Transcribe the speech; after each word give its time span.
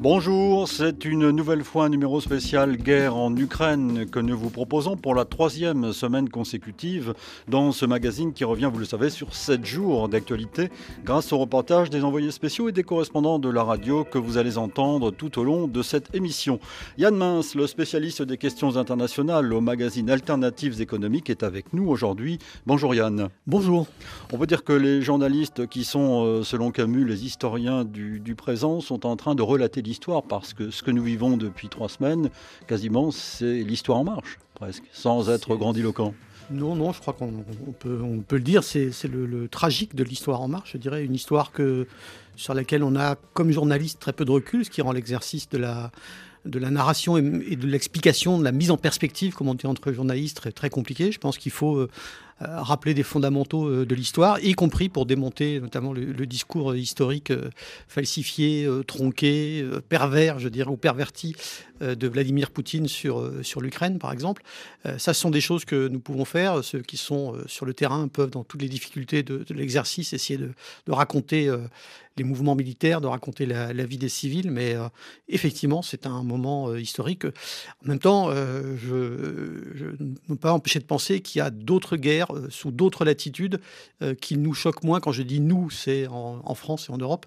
Bonjour, 0.00 0.68
c'est 0.68 1.04
une 1.04 1.30
nouvelle 1.30 1.64
fois 1.64 1.86
un 1.86 1.88
numéro 1.88 2.20
spécial 2.20 2.76
guerre 2.76 3.16
en 3.16 3.34
Ukraine 3.36 4.08
que 4.08 4.20
nous 4.20 4.38
vous 4.38 4.48
proposons 4.48 4.96
pour 4.96 5.12
la 5.12 5.24
troisième 5.24 5.92
semaine 5.92 6.28
consécutive 6.28 7.14
dans 7.48 7.72
ce 7.72 7.84
magazine 7.84 8.32
qui 8.32 8.44
revient, 8.44 8.70
vous 8.72 8.78
le 8.78 8.84
savez, 8.84 9.10
sur 9.10 9.34
sept 9.34 9.66
jours 9.66 10.08
d'actualité 10.08 10.70
grâce 11.04 11.32
au 11.32 11.38
reportage 11.38 11.90
des 11.90 12.04
envoyés 12.04 12.30
spéciaux 12.30 12.68
et 12.68 12.72
des 12.72 12.84
correspondants 12.84 13.40
de 13.40 13.48
la 13.48 13.64
radio 13.64 14.04
que 14.04 14.18
vous 14.18 14.38
allez 14.38 14.56
entendre 14.56 15.10
tout 15.10 15.36
au 15.36 15.42
long 15.42 15.66
de 15.66 15.82
cette 15.82 16.14
émission. 16.14 16.60
Yann 16.96 17.16
Mince, 17.16 17.56
le 17.56 17.66
spécialiste 17.66 18.22
des 18.22 18.36
questions 18.36 18.76
internationales 18.76 19.52
au 19.52 19.60
magazine 19.60 20.10
Alternatives 20.10 20.80
économiques, 20.80 21.28
est 21.28 21.42
avec 21.42 21.72
nous 21.72 21.88
aujourd'hui. 21.88 22.38
Bonjour 22.66 22.94
Yann. 22.94 23.30
Bonjour. 23.48 23.88
On 24.32 24.38
peut 24.38 24.46
dire 24.46 24.62
que 24.62 24.72
les 24.72 25.02
journalistes 25.02 25.66
qui 25.66 25.82
sont, 25.82 26.24
euh, 26.24 26.44
selon 26.44 26.70
Camus, 26.70 27.04
les 27.04 27.24
historiens 27.24 27.84
du, 27.84 28.20
du 28.20 28.36
présent 28.36 28.80
sont 28.80 29.04
en 29.04 29.16
train 29.16 29.34
de 29.34 29.42
relater 29.42 29.82
l'histoire 29.88 29.97
parce 30.28 30.54
que 30.54 30.70
ce 30.70 30.82
que 30.82 30.90
nous 30.90 31.02
vivons 31.02 31.36
depuis 31.36 31.68
trois 31.68 31.88
semaines, 31.88 32.30
quasiment, 32.66 33.10
c'est 33.10 33.62
l'histoire 33.62 33.98
en 33.98 34.04
marche, 34.04 34.38
presque, 34.54 34.84
sans 34.92 35.30
être 35.30 35.56
grandiloquent. 35.56 36.14
Non, 36.50 36.74
non, 36.74 36.92
je 36.92 37.00
crois 37.00 37.12
qu'on 37.12 37.44
peut, 37.78 38.00
on 38.02 38.20
peut 38.20 38.36
le 38.36 38.42
dire, 38.42 38.64
c'est 38.64 38.90
le, 39.04 39.26
le, 39.26 39.48
tragique 39.48 39.94
de 39.94 40.02
l'histoire 40.02 40.40
en 40.40 40.48
marche, 40.48 40.72
je 40.72 40.78
dirais, 40.78 41.04
une 41.04 41.14
histoire 41.14 41.52
que, 41.52 41.86
sur 42.36 42.54
laquelle 42.54 42.82
on 42.82 42.96
a, 42.96 43.16
comme 43.34 43.50
journaliste, 43.50 44.00
très 44.00 44.14
peu 44.14 44.24
de 44.24 44.30
recul, 44.30 44.64
ce 44.64 44.70
qui 44.70 44.80
rend 44.80 44.92
l'exercice 44.92 45.50
de 45.50 45.58
la, 45.58 45.90
de 46.46 46.58
la 46.58 46.70
narration 46.70 47.18
et, 47.18 47.22
de 47.56 47.66
l'explication, 47.66 48.38
de 48.38 48.44
la 48.44 48.52
mise 48.52 48.70
en 48.70 48.78
perspective, 48.78 49.34
comme 49.34 49.48
on 49.48 49.54
dit 49.54 49.66
entre 49.66 49.92
journalistes, 49.92 50.38
très, 50.38 50.52
très 50.52 50.70
compliqué. 50.70 51.12
Je 51.12 51.18
pense 51.18 51.36
qu'il 51.36 51.52
faut 51.52 51.76
euh, 51.76 51.90
rappeler 52.40 52.94
des 52.94 53.02
fondamentaux 53.02 53.68
euh, 53.68 53.86
de 53.86 53.94
l'histoire, 53.94 54.38
y 54.40 54.52
compris 54.52 54.88
pour 54.88 55.06
démonter 55.06 55.60
notamment 55.60 55.92
le, 55.92 56.04
le 56.04 56.26
discours 56.26 56.74
historique 56.76 57.30
euh, 57.30 57.50
falsifié, 57.88 58.64
euh, 58.64 58.82
tronqué, 58.82 59.60
euh, 59.62 59.80
pervers, 59.80 60.38
je 60.38 60.48
dirais, 60.48 60.70
ou 60.70 60.76
perverti 60.76 61.34
euh, 61.36 61.67
de 61.80 62.08
Vladimir 62.08 62.50
Poutine 62.50 62.88
sur, 62.88 63.20
euh, 63.20 63.42
sur 63.42 63.60
l'Ukraine, 63.60 63.98
par 63.98 64.12
exemple. 64.12 64.42
ça, 64.84 65.14
ce 65.14 65.20
sont 65.20 65.30
des 65.30 65.40
choses 65.40 65.64
que 65.64 65.88
nous 65.88 66.00
pouvons 66.00 66.24
faire. 66.24 66.64
Ceux 66.64 66.82
qui 66.82 66.96
sont 66.96 67.34
sur 67.46 67.66
le 67.66 67.74
terrain 67.74 68.08
peuvent, 68.08 68.30
dans 68.30 68.44
toutes 68.44 68.62
les 68.62 68.68
difficultés 68.68 69.22
de, 69.22 69.44
l'exercice, 69.50 70.12
essayer 70.12 70.38
de, 70.38 70.52
raconter 70.88 71.50
les 72.18 72.24
mouvements 72.24 72.54
militaires, 72.54 73.00
de 73.00 73.06
raconter 73.06 73.46
la, 73.46 73.72
vie 73.72 73.96
des 73.96 74.08
civils, 74.08 74.50
mais 74.50 74.74
euh, 74.74 74.88
effectivement, 75.28 75.80
c'est 75.80 76.06
un 76.06 76.22
moment 76.22 76.68
euh, 76.68 76.80
historique. 76.80 77.24
En 77.24 77.88
même 77.88 77.98
temps, 77.98 78.28
euh, 78.28 78.76
je, 78.76 79.84
ne 80.02 80.14
peux 80.26 80.36
pas 80.36 80.52
empêcher 80.52 80.80
de 80.80 80.84
penser 80.84 81.20
qu'il 81.20 81.38
y 81.38 81.42
a 81.42 81.50
d'autres 81.50 81.96
guerres 81.96 82.32
sous 82.50 82.70
d'autres 82.70 83.04
latitudes 83.04 83.60
qui 84.20 84.36
nous 84.36 84.52
choquent 84.52 84.82
moins. 84.82 85.00
Quand 85.00 85.12
je 85.12 85.22
dis 85.22 85.40
nous, 85.40 85.70
c'est 85.70 86.06
en, 86.08 86.40
en, 86.44 86.54
France 86.54 86.88
et 86.88 86.92
en 86.92 86.98
Europe. 86.98 87.26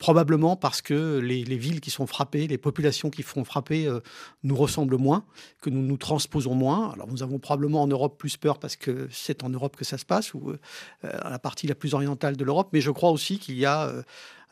Probablement 0.00 0.56
parce 0.56 0.80
que 0.80 1.18
les, 1.18 1.44
les, 1.44 1.56
villes 1.56 1.80
qui 1.80 1.90
sont 1.90 2.06
frappées, 2.06 2.46
les 2.46 2.58
populations 2.58 3.10
qui 3.10 3.22
font 3.22 3.44
frapper 3.44 3.86
euh, 3.86 4.00
nous 4.42 4.56
ressemblent 4.56 4.96
moins, 4.96 5.24
que 5.60 5.68
nous 5.68 5.82
nous 5.82 5.98
transposons 5.98 6.54
moins. 6.54 6.90
Alors 6.90 7.06
nous 7.06 7.22
avons 7.22 7.38
probablement 7.38 7.82
en 7.82 7.86
Europe 7.86 8.18
plus 8.18 8.36
peur 8.38 8.58
parce 8.58 8.76
que 8.76 9.08
c'est 9.12 9.44
en 9.44 9.50
Europe 9.50 9.76
que 9.76 9.84
ça 9.84 9.98
se 9.98 10.06
passe, 10.06 10.32
ou 10.32 10.50
euh, 10.50 10.58
à 11.02 11.28
la 11.28 11.38
partie 11.38 11.66
la 11.66 11.74
plus 11.74 11.94
orientale 11.94 12.36
de 12.36 12.44
l'Europe, 12.44 12.70
mais 12.72 12.80
je 12.80 12.90
crois 12.90 13.10
aussi 13.10 13.38
qu'il 13.38 13.58
y 13.58 13.66
a 13.66 13.88
euh, 13.88 14.02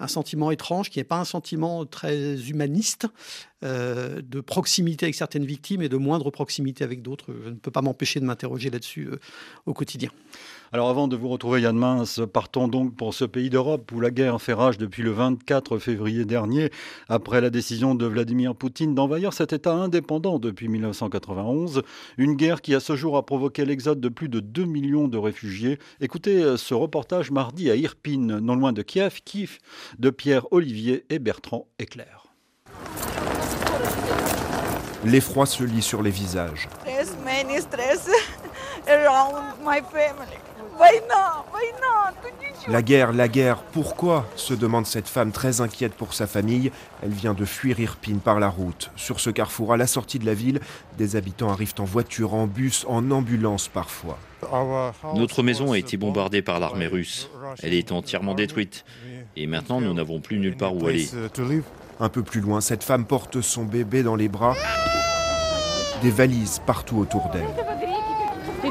un 0.01 0.09
sentiment 0.09 0.51
étrange 0.51 0.91
qui 0.91 0.99
n'est 0.99 1.05
pas 1.05 1.19
un 1.19 1.25
sentiment 1.25 1.85
très 1.85 2.49
humaniste 2.49 3.07
euh, 3.65 4.23
de 4.23 4.41
proximité 4.41 5.07
avec 5.07 5.15
certaines 5.15 5.45
victimes 5.45 5.83
et 5.83 5.89
de 5.89 5.97
moindre 5.97 6.31
proximité 6.31 6.85
avec 6.85 7.03
d'autres. 7.03 7.35
Je 7.45 7.51
ne 7.51 7.57
peux 7.57 7.71
pas 7.71 7.83
m'empêcher 7.83 8.21
de 8.21 8.25
m'interroger 8.25 8.71
là-dessus 8.71 9.09
euh, 9.09 9.19
au 9.67 9.75
quotidien. 9.75 10.11
Alors 10.71 10.91
avant 10.91 11.09
de 11.09 11.17
vous 11.17 11.29
retrouver 11.29 11.63
Yann 11.63 11.77
Mince, 11.77 12.21
partons 12.31 12.69
donc 12.69 12.95
pour 12.95 13.15
ce 13.15 13.25
pays 13.25 13.49
d'Europe 13.49 13.91
où 13.91 14.01
la 14.01 14.11
guerre 14.11 14.41
fait 14.41 14.53
rage 14.53 14.77
depuis 14.77 15.03
le 15.03 15.11
24 15.13 15.79
février 15.79 16.27
dernier, 16.27 16.71
après 17.09 17.41
la 17.41 17.49
décision 17.49 17.95
de 17.95 18.05
Vladimir 18.05 18.55
Poutine 18.55 18.95
d'envahir 18.95 19.33
cet 19.33 19.55
État 19.55 19.73
indépendant 19.73 20.39
depuis 20.39 20.69
1991, 20.69 21.83
une 22.19 22.35
guerre 22.35 22.61
qui 22.61 22.75
à 22.75 22.81
ce 22.81 22.97
jour 22.97 23.17
a 23.17 23.25
provoqué 23.25 23.65
l'exode 23.65 23.99
de 23.99 24.11
plus 24.11 24.29
de 24.29 24.41
2 24.41 24.67
millions 24.67 25.09
de 25.09 25.17
réfugiés. 25.17 25.79
Écoutez 26.03 26.43
euh, 26.43 26.59
ce 26.59 26.75
reportage 26.75 27.31
mardi 27.31 27.71
à 27.71 27.75
Irpine, 27.75 28.39
non 28.39 28.55
loin 28.55 28.75
de 28.75 28.83
Kiev, 28.83 29.23
Kiev, 29.25 29.59
de 29.99 30.11
Pierre 30.11 30.47
Olivier 30.51 31.07
et 31.09 31.19
Bertrand 31.19 31.67
Éclair. 31.79 32.27
L'effroi 35.05 35.47
se 35.47 35.63
lit 35.63 35.81
sur 35.81 36.03
les 36.03 36.11
visages. 36.11 36.69
La 42.69 42.83
guerre, 42.83 43.13
la 43.13 43.29
guerre, 43.29 43.63
pourquoi? 43.73 44.27
se 44.37 44.53
demande 44.53 44.87
cette 44.87 45.09
femme 45.09 45.33
très 45.33 45.63
inquiète 45.63 45.95
pour 45.95 46.13
sa 46.13 46.27
famille. 46.27 46.71
Elle 47.03 47.13
vient 47.13 47.33
de 47.33 47.47
fuir 47.47 47.81
Irpine 47.81 48.21
par 48.21 48.39
la 48.41 48.49
route. 48.49 48.91
Sur 48.95 49.21
ce 49.21 49.31
carrefour, 49.31 49.73
à 49.73 49.79
la 49.79 49.87
sortie 49.87 50.19
de 50.19 50.27
la 50.27 50.35
ville, 50.35 50.61
des 50.99 51.17
habitants 51.17 51.51
arrivent 51.51 51.75
en 51.79 51.85
voiture, 51.85 52.35
en 52.35 52.47
bus, 52.47 52.85
en 52.87 53.11
ambulance 53.11 53.69
parfois. 53.69 54.19
Notre 55.15 55.43
maison 55.43 55.73
a 55.73 55.79
été 55.79 55.97
bombardée 55.97 56.43
par 56.43 56.61
l'armée 56.61 56.87
russe. 56.87 57.31
Elle 57.63 57.73
est 57.73 57.91
entièrement 57.91 58.35
détruite. 58.35 58.85
Et 59.37 59.47
maintenant, 59.47 59.81
nous 59.81 59.95
n'avons 59.95 60.21
plus 60.21 60.39
nulle 60.39 60.57
part 60.57 60.77
où 60.77 60.87
aller. 60.87 61.09
Un 62.01 62.09
peu 62.11 62.23
plus 62.23 62.41
loin, 62.41 62.61
cette 62.61 62.85
femme 62.85 63.07
porte 63.07 63.41
son 63.41 63.65
bébé 63.65 64.03
dans 64.03 64.15
les 64.15 64.29
bras, 64.29 64.55
des 66.03 66.11
valises 66.11 66.61
partout 66.67 66.99
autour 66.99 67.29
d'elle. 67.33 67.78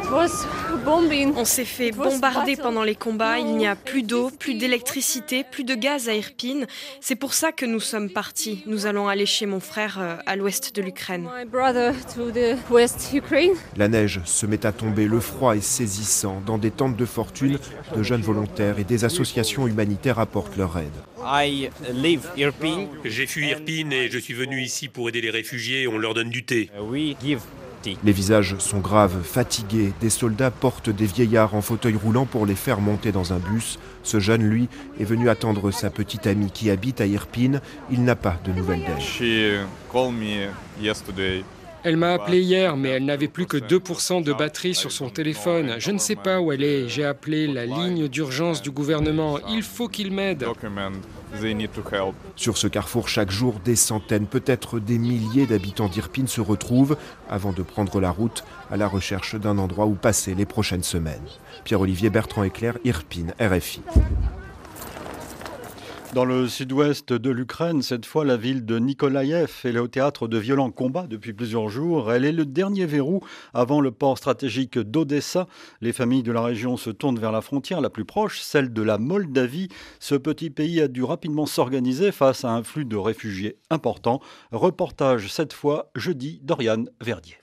On 0.10 1.46
s'est 1.46 1.66
fait 1.66 1.92
bombarder 1.92 2.56
pendant 2.56 2.84
les 2.84 2.96
combats, 2.96 3.40
il 3.40 3.58
n'y 3.58 3.68
a 3.68 3.76
plus 3.76 4.04
d'eau, 4.04 4.30
plus 4.30 4.54
d'électricité, 4.54 5.44
plus 5.44 5.64
de 5.66 5.76
gaz 5.76 6.08
à 6.08 6.14
Irpine. 6.14 6.66
C'est 7.02 7.16
pour 7.16 7.34
ça 7.34 7.52
que 7.52 7.66
nous 7.66 7.80
sommes 7.80 8.10
partis. 8.10 8.64
Nous 8.68 8.86
allons 8.86 9.10
aller 9.10 9.26
chez 9.26 9.46
mon 9.46 9.60
frère 9.60 9.98
euh, 10.00 10.16
à 10.26 10.36
l'ouest 10.36 10.76
de 10.76 10.82
l'Ukraine. 10.82 11.28
La 13.76 13.88
neige 13.88 14.22
se 14.26 14.46
met 14.46 14.66
à 14.66 14.72
tomber, 14.72 15.08
le 15.08 15.20
froid 15.20 15.56
est 15.56 15.62
saisissant. 15.62 16.42
Dans 16.46 16.58
des 16.58 16.72
tentes 16.72 16.96
de 16.96 17.06
fortune, 17.06 17.60
de 17.96 18.04
jeunes 18.04 18.22
volontaires 18.22 18.80
et 18.80 18.86
des 18.86 19.04
associations 19.04 19.68
humanitaires 19.68 20.20
apportent 20.20 20.56
leur 20.56 20.78
aide. 20.78 20.88
J'ai 23.04 23.28
fui 23.28 23.48
Irpine 23.50 23.92
et 23.92 24.10
je 24.10 24.18
suis 24.18 24.34
venu 24.34 24.62
ici 24.62 24.88
pour 24.88 25.10
aider 25.10 25.22
les 25.22 25.32
réfugiés, 25.32 25.88
on 25.88 25.98
leur 25.98 26.14
donne 26.14 26.30
du 26.30 26.46
thé. 26.46 26.70
Les 28.04 28.12
visages 28.12 28.58
sont 28.60 28.80
graves, 28.80 29.24
fatigués. 29.24 29.94
Des 30.02 30.10
soldats 30.10 30.52
portent 30.52 30.90
des 30.90 31.06
vieillards 31.06 31.56
en 31.56 31.62
fauteuil 31.62 31.96
roulant 31.96 32.26
pour 32.26 32.46
les 32.46 32.56
faire 32.56 32.82
monter 32.82 33.12
dans 33.12 33.34
un 33.34 33.40
bus. 33.40 33.80
Ce 34.04 34.20
jeune, 34.20 34.44
lui, 34.44 34.68
est 35.00 35.06
venu 35.06 35.30
attendre 35.30 35.72
sa 35.72 35.90
petite 35.90 36.28
amie 36.28 36.52
qui 36.52 36.70
habite 36.70 37.02
à 37.02 37.06
Irpine. 37.06 37.62
Il 37.92 38.04
n'a 38.04 38.16
pas 38.16 38.40
de 38.44 38.52
nouvelles 38.52 38.84
d'elle. 38.84 39.02
Elle 41.84 41.98
m'a 41.98 42.14
appelé 42.14 42.42
hier, 42.42 42.76
mais 42.76 42.90
elle 42.90 43.06
n'avait 43.06 43.28
plus 43.28 43.46
que 43.46 43.58
2% 43.58 44.24
de 44.24 44.34
batterie 44.34 44.76
sur 44.76 44.92
son 44.92 45.10
téléphone. 45.10 45.76
Je 45.80 45.92
ne 45.92 45.98
sais 45.98 46.16
pas 46.16 46.42
où 46.42 46.52
elle 46.52 46.64
est. 46.64 46.90
J'ai 46.90 47.06
appelé 47.06 47.48
la 47.48 47.66
ligne 47.66 48.08
d'urgence 48.08 48.62
du 48.62 48.72
gouvernement. 48.72 49.40
Il 49.50 49.64
faut 49.64 49.88
qu'il 49.88 50.12
m'aide. 50.12 50.46
Sur 52.36 52.58
ce 52.58 52.68
carrefour, 52.68 53.10
chaque 53.10 53.32
jour, 53.32 53.56
des 53.64 53.76
centaines, 53.76 54.28
peut-être 54.28 54.80
des 54.80 54.98
milliers 54.98 55.46
d'habitants 55.46 55.90
d'Irpine 55.90 56.28
se 56.28 56.42
retrouvent 56.42 56.98
avant 57.30 57.52
de 57.52 57.62
prendre 57.62 58.00
la 58.00 58.12
route 58.12 58.44
à 58.72 58.78
la 58.78 58.88
recherche 58.88 59.36
d'un 59.36 59.58
endroit 59.58 59.86
où 59.86 59.94
passer 59.94 60.36
les 60.36 60.46
prochaines 60.46 60.84
semaines. 60.84 61.22
Pierre-Olivier 61.64 62.10
Bertrand 62.10 62.44
Éclair, 62.44 62.78
Irpine, 62.86 63.34
RFI. 63.40 63.82
Dans 66.14 66.26
le 66.26 66.48
sud-ouest 66.48 67.14
de 67.14 67.30
l'Ukraine, 67.30 67.82
cette 67.82 68.06
fois, 68.06 68.26
la 68.26 68.38
ville 68.38 68.66
de 68.66 68.80
Nikolaïev 68.80 69.52
est 69.66 69.72
le 69.72 69.88
théâtre 69.88 70.28
de 70.28 70.38
violents 70.38 70.72
combats 70.72 71.06
depuis 71.06 71.34
plusieurs 71.34 71.70
jours. 71.70 72.12
Elle 72.12 72.26
est 72.26 72.32
le 72.32 72.46
dernier 72.46 72.86
verrou 72.86 73.22
avant 73.54 73.82
le 73.82 73.92
port 73.92 74.18
stratégique 74.18 74.80
d'Odessa. 74.80 75.48
Les 75.82 75.94
familles 75.94 76.24
de 76.24 76.32
la 76.32 76.42
région 76.42 76.78
se 76.78 76.90
tournent 76.90 77.20
vers 77.20 77.32
la 77.32 77.42
frontière 77.42 77.82
la 77.82 77.90
plus 77.90 78.06
proche, 78.06 78.40
celle 78.40 78.74
de 78.74 78.82
la 78.82 78.98
Moldavie. 78.98 79.68
Ce 80.00 80.16
petit 80.16 80.50
pays 80.50 80.82
a 80.82 80.88
dû 80.88 81.04
rapidement 81.04 81.46
s'organiser 81.46 82.12
face 82.12 82.46
à 82.46 82.52
un 82.52 82.64
flux 82.64 82.86
de 82.86 82.96
réfugiés 82.96 83.60
important. 83.70 84.20
Reportage 84.52 85.28
cette 85.32 85.54
fois 85.54 85.92
jeudi 85.96 86.40
d'Oriane 86.42 86.90
Verdier. 87.02 87.38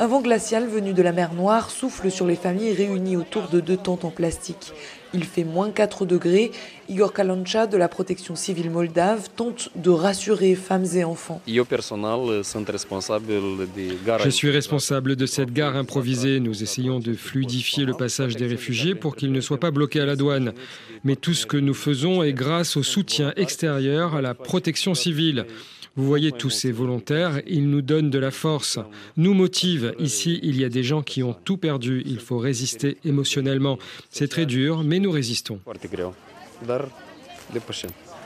Un 0.00 0.08
vent 0.08 0.20
glacial 0.20 0.66
venu 0.66 0.92
de 0.92 1.02
la 1.02 1.12
mer 1.12 1.34
Noire 1.34 1.70
souffle 1.70 2.10
sur 2.10 2.26
les 2.26 2.34
familles 2.34 2.72
réunies 2.72 3.16
autour 3.16 3.48
de 3.48 3.60
deux 3.60 3.76
tentes 3.76 4.04
en 4.04 4.10
plastique. 4.10 4.72
Il 5.12 5.22
fait 5.22 5.44
moins 5.44 5.70
4 5.70 6.04
degrés. 6.04 6.50
Igor 6.88 7.12
Kalancha 7.12 7.68
de 7.68 7.76
la 7.76 7.86
protection 7.88 8.34
civile 8.34 8.72
moldave 8.72 9.28
tente 9.36 9.70
de 9.76 9.90
rassurer 9.90 10.56
femmes 10.56 10.86
et 10.96 11.04
enfants. 11.04 11.40
Je 11.46 11.52
suis 14.30 14.50
responsable 14.50 15.14
de 15.14 15.26
cette 15.26 15.52
gare 15.52 15.76
improvisée. 15.76 16.40
Nous 16.40 16.64
essayons 16.64 16.98
de 16.98 17.14
fluidifier 17.14 17.84
le 17.84 17.94
passage 17.94 18.34
des 18.34 18.48
réfugiés 18.48 18.96
pour 18.96 19.14
qu'ils 19.14 19.30
ne 19.30 19.40
soient 19.40 19.60
pas 19.60 19.70
bloqués 19.70 20.00
à 20.00 20.06
la 20.06 20.16
douane. 20.16 20.54
Mais 21.04 21.14
tout 21.14 21.34
ce 21.34 21.46
que 21.46 21.56
nous 21.56 21.74
faisons 21.74 22.24
est 22.24 22.32
grâce 22.32 22.76
au 22.76 22.82
soutien 22.82 23.32
extérieur 23.36 24.16
à 24.16 24.22
la 24.22 24.34
protection 24.34 24.94
civile. 24.94 25.46
Vous 25.96 26.06
voyez 26.06 26.32
tous 26.32 26.50
ces 26.50 26.72
volontaires, 26.72 27.40
ils 27.46 27.68
nous 27.68 27.82
donnent 27.82 28.10
de 28.10 28.18
la 28.18 28.32
force, 28.32 28.80
nous 29.16 29.32
motivent. 29.32 29.94
Ici, 30.00 30.40
il 30.42 30.60
y 30.60 30.64
a 30.64 30.68
des 30.68 30.82
gens 30.82 31.02
qui 31.02 31.22
ont 31.22 31.34
tout 31.44 31.56
perdu. 31.56 32.02
Il 32.04 32.18
faut 32.18 32.38
résister 32.38 32.98
émotionnellement. 33.04 33.78
C'est 34.10 34.28
très 34.28 34.44
dur, 34.44 34.82
mais 34.82 34.98
nous 34.98 35.12
résistons. 35.12 35.60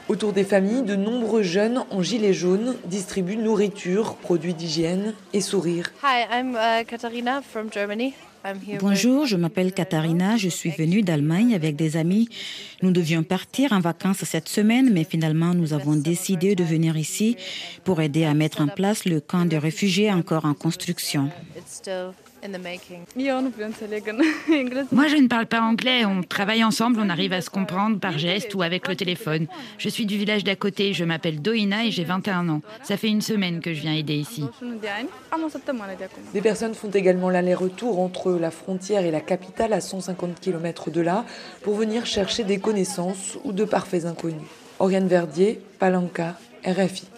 Autour 0.08 0.32
des 0.32 0.44
familles, 0.44 0.82
de 0.82 0.96
nombreux 0.96 1.42
jeunes 1.42 1.84
en 1.90 2.02
gilet 2.02 2.32
jaune 2.32 2.76
distribuent 2.86 3.36
nourriture, 3.36 4.14
produits 4.14 4.54
d'hygiène 4.54 5.12
et 5.34 5.42
sourires. 5.42 5.92
Hi, 6.02 6.24
I'm 6.32 6.54
uh, 6.54 6.84
Katharina 6.86 7.42
from 7.42 7.68
Germany. 7.70 8.14
Bonjour, 8.80 9.26
je 9.26 9.36
m'appelle 9.36 9.72
Katharina, 9.72 10.36
je 10.36 10.48
suis 10.48 10.70
venue 10.70 11.02
d'Allemagne 11.02 11.54
avec 11.54 11.76
des 11.76 11.96
amis. 11.96 12.28
Nous 12.82 12.90
devions 12.90 13.22
partir 13.22 13.72
en 13.72 13.80
vacances 13.80 14.24
cette 14.24 14.48
semaine, 14.48 14.92
mais 14.92 15.04
finalement 15.04 15.54
nous 15.54 15.72
avons 15.72 15.96
décidé 15.96 16.54
de 16.54 16.64
venir 16.64 16.96
ici 16.96 17.36
pour 17.84 18.00
aider 18.00 18.24
à 18.24 18.34
mettre 18.34 18.60
en 18.60 18.68
place 18.68 19.04
le 19.04 19.20
camp 19.20 19.44
de 19.44 19.56
réfugiés 19.56 20.12
encore 20.12 20.44
en 20.44 20.54
construction. 20.54 21.30
Moi, 24.92 25.08
je 25.08 25.16
ne 25.16 25.28
parle 25.28 25.46
pas 25.46 25.60
anglais. 25.60 26.04
On 26.04 26.22
travaille 26.22 26.64
ensemble, 26.64 27.00
on 27.00 27.08
arrive 27.08 27.32
à 27.32 27.40
se 27.40 27.50
comprendre 27.50 27.98
par 27.98 28.18
geste 28.18 28.54
ou 28.54 28.62
avec 28.62 28.88
le 28.88 28.96
téléphone. 28.96 29.46
Je 29.78 29.88
suis 29.88 30.06
du 30.06 30.16
village 30.16 30.44
d'à 30.44 30.56
côté. 30.56 30.92
Je 30.92 31.04
m'appelle 31.04 31.40
Doina 31.40 31.84
et 31.84 31.90
j'ai 31.90 32.04
21 32.04 32.48
ans. 32.48 32.62
Ça 32.82 32.96
fait 32.96 33.08
une 33.08 33.22
semaine 33.22 33.60
que 33.60 33.74
je 33.74 33.80
viens 33.80 33.94
aider 33.94 34.14
ici. 34.14 34.44
Des 36.32 36.40
personnes 36.40 36.74
font 36.74 36.90
également 36.90 37.30
l'aller-retour 37.30 38.00
entre 38.00 38.32
la 38.32 38.50
frontière 38.50 39.04
et 39.04 39.10
la 39.10 39.20
capitale 39.20 39.72
à 39.72 39.80
150 39.80 40.40
km 40.40 40.90
de 40.90 41.00
là 41.00 41.24
pour 41.62 41.74
venir 41.74 42.06
chercher 42.06 42.44
des 42.44 42.58
connaissances 42.58 43.38
ou 43.44 43.52
de 43.52 43.64
parfaits 43.64 44.04
inconnus. 44.04 44.46
Oriane 44.78 45.08
Verdier, 45.08 45.60
Palanca, 45.78 46.38
RFI. 46.64 47.17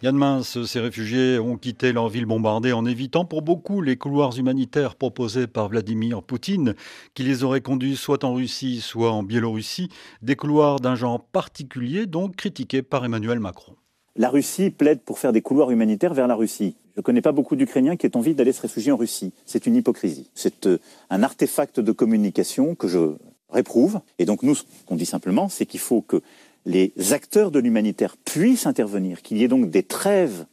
Yann 0.00 0.16
Mince, 0.16 0.64
ces 0.64 0.78
réfugiés 0.78 1.40
ont 1.40 1.56
quitté 1.56 1.92
leur 1.92 2.08
ville 2.08 2.24
bombardée 2.24 2.72
en 2.72 2.86
évitant 2.86 3.24
pour 3.24 3.42
beaucoup 3.42 3.82
les 3.82 3.96
couloirs 3.96 4.38
humanitaires 4.38 4.94
proposés 4.94 5.48
par 5.48 5.68
Vladimir 5.68 6.22
Poutine, 6.22 6.74
qui 7.14 7.24
les 7.24 7.42
aurait 7.42 7.62
conduits 7.62 7.96
soit 7.96 8.22
en 8.22 8.32
Russie, 8.32 8.80
soit 8.80 9.10
en 9.10 9.24
Biélorussie, 9.24 9.88
des 10.22 10.36
couloirs 10.36 10.78
d'un 10.78 10.94
genre 10.94 11.20
particulier, 11.20 12.06
donc 12.06 12.36
critiqués 12.36 12.82
par 12.82 13.04
Emmanuel 13.04 13.40
Macron. 13.40 13.72
La 14.14 14.30
Russie 14.30 14.70
plaide 14.70 15.00
pour 15.00 15.18
faire 15.18 15.32
des 15.32 15.42
couloirs 15.42 15.72
humanitaires 15.72 16.14
vers 16.14 16.28
la 16.28 16.36
Russie. 16.36 16.76
Je 16.94 17.00
ne 17.00 17.02
connais 17.02 17.22
pas 17.22 17.32
beaucoup 17.32 17.56
d'Ukrainiens 17.56 17.96
qui 17.96 18.06
aient 18.06 18.16
envie 18.16 18.34
d'aller 18.34 18.52
se 18.52 18.62
réfugier 18.62 18.92
en 18.92 18.96
Russie. 18.96 19.32
C'est 19.46 19.66
une 19.66 19.74
hypocrisie. 19.74 20.30
C'est 20.34 20.66
euh, 20.66 20.78
un 21.10 21.24
artefact 21.24 21.80
de 21.80 21.90
communication 21.90 22.76
que 22.76 22.86
je 22.86 23.16
réprouve. 23.50 24.00
Et 24.18 24.24
donc 24.24 24.42
nous, 24.42 24.54
ce 24.54 24.62
qu'on 24.86 24.96
dit 24.96 25.06
simplement, 25.06 25.48
c'est 25.48 25.66
qu'il 25.66 25.80
faut 25.80 26.02
que 26.02 26.22
les 26.68 26.92
acteurs 27.12 27.50
de 27.50 27.58
l'humanitaire 27.58 28.16
puissent 28.18 28.66
intervenir, 28.66 29.22
qu'il 29.22 29.38
y 29.38 29.42
ait 29.42 29.48
donc 29.48 29.70
des 29.70 29.82
trêves 29.82 30.44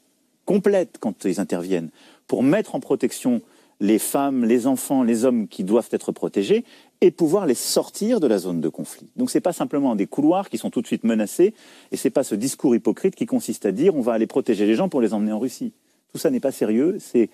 complètes 0.45 0.97
quand 0.99 1.25
ils 1.25 1.41
interviennent 1.41 1.89
pour 2.25 2.41
mettre 2.41 2.73
en 2.73 2.79
protection 2.79 3.41
les 3.81 3.99
femmes, 3.99 4.45
les 4.45 4.65
enfants, 4.65 5.03
les 5.03 5.25
hommes 5.25 5.49
qui 5.49 5.65
doivent 5.65 5.89
être 5.91 6.13
protégés 6.13 6.63
et 7.01 7.11
pouvoir 7.11 7.45
les 7.45 7.53
sortir 7.53 8.21
de 8.21 8.27
la 8.27 8.37
zone 8.37 8.61
de 8.61 8.69
conflit. 8.69 9.09
Donc 9.17 9.29
ce 9.29 9.37
n'est 9.37 9.41
pas 9.41 9.51
simplement 9.51 9.93
des 9.97 10.07
couloirs 10.07 10.49
qui 10.49 10.57
sont 10.57 10.69
tout 10.69 10.81
de 10.81 10.87
suite 10.87 11.03
menacés 11.03 11.53
et 11.91 11.97
ce 11.97 12.07
n'est 12.07 12.13
pas 12.13 12.23
ce 12.23 12.35
discours 12.35 12.73
hypocrite 12.73 13.15
qui 13.15 13.25
consiste 13.25 13.65
à 13.65 13.73
dire 13.73 13.93
on 13.93 14.01
va 14.01 14.13
aller 14.13 14.27
protéger 14.27 14.65
les 14.65 14.75
gens 14.75 14.87
pour 14.87 15.01
les 15.01 15.13
emmener 15.13 15.33
en 15.33 15.39
Russie. 15.39 15.73
Tout 16.13 16.17
ça 16.17 16.29
n'est 16.29 16.39
pas 16.39 16.53
sérieux, 16.53 16.97
c'est 16.99 17.29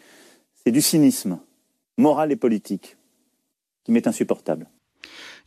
du 0.65 0.81
cynisme 0.81 1.39
moral 1.97 2.31
et 2.31 2.35
politique 2.35 2.97
qui 3.83 3.91
m'est 3.91 4.07
insupportable. 4.07 4.67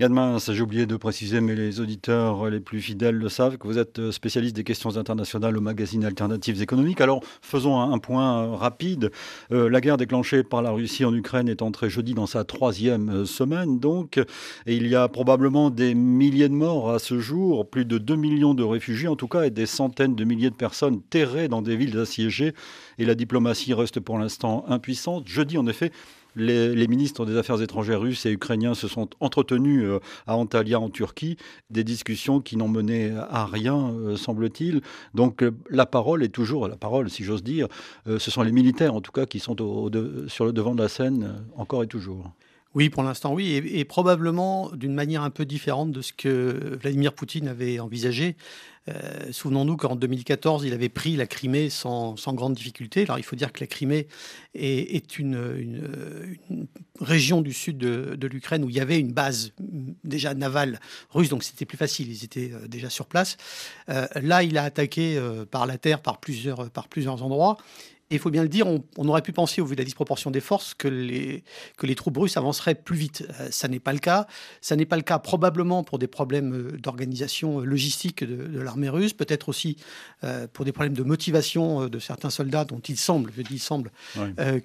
Ça 0.00 0.52
j'ai 0.52 0.61
oublié 0.61 0.87
de 0.87 0.96
préciser, 0.96 1.41
mais 1.41 1.55
les 1.55 1.79
auditeurs 1.79 2.50
les 2.50 2.58
plus 2.58 2.81
fidèles 2.81 3.14
le 3.14 3.29
savent, 3.29 3.58
que 3.58 3.69
vous 3.69 3.79
êtes 3.79 4.00
euh, 4.00 4.11
spécialiste 4.11 4.56
des 4.56 4.64
questions 4.64 4.96
internationales 4.96 5.56
au 5.56 5.61
magazine 5.61 6.05
Alternatives 6.05 6.61
économiques. 6.61 7.00
Alors, 7.00 7.23
faisons 7.43 7.81
un, 7.81 7.99
point 7.99 8.43
euh, 8.43 8.55
rapide. 8.56 9.12
Euh, 9.52 9.70
la 9.70 9.81
guerre 9.81 9.96
déclenchée 9.96 10.43
par 10.43 10.62
la 10.62 10.73
Russie 10.73 11.05
en 11.05 11.14
Ukraine 11.14 11.49
est 11.49 11.62
entrée 11.62 11.91
jeudi 11.91 12.12
dans 12.12 12.26
sa 12.26 12.43
troisième 12.43 13.25
semaine, 13.25 13.79
donc, 13.79 14.19
et 14.67 14.75
il 14.75 14.88
y 14.88 14.96
a 14.96 15.06
probablement 15.06 15.70
des 15.70 15.94
milliers 15.94 16.49
de 16.49 16.55
morts 16.55 16.90
à 16.90 16.99
ce 16.99 17.20
jour, 17.20 17.70
plus 17.70 17.85
de 17.85 17.97
2 17.97 18.17
millions 18.17 18.55
de 18.55 18.64
réfugiés 18.64 19.08
en 19.08 19.17
tout 19.17 19.29
cas, 19.29 19.44
et 19.44 19.50
des 19.50 19.67
centaines 19.67 20.17
de 20.17 20.25
milliers 20.25 20.50
de 20.50 20.56
personnes 20.56 21.02
terrées 21.02 21.47
dans 21.47 21.62
des 21.62 21.76
villes 21.76 21.97
assiégées, 21.99 22.52
et 22.99 23.05
la 23.05 23.14
diplomatie 23.14 23.73
reste 23.75 24.00
pour 24.00 24.19
l'instant 24.19 24.64
impuissante. 24.69 25.29
Jeudi, 25.29 25.56
en 25.56 25.69
effet, 25.69 25.93
les, 26.37 26.87
ministres 26.89 27.27
des 27.27 27.37
Affaires 27.37 27.61
étrangères 27.63 28.01
russes 28.01 28.27
et 28.27 28.31
ukrainiens 28.31 28.75
se 28.75 28.89
sont 28.89 29.09
entretenus 29.21 29.85
euh, 29.85 30.01
à 30.27 30.37
Antalya 30.37 30.81
en 30.81 30.91
Turquie, 30.91 31.37
des 31.71 31.85
discussions 31.85 32.41
qui 32.41 32.57
n'ont 32.57 32.69
mené 32.69 33.13
à 33.31 33.47
rien, 33.47 33.91
euh, 33.91 34.17
semble-t-il. 34.17 34.81
Donc 35.15 35.43
euh, 35.43 35.53
la 35.71 35.87
parole 35.87 36.23
est 36.23 36.29
toujours, 36.29 36.69
la 36.69 36.77
parole 36.77 37.11
si 37.11 37.25
j'ose 37.25 37.43
dire, 37.43 37.69
ce 38.07 38.31
sont 38.31 38.43
les 38.43 38.53
militaires 38.53 38.95
en 38.95 39.01
tout 39.01 39.13
cas 39.13 39.27
qui 39.27 39.39
sont 39.39 39.55
sur 40.29 40.45
le 40.45 40.53
devant 40.53 40.75
de 40.75 40.83
la 40.83 40.89
scène 40.89 41.45
encore 41.57 41.83
et 41.83 41.87
toujours. 41.87 42.31
Oui, 42.75 42.91
pour 42.91 43.05
l'instant, 43.05 43.32
oui, 43.32 43.53
et, 43.53 43.85
probablement 43.85 44.71
d'une 44.73 44.94
manière 44.94 45.23
un 45.23 45.31
peu 45.31 45.44
différente 45.44 45.93
de 45.93 46.03
ce 46.03 46.12
que 46.12 46.76
Vladimir 46.82 47.12
Poutine 47.12 47.47
avait 47.47 47.79
envisagé. 47.79 48.37
Euh, 48.88 49.31
souvenons-nous 49.31 49.76
qu'en 49.76 49.94
2014, 49.94 50.65
il 50.67 50.75
avait 50.75 50.88
pris 50.88 51.17
la 51.17 51.26
Crimée 51.26 51.71
sans, 51.71 52.17
grande 52.35 52.55
difficulté. 52.55 53.05
Alors, 53.05 53.19
il 53.19 53.23
faut 53.23 53.37
dire 53.37 53.53
que 53.53 53.61
la 53.61 53.69
Crimée 53.69 54.09
est, 54.55 55.19
une, 55.21 56.37
région 57.00 57.43
du 57.43 57.53
sud 57.53 57.79
de, 57.79 58.26
l'Ukraine 58.26 58.65
où 58.65 58.71
il 58.71 58.76
y 58.76 58.81
avait 58.81 58.99
une 58.99 59.12
base 59.12 59.53
déjà 60.03 60.35
navale 60.35 60.81
russe, 61.11 61.29
donc 61.29 61.44
c'était 61.44 61.67
plus 61.67 61.79
facile. 61.79 62.11
Ils 62.11 62.25
étaient 62.25 62.50
euh, 62.53 62.67
déjà 62.67 62.91
sur 62.91 63.06
place. 63.06 63.37
Euh, 63.88 64.06
là, 64.17 64.43
il 64.43 64.59
a 64.59 64.65
attaqué 64.65 65.21
par 65.50 65.67
la 65.67 65.79
terre 65.79 66.03
par 66.03 66.19
plusieurs, 66.19 66.71
par 66.71 66.88
plusieurs 66.88 67.23
endroits 67.23 67.56
il 68.11 68.19
faut 68.19 68.31
bien 68.31 68.43
le 68.43 68.49
dire, 68.49 68.67
on, 68.67 69.09
aurait 69.09 69.23
pu 69.23 69.33
penser, 69.33 69.61
au 69.61 69.67
vu 69.67 69.75
de 69.77 69.81
la 69.81 69.85
disproportion 69.85 70.31
des 70.31 70.41
forces, 70.41 70.75
que 70.75 70.89
les, 70.89 71.43
que 71.77 71.87
les 71.87 71.95
troupes 71.95 72.17
russes 72.17 72.37
avanceraient 72.37 72.75
plus 72.75 72.97
vite. 72.97 73.27
Euh, 73.41 73.49
ça 73.51 73.69
n'est 73.69 73.81
pas 73.81 73.93
le 73.93 73.99
cas. 73.99 74.27
Ça 74.61 74.77
n'est 74.77 74.85
pas 74.85 74.97
le 74.97 75.03
cas 75.03 75.19
probablement 75.19 75.85
pour 75.85 75.99
des 75.99 76.06
problèmes 76.06 76.55
euh, 76.55 76.79
d'organisation 76.79 77.61
euh, 77.61 77.65
logistique 77.65 78.23
de, 78.23 78.61
l'armée 78.61 78.89
russe, 78.89 79.12
peut-être 79.12 79.49
aussi 79.49 79.77
pour 80.55 80.65
des 80.65 80.73
problèmes 80.73 80.95
de 80.95 81.03
motivation 81.03 81.87
de 81.87 81.99
certains 81.99 82.31
soldats 82.31 82.65
dont 82.65 82.79
il 82.79 82.97
semble, 82.97 83.31
je 83.37 83.43
dis 83.43 83.55
il 83.55 83.59
semble, 83.59 83.91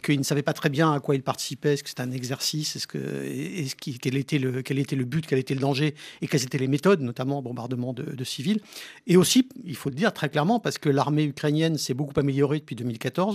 qu'ils 0.03 0.19
ne 0.19 0.24
savaient 0.24 0.42
pas 0.42 0.53
très 0.53 0.69
bien 0.69 0.94
à 0.94 1.01
quoi 1.01 1.15
ils 1.15 1.24
participaient, 1.24 1.74
est-ce 1.74 1.83
que 1.83 1.89
c'était 1.89 2.01
un 2.01 2.12
exercice, 2.12 2.77
est-ce 2.77 2.88
que, 2.88 2.97
est 2.97 3.75
quel, 3.75 4.15
était 4.15 4.39
le, 4.39 4.62
quel 4.62 4.80
était 4.80 4.95
le 4.95 5.03
but, 5.03 5.27
quel 5.27 5.39
était 5.39 5.53
le 5.53 5.59
danger 5.59 5.95
et 6.21 6.27
quelles 6.27 6.44
étaient 6.44 6.57
les 6.57 6.69
méthodes, 6.69 7.01
notamment 7.01 7.42
bombardement 7.42 7.92
de, 7.92 8.03
de 8.03 8.24
civils? 8.24 8.62
Et 9.06 9.18
aussi, 9.18 9.49
il 9.66 9.75
faut 9.75 9.90
le 9.90 9.95
dire 9.95 10.13
très 10.13 10.30
clairement, 10.30 10.61
parce 10.61 10.78
que 10.78 10.87
l'armée 10.87 11.25
ukrainienne 11.25 11.78
s'est 11.78 11.94
beaucoup 11.94 12.18
améliorée 12.18 12.59
depuis 12.59 12.78
2014 12.78 13.29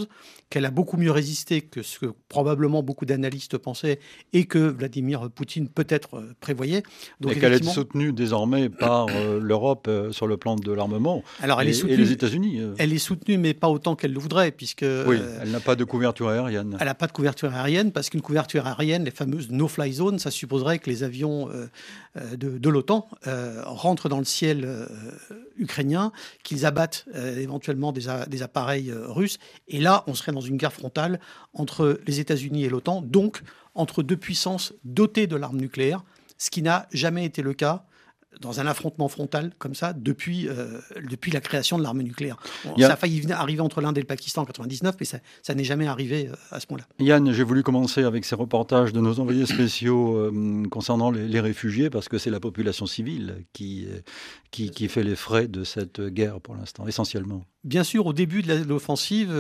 qu'elle 0.51 0.65
a 0.65 0.71
beaucoup 0.71 0.97
mieux 0.97 1.11
résisté 1.11 1.63
que 1.63 1.83
ce 1.83 1.99
que 1.99 2.07
probablement 2.29 2.83
beaucoup 2.83 3.07
d'analystes 3.07 3.59
pensaient 3.59 3.99
et 4.33 4.45
que 4.47 4.59
Vladimir 4.59 5.31
Poutine 5.31 5.69
peut-être 5.69 6.19
euh, 6.19 6.35
prévoyait. 6.41 6.83
Donc, 7.21 7.33
et 7.33 7.41
qu'elle 7.41 7.53
est 7.53 7.65
soutenue 7.65 8.13
désormais 8.13 8.69
par 8.69 9.07
euh, 9.11 9.41
l'Europe 9.41 9.87
euh, 9.89 10.13
sur 10.13 10.27
le 10.27 10.37
plan 10.37 10.57
de 10.57 10.73
l'armement 10.73 11.23
Alors, 11.41 11.61
elle 11.61 11.69
et, 11.69 11.71
est 11.71 11.75
soutenue, 11.75 11.95
et 11.95 11.97
les 11.97 12.13
États-Unis. 12.13 12.61
Elle 12.79 12.93
est 12.93 12.99
soutenue, 12.99 13.39
mais 13.39 13.55
pas 13.55 13.69
autant 13.69 13.97
qu'elle 13.97 14.13
le 14.13 14.19
voudrait, 14.19 14.51
puisque... 14.51 14.85
Oui, 15.07 15.19
elle 15.41 15.51
n'a 15.51 15.61
pas 15.61 15.77
de 15.77 15.85
couverture 15.85 16.29
aérienne. 16.29 16.77
Elle 16.81 16.87
n'a 16.87 16.95
pas 16.95 17.07
de 17.07 17.13
couverture 17.13 17.53
aérienne, 17.53 17.93
parce 17.93 18.11
qu'une 18.11 18.23
couverture 18.23 18.67
aérienne, 18.67 19.05
les 19.05 19.11
fameuses 19.11 19.51
no-fly 19.51 19.93
zones, 19.93 20.19
ça 20.19 20.31
supposerait 20.31 20.79
que 20.79 20.91
les 20.91 21.03
avions 21.03 21.49
de, 22.17 22.59
de 22.59 22.69
l'OTAN 22.69 23.09
rentrent 23.65 24.09
dans 24.09 24.19
le 24.19 24.25
ciel 24.25 24.69
ukrainien, 25.57 26.13
qu'ils 26.43 26.67
abattent 26.67 27.07
éventuellement 27.15 27.93
des, 27.93 28.07
des 28.29 28.43
appareils 28.43 28.93
russes. 28.93 29.39
Et 29.69 29.81
là, 29.85 30.03
on 30.09 30.14
serait 30.14 30.33
dans 30.33 30.41
une 30.41 30.57
guerre 30.57 30.73
frontale 30.73 31.21
entre 31.53 32.00
les 32.07 32.19
États-Unis 32.19 32.64
et 32.64 32.69
l'OTAN, 32.69 33.03
donc 33.03 33.43
entre 33.76 34.03
deux 34.03 34.17
puissances 34.17 34.73
dotées 34.85 35.29
de 35.29 35.37
l'arme 35.37 35.59
nucléaire, 35.59 36.03
ce 36.38 36.50
qui 36.50 36.62
n'a 36.62 36.88
jamais 36.93 37.25
été 37.25 37.43
le 37.43 37.55
cas 37.55 37.87
dans 38.41 38.61
un 38.61 38.67
affrontement 38.67 39.09
frontal 39.09 39.53
comme 39.59 39.75
ça 39.76 39.93
depuis, 39.93 40.49
euh, 40.49 40.81
depuis 41.09 41.31
la 41.31 41.41
création 41.41 41.79
de 41.79 41.85
l'arme 41.85 42.03
nucléaire. 42.03 42.37
Ça 42.79 42.93
a 42.93 42.97
failli 42.97 43.31
arriver 43.31 43.61
entre 43.61 43.81
l'Inde 43.81 43.97
et 43.97 44.00
le 44.00 44.07
Pakistan 44.07 44.43
en 44.43 44.45
99, 44.45 44.97
mais 44.99 45.07
ça, 45.07 45.55
n'est 45.55 45.64
jamais 45.64 45.87
arrivé 45.87 46.29
euh, 46.29 46.37
à 46.50 46.59
ce 46.59 46.67
moment-là. 46.71 46.87
Yann, 46.99 47.33
j'ai 47.33 47.45
voulu 47.45 47.62
commencer 47.62 48.03
avec 48.03 48.25
ces 48.25 48.35
reportages 48.35 48.93
de 48.93 49.00
nos 49.00 49.21
envoyés 49.21 49.47
spéciaux 49.47 50.17
euh, 50.17 50.64
concernant 50.69 51.11
les, 51.11 51.41
réfugiés, 51.41 51.91
parce 51.91 52.09
que 52.09 52.19
c'est 52.19 52.31
la 52.31 52.41
population 52.41 52.87
civile 52.87 53.45
qui, 53.53 53.87
qui, 54.50 54.71
qui, 54.71 54.88
fait 54.88 55.05
les 55.05 55.17
frais 55.17 55.47
de 55.47 55.62
cette 55.62 56.00
guerre 56.00 56.41
pour 56.41 56.57
l'instant, 56.57 56.87
essentiellement. 56.87 57.45
Bien 57.64 57.83
sûr, 57.83 58.06
au 58.06 58.12
début 58.12 58.42
de 58.42 58.54
l'offensive, 58.54 59.33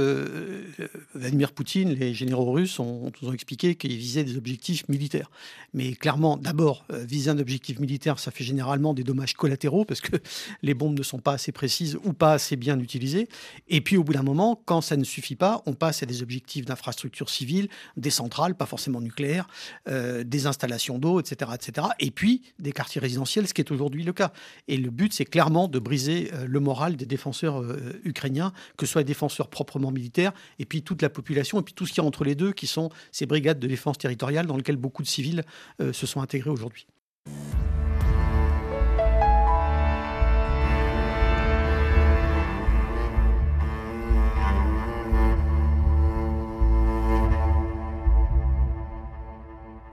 Vladimir 1.14 1.52
Poutine, 1.52 1.90
les 1.90 2.14
généraux 2.14 2.52
russes 2.52 2.78
ont, 2.78 3.12
ont 3.22 3.32
expliqué 3.32 3.74
qu'ils 3.74 3.96
visaient 3.96 4.24
des 4.24 4.36
objectifs 4.36 4.88
militaires. 4.88 5.30
Mais 5.74 5.92
clairement, 5.92 6.36
d'abord, 6.36 6.86
viser 6.90 7.30
un 7.30 7.38
objectif 7.38 7.78
militaire, 7.80 8.18
ça 8.18 8.30
fait 8.30 8.44
généralement 8.44 8.94
des 8.94 9.02
dommages 9.02 9.34
collatéraux 9.34 9.84
parce 9.84 10.00
que 10.00 10.16
les 10.62 10.72
bombes 10.72 10.96
ne 10.98 11.02
sont 11.02 11.18
pas 11.18 11.32
assez 11.32 11.52
précises 11.52 11.98
ou 12.04 12.12
pas 12.12 12.32
assez 12.32 12.56
bien 12.56 12.78
utilisées. 12.80 13.28
Et 13.68 13.80
puis 13.80 13.96
au 13.96 14.04
bout 14.04 14.14
d'un 14.14 14.22
moment, 14.22 14.60
quand 14.64 14.80
ça 14.80 14.96
ne 14.96 15.04
suffit 15.04 15.36
pas, 15.36 15.62
on 15.66 15.74
passe 15.74 16.02
à 16.02 16.06
des 16.06 16.22
objectifs 16.22 16.64
d'infrastructures 16.64 17.30
civiles, 17.30 17.68
des 17.96 18.10
centrales, 18.10 18.54
pas 18.54 18.66
forcément 18.66 19.00
nucléaires, 19.00 19.46
euh, 19.88 20.24
des 20.24 20.46
installations 20.46 20.98
d'eau, 20.98 21.20
etc., 21.20 21.50
etc. 21.54 21.88
Et 22.00 22.10
puis 22.10 22.42
des 22.58 22.72
quartiers 22.72 23.00
résidentiels, 23.00 23.46
ce 23.48 23.54
qui 23.54 23.60
est 23.60 23.70
aujourd'hui 23.70 24.04
le 24.04 24.12
cas. 24.12 24.32
Et 24.68 24.76
le 24.76 24.90
but, 24.90 25.12
c'est 25.12 25.24
clairement 25.24 25.68
de 25.68 25.78
briser 25.78 26.30
euh, 26.32 26.46
le 26.48 26.60
moral 26.60 26.96
des 26.96 27.06
défenseurs 27.06 27.60
euh, 27.60 28.00
ukrainiens 28.04 28.13
ukrainiens, 28.14 28.52
que 28.76 28.86
ce 28.86 28.92
soit 28.92 29.00
les 29.00 29.06
défenseurs 29.06 29.48
proprement 29.48 29.90
militaires, 29.90 30.32
et 30.60 30.64
puis 30.64 30.82
toute 30.82 31.02
la 31.02 31.10
population, 31.10 31.58
et 31.60 31.62
puis 31.62 31.74
tout 31.74 31.86
ce 31.86 31.92
qui 31.92 32.00
est 32.00 32.02
entre 32.04 32.22
les 32.24 32.36
deux, 32.36 32.52
qui 32.52 32.68
sont 32.68 32.90
ces 33.10 33.26
brigades 33.26 33.58
de 33.58 33.66
défense 33.66 33.98
territoriale 33.98 34.46
dans 34.46 34.56
lesquelles 34.56 34.76
beaucoup 34.76 35.02
de 35.02 35.08
civils 35.08 35.42
euh, 35.80 35.92
se 35.92 36.06
sont 36.06 36.20
intégrés 36.20 36.50
aujourd'hui. 36.50 36.86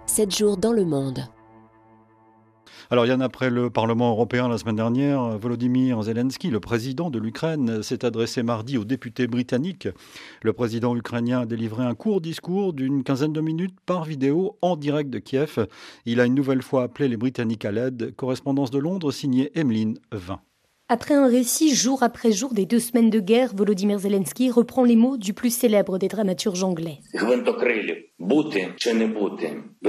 Sept 0.05 0.35
jours 0.35 0.57
dans 0.57 0.73
le 0.73 0.83
monde. 0.83 1.25
Alors 2.91 3.05
Yann, 3.05 3.21
après 3.21 3.49
le 3.49 3.69
Parlement 3.69 4.09
européen 4.09 4.49
la 4.49 4.57
semaine 4.57 4.75
dernière, 4.75 5.37
Volodymyr 5.37 6.03
Zelensky, 6.03 6.49
le 6.49 6.59
président 6.59 7.09
de 7.09 7.19
l'Ukraine, 7.19 7.81
s'est 7.83 8.03
adressé 8.03 8.43
mardi 8.43 8.77
aux 8.77 8.83
députés 8.83 9.27
britanniques. 9.27 9.87
Le 10.41 10.51
président 10.51 10.93
ukrainien 10.93 11.39
a 11.39 11.45
délivré 11.45 11.85
un 11.85 11.95
court 11.95 12.19
discours 12.19 12.73
d'une 12.73 13.05
quinzaine 13.05 13.31
de 13.31 13.39
minutes 13.39 13.79
par 13.85 14.03
vidéo 14.03 14.57
en 14.61 14.75
direct 14.75 15.09
de 15.09 15.19
Kiev. 15.19 15.67
Il 16.05 16.19
a 16.19 16.25
une 16.25 16.35
nouvelle 16.35 16.61
fois 16.61 16.83
appelé 16.83 17.07
les 17.07 17.15
Britanniques 17.15 17.63
à 17.63 17.71
l'aide. 17.71 18.13
Correspondance 18.17 18.71
de 18.71 18.79
Londres 18.79 19.13
signée 19.13 19.57
Emeline 19.57 19.97
20. 20.11 20.41
Après 20.93 21.13
un 21.13 21.27
récit 21.27 21.73
jour 21.73 22.03
après 22.03 22.33
jour 22.33 22.53
des 22.53 22.65
deux 22.65 22.81
semaines 22.81 23.09
de 23.09 23.21
guerre, 23.21 23.55
Volodymyr 23.55 23.99
Zelensky 23.99 24.51
reprend 24.51 24.83
les 24.83 24.97
mots 24.97 25.15
du 25.15 25.33
plus 25.33 25.49
célèbre 25.49 25.97
des 25.97 26.09
dramaturges 26.09 26.65
anglais. 26.65 26.97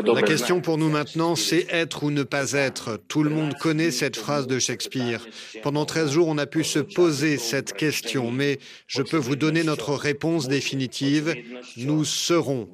La 0.05 0.23
question 0.23 0.61
pour 0.61 0.79
nous 0.79 0.89
maintenant, 0.89 1.35
c'est 1.35 1.67
être 1.71 2.05
ou 2.05 2.13
ne 2.13 2.23
pas 2.23 2.53
être. 2.53 3.01
Tout 3.09 3.25
le 3.25 3.31
monde 3.31 3.55
connaît 3.55 3.91
cette 3.91 4.17
phrase 4.17 4.47
de 4.47 4.61
Shakespeare. 4.61 5.27
Pendant 5.65 5.87
13 5.87 6.13
jours, 6.13 6.29
on 6.29 6.39
a 6.39 6.47
pu 6.47 6.63
se 6.63 6.79
poser 6.79 7.37
cette 7.37 7.73
question, 7.73 8.31
mais 8.31 8.61
je 8.87 9.03
peux 9.03 9.17
vous 9.17 9.35
donner 9.35 9.65
notre 9.65 9.95
réponse 9.95 10.47
définitive. 10.47 11.35
Nous 11.79 12.05
serons. 12.05 12.69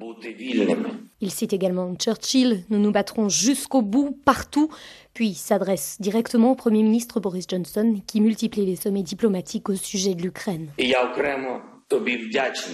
Il 1.21 1.31
cite 1.31 1.51
également 1.51 1.93
Churchill, 1.95 2.63
nous 2.69 2.79
nous 2.79 2.91
battrons 2.91 3.27
jusqu'au 3.27 3.81
bout, 3.81 4.17
partout, 4.23 4.69
puis 5.13 5.33
s'adresse 5.33 5.97
directement 5.99 6.51
au 6.51 6.55
Premier 6.55 6.83
ministre 6.83 7.19
Boris 7.19 7.45
Johnson, 7.47 8.01
qui 8.07 8.21
multiplie 8.21 8.65
les 8.65 8.75
sommets 8.75 9.03
diplomatiques 9.03 9.69
au 9.69 9.75
sujet 9.75 10.15
de 10.15 10.21
l'Ukraine. 10.21 10.69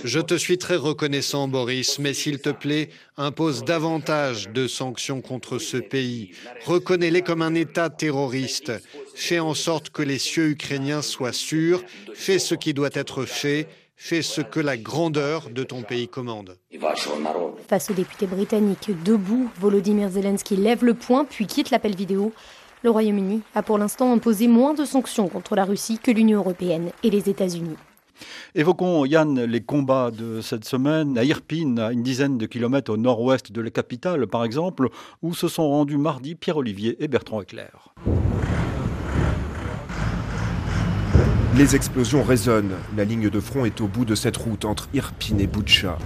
Je 0.03 0.19
te 0.19 0.35
suis 0.35 0.57
très 0.57 0.75
reconnaissant, 0.75 1.47
Boris, 1.47 1.99
mais 1.99 2.13
s'il 2.13 2.39
te 2.39 2.49
plaît, 2.49 2.89
impose 3.15 3.63
davantage 3.63 4.49
de 4.49 4.67
sanctions 4.67 5.21
contre 5.21 5.57
ce 5.57 5.77
pays. 5.77 6.31
Reconnais-les 6.65 7.21
comme 7.21 7.41
un 7.41 7.55
État 7.55 7.89
terroriste. 7.89 8.73
Fais 9.15 9.39
en 9.39 9.53
sorte 9.53 9.89
que 9.89 10.01
les 10.01 10.19
cieux 10.19 10.49
ukrainiens 10.49 11.01
soient 11.01 11.31
sûrs. 11.31 11.81
Fais 12.13 12.39
ce 12.39 12.55
qui 12.55 12.73
doit 12.73 12.89
être 12.93 13.23
fait 13.23 13.67
Fais 13.97 14.21
ce 14.21 14.41
que 14.41 14.59
la 14.59 14.77
grandeur 14.77 15.49
de 15.49 15.63
ton 15.63 15.81
pays 15.81 16.07
commande. 16.07 16.57
Face 17.67 17.89
aux 17.89 17.93
députés 17.93 18.27
britanniques 18.27 18.91
debout, 19.03 19.49
Volodymyr 19.59 20.09
Zelensky 20.09 20.57
lève 20.57 20.83
le 20.83 20.93
poing 20.93 21.25
puis 21.25 21.47
quitte 21.47 21.71
l'appel 21.71 21.95
vidéo. 21.95 22.33
Le 22.83 22.89
Royaume-Uni 22.91 23.41
a 23.55 23.63
pour 23.63 23.77
l'instant 23.77 24.11
imposé 24.11 24.47
moins 24.47 24.73
de 24.73 24.85
sanctions 24.85 25.27
contre 25.27 25.55
la 25.55 25.65
Russie 25.65 25.97
que 25.97 26.11
l'Union 26.11 26.39
européenne 26.39 26.91
et 27.03 27.09
les 27.09 27.29
États-Unis. 27.29 27.77
Évoquons, 28.53 29.05
Yann, 29.05 29.43
les 29.43 29.61
combats 29.61 30.11
de 30.11 30.39
cette 30.41 30.65
semaine 30.65 31.17
à 31.17 31.23
Irpine, 31.23 31.79
à 31.79 31.91
une 31.91 32.03
dizaine 32.03 32.37
de 32.37 32.45
kilomètres 32.45 32.91
au 32.91 32.97
nord-ouest 32.97 33.51
de 33.51 33.61
la 33.61 33.71
capitale, 33.71 34.27
par 34.27 34.43
exemple, 34.43 34.89
où 35.21 35.33
se 35.33 35.47
sont 35.47 35.67
rendus 35.69 35.97
mardi 35.97 36.35
Pierre-Olivier 36.35 37.03
et 37.03 37.07
Bertrand 37.07 37.41
Eclair. 37.41 37.93
Les 41.57 41.73
explosions 41.73 42.21
résonnent. 42.21 42.73
La 42.97 43.05
ligne 43.05 43.29
de 43.29 43.39
front 43.39 43.63
est 43.63 43.79
au 43.79 43.87
bout 43.87 44.03
de 44.03 44.13
cette 44.13 44.35
route 44.35 44.65
entre 44.65 44.89
Irpin 44.93 45.37
et 45.37 45.47
Butcha. 45.47 45.97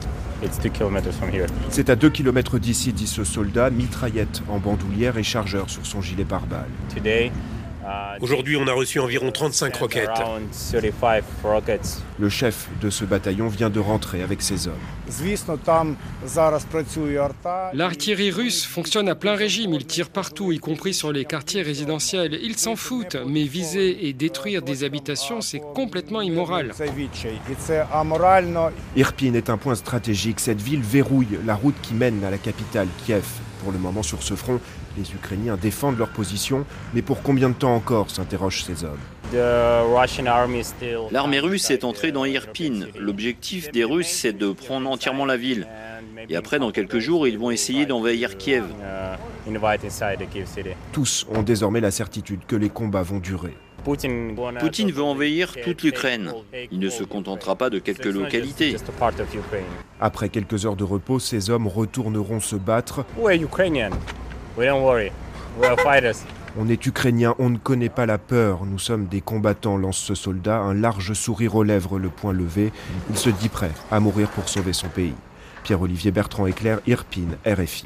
C'est 1.70 1.90
à 1.90 1.96
2 1.96 2.10
km 2.12 2.60
d'ici, 2.60 2.94
dit 2.94 3.08
ce 3.08 3.24
soldat, 3.24 3.72
mitraillette 3.72 4.44
en 4.48 4.60
bandoulière 4.60 5.18
et 5.18 5.24
chargeur 5.24 5.68
sur 5.72 5.88
son 5.88 6.04
gilet 6.04 6.24
pare-balles. 6.24 6.70
Aujourd'hui, 8.22 8.58
on 8.58 8.68
a 8.68 8.74
reçu 8.74 9.00
environ 9.00 9.32
35 9.32 9.76
roquettes. 9.76 10.10
Le 12.20 12.30
chef 12.30 12.68
de 12.82 12.90
ce 12.90 13.06
bataillon 13.06 13.48
vient 13.48 13.70
de 13.70 13.80
rentrer 13.80 14.22
avec 14.22 14.42
ses 14.42 14.68
hommes. 14.68 14.76
L'artillerie 17.74 18.32
russe 18.32 18.66
fonctionne 18.66 19.10
à 19.10 19.16
plein 19.16 19.36
régime. 19.36 19.74
Ils 19.74 19.86
tirent 19.86 20.10
partout, 20.10 20.52
y 20.52 20.60
compris 20.60 20.94
sur 20.94 21.12
les 21.12 21.26
quartiers 21.26 21.62
résidentiels. 21.62 22.38
Ils 22.42 22.58
s'en 22.58 22.76
foutent, 22.76 23.18
mais 23.28 23.44
viser 23.44 24.08
et 24.08 24.14
détruire 24.14 24.62
des 24.62 24.84
habitations, 24.84 25.42
c'est 25.42 25.62
complètement 25.74 26.22
immoral. 26.22 26.72
Irpin 28.96 29.34
est 29.34 29.50
un 29.50 29.58
point 29.58 29.76
stratégique. 29.76 30.40
Cette 30.40 30.62
ville 30.62 30.82
verrouille 30.82 31.40
la 31.46 31.56
route 31.56 31.76
qui 31.82 31.94
mène 31.94 32.24
à 32.24 32.30
la 32.30 32.38
capitale, 32.38 32.88
Kiev. 33.06 33.26
Pour 33.64 33.72
le 33.72 33.78
moment, 33.78 34.04
sur 34.04 34.24
ce 34.24 34.36
front, 34.36 34.60
les 34.98 35.12
Ukrainiens 35.12 35.58
défendent 35.58 35.98
leur 35.98 36.10
position, 36.10 36.66
mais 36.94 37.02
pour 37.02 37.22
combien 37.22 37.50
de 37.50 37.56
temps 37.56 37.76
encore 37.76 38.10
s'interrogent 38.10 38.64
ces 38.64 38.84
hommes 38.84 39.00
L'armée 41.12 41.40
russe 41.40 41.70
est 41.70 41.84
entrée 41.84 42.12
dans 42.12 42.26
Irpin. 42.26 42.88
L'objectif 42.98 43.72
des 43.72 43.84
Russes, 43.84 44.08
c'est 44.08 44.34
de 44.34 44.52
prendre 44.52 44.90
entièrement 44.90 45.26
la 45.26 45.38
ville. 45.38 45.68
Et 46.30 46.36
après, 46.36 46.60
dans 46.60 46.72
quelques 46.72 47.00
jours, 47.00 47.28
ils 47.28 47.38
vont 47.38 47.52
essayer 47.52 47.86
d'envahir 47.86 48.38
Kiev. 48.38 48.66
Tous 50.92 51.26
ont 51.30 51.42
désormais 51.44 51.82
la 51.82 51.92
certitude 51.92 52.42
que 52.48 52.56
les 52.56 52.70
combats 52.70 53.04
vont 53.04 53.20
durer. 53.20 53.56
Poutine 53.84 54.92
veut 54.92 55.04
envahir 55.04 55.54
toute 55.64 55.84
l'Ukraine. 55.84 56.34
Il 56.72 56.80
ne 56.80 56.90
se 56.90 57.04
contentera 57.04 57.56
pas 57.56 57.70
de 57.70 57.80
quelques 57.80 58.06
localités. 58.06 58.76
Après 60.00 60.30
quelques 60.30 60.66
heures 60.66 60.76
de 60.76 60.84
repos, 60.84 61.20
ces 61.20 61.50
hommes 61.50 61.68
retourneront 61.68 62.40
se 62.40 62.56
battre. 62.56 63.06
On 66.58 66.68
est 66.68 66.86
ukrainien, 66.86 67.36
on 67.38 67.50
ne 67.50 67.58
connaît 67.58 67.90
pas 67.90 68.06
la 68.06 68.18
peur. 68.18 68.66
Nous 68.66 68.80
sommes 68.80 69.06
des 69.06 69.22
combattants, 69.22 69.78
lance 69.78 69.98
ce 69.98 70.16
soldat, 70.16 70.58
un 70.58 70.74
large 70.74 71.14
sourire 71.14 71.56
aux 71.56 71.64
lèvres, 71.64 72.00
le 72.00 72.10
poing 72.10 72.34
levé. 72.34 72.72
Il 73.10 73.18
se 73.18 73.30
dit 73.30 73.50
prêt 73.50 73.72
à 73.92 74.00
mourir 74.00 74.30
pour 74.30 74.50
sauver 74.50 74.74
son 74.74 74.90
pays. 74.90 75.14
Pierre-Olivier 75.64 76.12
Bertrand 76.12 76.48
Éclair, 76.48 76.80
Irpine, 76.88 77.38
RFI. 77.46 77.86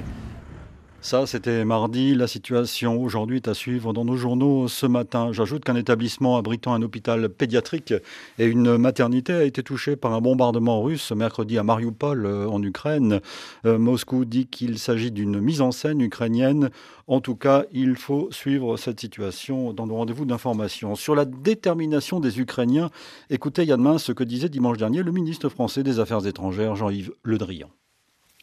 Ça, 1.03 1.27
c'était 1.27 1.65
mardi. 1.65 2.15
La 2.15 2.27
situation 2.27 3.01
aujourd'hui 3.01 3.35
est 3.35 3.49
à 3.49 3.53
suivre 3.53 3.91
dans 3.91 4.05
nos 4.05 4.15
journaux 4.15 4.69
ce 4.69 4.85
matin. 4.85 5.33
J'ajoute 5.33 5.65
qu'un 5.65 5.75
établissement 5.75 6.37
abritant 6.37 6.73
un 6.73 6.81
hôpital 6.81 7.27
pédiatrique 7.27 7.93
et 8.39 8.45
une 8.45 8.77
maternité 8.77 9.33
a 9.33 9.43
été 9.43 9.63
touché 9.63 9.97
par 9.97 10.13
un 10.13 10.21
bombardement 10.21 10.81
russe 10.81 11.11
mercredi 11.11 11.57
à 11.57 11.63
Mariupol, 11.63 12.25
euh, 12.25 12.47
en 12.47 12.63
Ukraine. 12.63 13.19
Euh, 13.65 13.77
Moscou 13.77 14.23
dit 14.23 14.47
qu'il 14.47 14.79
s'agit 14.79 15.11
d'une 15.11 15.41
mise 15.41 15.59
en 15.59 15.73
scène 15.73 15.99
ukrainienne. 15.99 16.69
En 17.07 17.19
tout 17.19 17.35
cas, 17.35 17.65
il 17.73 17.97
faut 17.97 18.29
suivre 18.31 18.77
cette 18.77 19.01
situation 19.01 19.73
dans 19.73 19.87
nos 19.87 19.95
rendez-vous 19.95 20.23
d'information. 20.23 20.95
Sur 20.95 21.15
la 21.15 21.25
détermination 21.25 22.21
des 22.21 22.39
Ukrainiens, 22.39 22.91
écoutez 23.29 23.65
Yann 23.65 23.99
ce 23.99 24.13
que 24.13 24.23
disait 24.23 24.47
dimanche 24.47 24.77
dernier 24.77 25.03
le 25.03 25.11
ministre 25.11 25.49
français 25.49 25.83
des 25.83 25.99
Affaires 25.99 26.25
étrangères, 26.25 26.77
Jean-Yves 26.77 27.11
Le 27.23 27.37
Drian. 27.37 27.69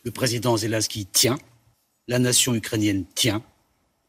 Le 0.05 0.11
président 0.11 0.59
Zelensky 0.59 1.07
tient 1.07 1.39
la 2.11 2.19
nation 2.19 2.57
ukrainienne 2.57 3.05
tient, 3.15 3.41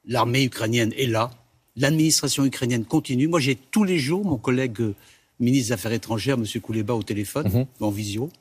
l'armée 0.05 0.43
ukrainienne 0.43 0.91
est 0.97 1.05
là, 1.05 1.29
l'administration 1.75 2.43
ukrainienne 2.43 2.83
continue. 2.83 3.27
Moi, 3.27 3.39
j'ai 3.39 3.55
tous 3.55 3.83
les 3.83 3.99
jours 3.99 4.25
mon 4.25 4.37
collègue 4.37 4.81
euh, 4.81 4.95
ministre 5.39 5.67
des 5.67 5.73
Affaires 5.73 5.91
étrangères, 5.91 6.35
M. 6.35 6.45
Kouleba, 6.61 6.95
au 6.95 7.03
téléphone, 7.03 7.47
mhm. 7.47 7.65
en 7.79 7.91
visio. 7.91 8.31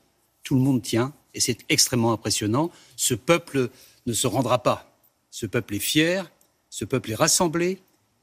Tout 0.43 0.55
le 0.55 0.61
monde 0.61 0.81
tient, 0.81 1.13
et 1.35 1.39
c'est 1.39 1.59
extrêmement 1.69 2.11
impressionnant. 2.11 2.71
Ce 2.95 3.13
peuple 3.13 3.69
ne 4.07 4.13
se 4.13 4.25
rendra 4.25 4.63
pas. 4.63 4.97
Ce 5.29 5.45
peuple 5.45 5.75
est 5.75 5.79
fier, 5.79 6.31
ce 6.71 6.83
peuple 6.83 7.11
est 7.11 7.15
rassemblé, 7.15 7.77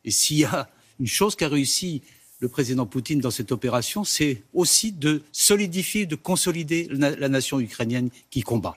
et 0.05 0.11
s'il 0.11 0.39
y 0.39 0.45
a 0.45 0.69
une 0.99 1.07
chose 1.07 1.37
qu'a 1.37 1.49
réussi 1.49 2.03
le 2.41 2.49
président 2.49 2.85
Poutine 2.85 3.21
dans 3.21 3.31
cette 3.31 3.53
opération, 3.53 4.03
c'est 4.03 4.43
aussi 4.55 4.91
de 4.91 5.23
solidifier, 5.31 6.05
de 6.05 6.17
consolider 6.17 6.89
la 6.91 7.29
nation 7.29 7.61
ukrainienne 7.61 8.11
qui 8.31 8.43
combat. 8.43 8.77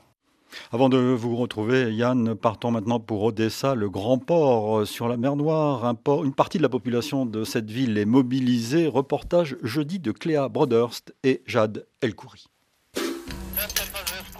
Avant 0.71 0.89
de 0.89 0.97
vous 0.97 1.35
retrouver, 1.35 1.93
Yann, 1.93 2.35
partons 2.35 2.71
maintenant 2.71 2.99
pour 2.99 3.23
Odessa, 3.23 3.75
le 3.75 3.89
grand 3.89 4.17
port 4.17 4.79
euh, 4.79 4.85
sur 4.85 5.07
la 5.07 5.17
mer 5.17 5.35
Noire. 5.35 5.95
une 6.23 6.33
partie 6.33 6.57
de 6.57 6.63
la 6.63 6.69
population 6.69 7.25
de 7.25 7.43
cette 7.43 7.69
ville 7.69 7.97
est 7.97 8.05
mobilisée. 8.05 8.87
Reportage 8.87 9.57
jeudi 9.63 9.99
de 9.99 10.11
Cléa 10.11 10.49
Broderst 10.49 11.13
et 11.23 11.41
Jade 11.45 11.85
Elkouri. 12.01 12.45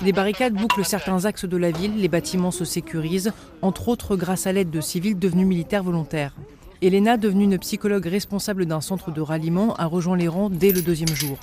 Des 0.01 0.13
barricades 0.13 0.53
bouclent 0.53 0.83
certains 0.83 1.25
axes 1.25 1.45
de 1.45 1.57
la 1.57 1.69
ville, 1.69 2.01
les 2.01 2.07
bâtiments 2.07 2.49
se 2.49 2.65
sécurisent, 2.65 3.33
entre 3.61 3.87
autres 3.87 4.15
grâce 4.15 4.47
à 4.47 4.51
l'aide 4.51 4.71
de 4.71 4.81
civils 4.81 5.17
devenus 5.17 5.45
militaires 5.45 5.83
volontaires. 5.83 6.35
Elena, 6.83 7.15
devenue 7.15 7.43
une 7.43 7.59
psychologue 7.59 8.07
responsable 8.07 8.65
d'un 8.65 8.81
centre 8.81 9.11
de 9.11 9.21
ralliement, 9.21 9.75
a 9.75 9.85
rejoint 9.85 10.17
les 10.17 10.27
rangs 10.27 10.49
dès 10.49 10.71
le 10.71 10.81
deuxième 10.81 11.13
jour. 11.13 11.37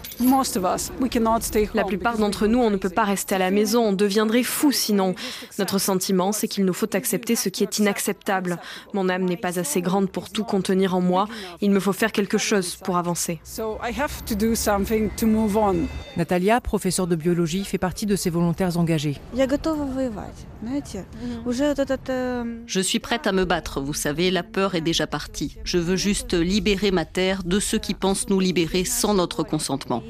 La 1.74 1.84
plupart 1.84 2.18
d'entre 2.18 2.48
nous, 2.48 2.58
on 2.58 2.70
ne 2.70 2.76
peut 2.76 2.90
pas 2.90 3.04
rester 3.04 3.36
à 3.36 3.38
la 3.38 3.52
maison, 3.52 3.84
on 3.84 3.92
deviendrait 3.92 4.42
fou 4.42 4.72
sinon. 4.72 5.14
Notre 5.60 5.78
sentiment, 5.78 6.32
c'est 6.32 6.48
qu'il 6.48 6.64
nous 6.64 6.72
faut 6.72 6.92
accepter 6.96 7.36
ce 7.36 7.48
qui 7.50 7.62
est 7.62 7.78
inacceptable. 7.78 8.58
Mon 8.94 9.08
âme 9.08 9.26
n'est 9.26 9.36
pas 9.36 9.60
assez 9.60 9.80
grande 9.80 10.10
pour 10.10 10.28
tout 10.28 10.42
contenir 10.42 10.96
en 10.96 11.00
moi, 11.00 11.28
il 11.60 11.70
me 11.70 11.78
faut 11.78 11.92
faire 11.92 12.10
quelque 12.10 12.36
chose 12.36 12.74
pour 12.74 12.96
avancer. 12.96 13.38
Natalia, 16.16 16.60
professeure 16.60 17.06
de 17.06 17.14
biologie, 17.14 17.64
fait 17.64 17.78
partie 17.78 18.06
de 18.06 18.16
ces 18.16 18.30
volontaires 18.30 18.76
engagés. 18.76 19.18
Je 22.66 22.80
suis 22.80 22.98
prête 22.98 23.28
à 23.28 23.32
me 23.32 23.44
battre, 23.44 23.80
vous 23.80 23.94
savez, 23.94 24.32
la 24.32 24.42
peur 24.42 24.74
est 24.74 24.80
déjà 24.80 25.06
partie. 25.06 25.27
Je 25.64 25.78
veux 25.78 25.96
juste 25.96 26.34
libérer 26.34 26.90
ma 26.90 27.04
terre 27.04 27.42
de 27.44 27.60
ceux 27.60 27.78
qui 27.78 27.94
pensent 27.94 28.28
nous 28.28 28.40
libérer 28.40 28.84
sans 28.84 29.14
notre 29.14 29.42
consentement. 29.42 30.02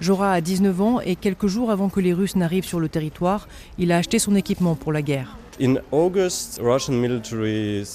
Jora 0.00 0.32
a 0.32 0.40
19 0.40 0.80
ans 0.80 1.00
et 1.00 1.16
quelques 1.16 1.46
jours 1.46 1.70
avant 1.70 1.88
que 1.88 2.00
les 2.00 2.12
Russes 2.12 2.36
n'arrivent 2.36 2.64
sur 2.64 2.80
le 2.80 2.88
territoire, 2.88 3.48
il 3.78 3.90
a 3.92 3.96
acheté 3.96 4.18
son 4.18 4.34
équipement 4.34 4.74
pour 4.76 4.92
la 4.92 5.02
guerre. 5.02 5.36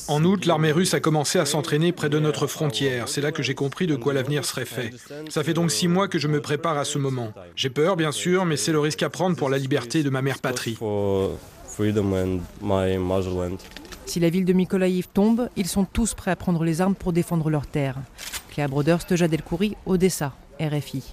En 0.08 0.24
août, 0.26 0.46
l'armée 0.46 0.72
russe 0.72 0.94
a 0.94 1.00
commencé 1.00 1.40
à 1.40 1.46
s'entraîner 1.46 1.92
près 1.94 2.10
de 2.10 2.20
notre 2.20 2.48
frontière. 2.48 3.08
C'est 3.08 3.22
là 3.22 3.32
que 3.32 3.42
j'ai 3.42 3.56
compris 3.56 3.88
de 3.88 3.96
quoi 3.96 4.14
l'avenir 4.14 4.44
serait 4.44 4.66
fait. 4.66 4.92
Ça 5.30 5.44
fait 5.44 5.54
donc 5.54 5.72
six 5.72 5.88
mois 5.88 6.08
que 6.10 6.20
je 6.20 6.28
me 6.28 6.42
prépare 6.42 6.78
à 6.78 6.86
ce 6.86 6.98
moment. 6.98 7.32
J'ai 7.56 7.70
peur, 7.70 7.96
bien 7.96 8.12
sûr, 8.12 8.46
mais 8.46 8.58
c'est 8.58 8.74
le 8.74 8.80
risque 8.80 9.04
à 9.04 9.10
prendre 9.10 9.38
pour 9.38 9.50
la 9.50 9.58
liberté 9.58 10.04
de 10.04 10.10
ma 10.10 10.22
mère 10.22 10.40
patrie. 10.40 10.78
Si 14.06 14.20
la 14.20 14.30
ville 14.30 14.46
de 14.46 14.54
Mykolaïv 14.54 15.08
tombe, 15.14 15.50
ils 15.56 15.68
sont 15.68 15.86
tous 15.86 16.14
prêts 16.14 16.32
à 16.32 16.36
prendre 16.36 16.64
les 16.64 16.82
armes 16.82 16.96
pour 16.96 17.14
défendre 17.14 17.50
leur 17.50 17.66
terre. 17.66 17.98
Cléa 18.50 18.68
Brodeur, 18.68 19.02
Stoja 19.02 19.28
Delcouri, 19.28 19.76
Odessa, 19.86 20.34
RFI. 20.60 21.04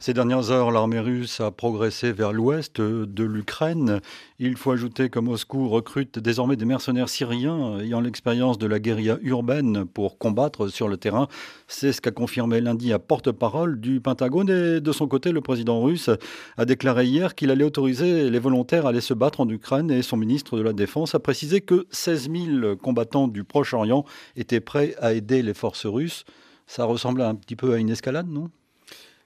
Ces 0.00 0.14
dernières 0.14 0.52
heures, 0.52 0.70
l'armée 0.70 1.00
russe 1.00 1.40
a 1.40 1.50
progressé 1.50 2.12
vers 2.12 2.32
l'ouest 2.32 2.80
de 2.80 3.24
l'Ukraine. 3.24 4.00
Il 4.38 4.56
faut 4.56 4.70
ajouter 4.70 5.10
que 5.10 5.18
Moscou 5.18 5.68
recrute 5.68 6.20
désormais 6.20 6.54
des 6.54 6.64
mercenaires 6.64 7.08
syriens 7.08 7.80
ayant 7.80 8.00
l'expérience 8.00 8.58
de 8.58 8.68
la 8.68 8.78
guérilla 8.78 9.18
urbaine 9.22 9.84
pour 9.86 10.16
combattre 10.16 10.68
sur 10.68 10.86
le 10.86 10.98
terrain. 10.98 11.26
C'est 11.66 11.92
ce 11.92 12.00
qu'a 12.00 12.12
confirmé 12.12 12.60
lundi 12.60 12.92
à 12.92 13.00
porte-parole 13.00 13.80
du 13.80 14.00
Pentagone. 14.00 14.48
Et 14.48 14.80
de 14.80 14.92
son 14.92 15.08
côté, 15.08 15.32
le 15.32 15.40
président 15.40 15.82
russe 15.82 16.10
a 16.56 16.64
déclaré 16.64 17.04
hier 17.04 17.34
qu'il 17.34 17.50
allait 17.50 17.64
autoriser 17.64 18.30
les 18.30 18.38
volontaires 18.38 18.86
à 18.86 18.90
aller 18.90 19.00
se 19.00 19.14
battre 19.14 19.40
en 19.40 19.48
Ukraine 19.48 19.90
et 19.90 20.02
son 20.02 20.16
ministre 20.16 20.56
de 20.56 20.62
la 20.62 20.72
Défense 20.72 21.16
a 21.16 21.18
précisé 21.18 21.60
que 21.60 21.88
16 21.90 22.30
000 22.30 22.76
combattants 22.76 23.26
du 23.26 23.42
Proche-Orient 23.42 24.04
étaient 24.36 24.60
prêts 24.60 24.94
à 25.00 25.12
aider 25.12 25.42
les 25.42 25.54
forces 25.54 25.86
russes. 25.86 26.24
Ça 26.68 26.84
ressemble 26.84 27.20
un 27.20 27.34
petit 27.34 27.56
peu 27.56 27.74
à 27.74 27.78
une 27.78 27.90
escalade, 27.90 28.28
non? 28.28 28.48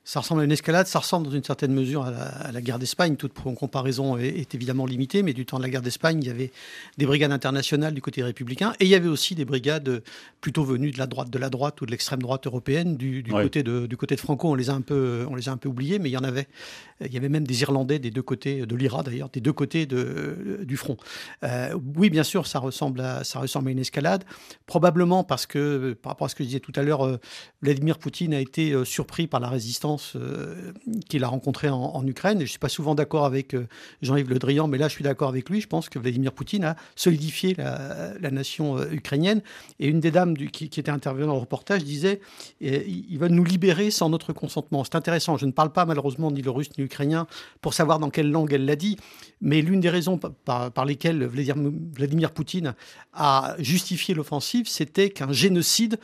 Ça 0.04 0.20
ressemble 0.20 0.40
à 0.40 0.44
une 0.44 0.52
escalade, 0.52 0.88
ça 0.88 0.98
ressemble 0.98 1.26
dans 1.26 1.32
une 1.32 1.44
certaine 1.44 1.72
mesure 1.72 2.04
à 2.04 2.50
la, 2.50 2.60
guerre 2.60 2.80
d'Espagne. 2.80 3.16
Toute 3.16 3.32
comparaison 3.32 4.16
est, 4.16 4.52
évidemment 4.54 4.84
limitée, 4.84 5.22
mais 5.22 5.32
du 5.32 5.46
temps 5.46 5.58
de 5.58 5.62
la 5.62 5.70
guerre 5.70 5.82
d'Espagne, 5.82 6.18
il 6.20 6.26
y 6.26 6.30
avait 6.30 6.50
des 6.98 7.06
brigades 7.06 7.30
internationales 7.30 7.94
du 7.94 8.02
côté 8.02 8.22
républicain 8.22 8.72
et 8.80 8.84
il 8.84 8.88
y 8.88 8.96
avait 8.96 9.08
aussi 9.08 9.36
des 9.36 9.44
brigades 9.44 10.02
plutôt 10.40 10.64
venues 10.64 10.90
de 10.90 10.98
la 10.98 11.06
droite, 11.06 11.30
de 11.30 11.38
la 11.38 11.50
droite 11.50 11.80
ou 11.80 11.86
de 11.86 11.92
l'extrême 11.92 12.20
droite 12.20 12.46
européenne. 12.46 12.96
Du, 12.96 13.22
côté 13.30 13.62
de, 13.62 13.86
du 13.86 13.96
côté 13.96 14.16
de 14.16 14.20
Franco, 14.20 14.50
on 14.50 14.54
les 14.56 14.70
a 14.70 14.74
un 14.74 14.80
peu, 14.80 15.24
on 15.30 15.36
les 15.36 15.48
a 15.48 15.52
un 15.52 15.56
peu 15.56 15.68
oubliés, 15.68 16.00
mais 16.00 16.10
il 16.10 16.12
y 16.12 16.18
en 16.18 16.24
avait. 16.24 16.48
Il 17.04 17.12
y 17.12 17.16
avait 17.16 17.28
même 17.28 17.46
des 17.46 17.62
Irlandais 17.62 17.98
des 17.98 18.10
deux 18.10 18.22
côtés 18.22 18.64
de 18.64 18.76
l'IRA 18.76 19.02
d'ailleurs, 19.02 19.28
des 19.28 19.40
deux 19.40 19.52
côtés 19.52 19.86
de, 19.86 20.60
du 20.62 20.76
front. 20.76 20.96
Euh, 21.42 21.76
oui, 21.96 22.10
bien 22.10 22.22
sûr, 22.22 22.46
ça 22.46 22.58
ressemble 22.58 23.00
à, 23.00 23.24
ça 23.24 23.40
ressemble 23.40 23.68
à 23.68 23.72
une 23.72 23.80
escalade, 23.80 24.24
probablement 24.66 25.24
parce 25.24 25.46
que 25.46 25.94
par 25.94 26.12
rapport 26.12 26.26
à 26.26 26.28
ce 26.28 26.34
que 26.34 26.44
je 26.44 26.48
disais 26.48 26.60
tout 26.60 26.72
à 26.76 26.82
l'heure, 26.82 27.04
euh, 27.04 27.18
Vladimir 27.60 27.98
Poutine 27.98 28.34
a 28.34 28.40
été 28.40 28.72
euh, 28.72 28.84
surpris 28.84 29.26
par 29.26 29.40
la 29.40 29.48
résistance 29.48 29.91
euh, 30.16 30.72
qu'il 31.08 31.24
a 31.24 31.28
rencontré 31.28 31.68
en, 31.68 32.06
Ukraine. 32.06 32.38
je 32.38 32.42
ne 32.44 32.48
suis 32.48 32.58
pas 32.58 32.68
souvent 32.68 32.94
d'accord 32.94 33.24
avec 33.24 33.54
euh, 33.54 33.66
Jean-Yves 34.02 34.28
Le 34.28 34.38
Drian, 34.38 34.68
mais 34.68 34.78
là, 34.78 34.88
je 34.88 34.94
suis 34.94 35.04
d'accord 35.04 35.28
avec 35.28 35.48
lui. 35.48 35.60
Je 35.60 35.66
pense 35.66 35.88
que 35.88 35.98
Vladimir 35.98 36.32
Poutine 36.32 36.64
a 36.64 36.76
solidifié 36.96 37.54
la, 37.56 38.30
nation 38.30 38.78
euh, 38.78 38.90
ukrainienne. 38.90 39.42
Et 39.78 39.88
une 39.88 40.00
des 40.00 40.10
dames 40.10 40.36
qui, 40.36 40.64
était 40.64 40.90
intervenue 40.90 41.26
dans 41.26 41.34
le 41.34 41.40
reportage 41.40 41.84
disait 41.84 42.20
ils 42.60 43.18
veulent 43.18 43.32
nous 43.32 43.44
libérer 43.44 43.90
sans 43.90 44.08
notre 44.08 44.32
consentement. 44.32 44.84
C'est 44.84 44.94
intéressant. 44.94 45.36
Je 45.36 45.46
ne 45.46 45.52
parle 45.52 45.72
pas 45.72 45.84
malheureusement 45.84 46.30
ni 46.30 46.42
le 46.42 46.50
russe 46.50 46.70
ni 46.76 46.82
l'ukrainien 46.82 47.26
pour 47.60 47.74
savoir 47.74 47.98
dans 47.98 48.10
quelle 48.10 48.30
langue 48.30 48.52
elle 48.52 48.64
l'a 48.64 48.76
dit. 48.76 48.96
Mais 49.40 49.60
l'une 49.60 49.80
des 49.80 49.90
raisons 49.90 50.18
par, 50.18 50.84
lesquelles 50.84 51.24
Vladimir 51.24 52.30
Poutine 52.30 52.74
a 53.12 53.54
justifié 53.58 54.14
l'offensive, 54.14 54.66
c'était 54.68 55.10
qu'un 55.10 55.32
génocide 55.32 55.98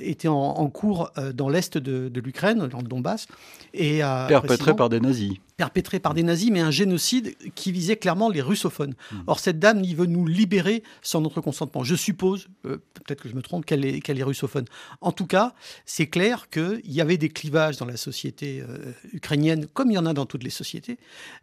était 0.00 0.28
en, 0.28 0.68
cours 0.68 1.10
dans 1.34 1.48
l'est 1.48 1.78
de, 1.78 2.20
l'Ukraine, 2.20 2.66
dans 2.66 2.82
Donbass. 2.98 3.26
Et, 3.74 4.02
euh, 4.02 4.26
Perpétré 4.26 4.74
par 4.74 4.88
des 4.88 5.00
nazis 5.00 5.34
perpétré 5.58 5.98
par 5.98 6.14
des 6.14 6.22
nazis, 6.22 6.50
mais 6.50 6.60
un 6.60 6.70
génocide 6.70 7.36
qui 7.56 7.72
visait 7.72 7.96
clairement 7.96 8.30
les 8.30 8.40
russophones. 8.40 8.94
Hmm. 9.10 9.16
Or, 9.26 9.40
cette 9.40 9.58
dame 9.58 9.82
y 9.82 9.92
veut 9.92 10.06
nous 10.06 10.24
libérer 10.24 10.84
sans 11.02 11.20
notre 11.20 11.40
consentement. 11.40 11.82
Je 11.82 11.96
suppose, 11.96 12.46
euh, 12.64 12.78
peut-être 12.94 13.24
que 13.24 13.28
je 13.28 13.34
me 13.34 13.42
trompe, 13.42 13.66
qu'elle 13.66 13.84
est, 13.84 14.00
qu'elle 14.00 14.20
est 14.20 14.22
russophone. 14.22 14.66
En 15.00 15.10
tout 15.10 15.26
cas, 15.26 15.54
c'est 15.84 16.06
clair 16.06 16.48
qu'il 16.48 16.80
y 16.84 17.00
avait 17.00 17.16
des 17.16 17.28
clivages 17.28 17.76
dans 17.76 17.86
la 17.86 17.96
société 17.96 18.60
euh, 18.60 18.92
ukrainienne, 19.12 19.66
comme 19.66 19.90
il 19.90 19.94
y 19.94 19.98
en 19.98 20.06
a 20.06 20.14
dans 20.14 20.26
toutes 20.26 20.44
les 20.44 20.50
sociétés, 20.50 20.96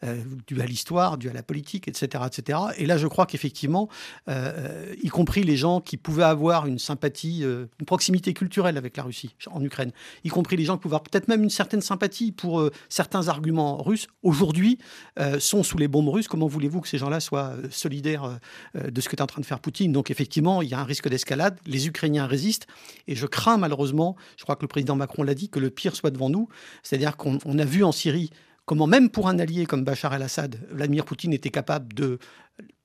euh, 0.05 0.23
dû 0.47 0.61
à 0.61 0.65
l'histoire, 0.65 1.17
dû 1.17 1.29
à 1.29 1.33
la 1.33 1.43
politique, 1.43 1.89
etc. 1.89 2.23
etc. 2.25 2.59
Et 2.77 2.85
là, 2.85 2.97
je 2.97 3.07
crois 3.07 3.25
qu'effectivement, 3.25 3.89
y 4.27 5.09
compris 5.09 5.43
les 5.43 5.57
gens 5.57 5.81
qui 5.81 5.97
pouvaient 5.97 6.23
avoir 6.23 6.67
une 6.67 6.79
sympathie, 6.79 7.41
une 7.41 7.85
proximité 7.85 8.33
culturelle 8.33 8.77
avec 8.77 8.95
la 8.95 9.03
Russie 9.03 9.35
en 9.47 9.61
Ukraine, 9.61 9.91
y 10.23 10.29
compris 10.29 10.55
les 10.55 10.63
gens 10.63 10.77
qui 10.77 10.83
pouvaient 10.83 10.95
avoir 10.95 11.03
peut-être 11.03 11.27
même 11.27 11.43
une 11.43 11.49
certaine 11.49 11.81
sympathie 11.81 12.31
pour 12.31 12.69
certains 12.89 13.27
arguments 13.27 13.81
russes, 13.81 14.04
aujourd'hui, 14.23 14.77
euh, 15.19 15.39
sont 15.39 15.63
sous 15.63 15.77
les 15.77 15.87
bombes 15.87 16.09
russes. 16.09 16.27
Comment 16.27 16.47
voulez-vous 16.47 16.81
que 16.81 16.87
ces 16.87 16.97
gens-là 16.97 17.19
soient 17.19 17.51
euh, 17.51 17.67
solidaires 17.69 18.39
euh, 18.75 18.89
de 18.89 19.01
ce 19.01 19.09
que 19.09 19.15
est 19.15 19.21
en 19.21 19.27
train 19.27 19.41
de 19.41 19.45
faire 19.45 19.59
Poutine? 19.59 19.91
Donc 19.91 20.11
effectivement, 20.11 20.61
il 20.61 20.69
y 20.69 20.73
a 20.73 20.79
un 20.79 20.83
risque 20.83 21.07
d'escalade. 21.07 21.59
Les 21.65 21.87
Ukrainiens 21.87 22.25
résistent. 22.25 22.67
Et 23.07 23.15
je 23.15 23.25
crains 23.25 23.57
malheureusement, 23.57 24.15
je 24.37 24.43
crois 24.43 24.55
que 24.55 24.63
le 24.63 24.67
président 24.67 24.95
Macron 24.95 25.23
l'a 25.23 25.35
dit, 25.35 25.49
que 25.49 25.59
le 25.59 25.69
pire 25.69 25.95
soit 25.95 26.11
devant 26.11 26.29
nous. 26.29 26.49
C'est-à-dire 26.83 27.17
qu'on 27.17 27.37
a 27.37 27.65
vu 27.65 27.83
en 27.83 27.91
Syrie 27.91 28.31
comment 28.65 28.87
même 28.87 29.09
pour 29.09 29.27
un 29.27 29.37
allié 29.37 29.65
comme 29.65 29.83
Bachar 29.83 30.13
el-Assad, 30.15 30.59
Vladimir 30.71 31.05
Poutine 31.05 31.33
était 31.33 31.51
capable 31.51 31.93
de 31.93 32.17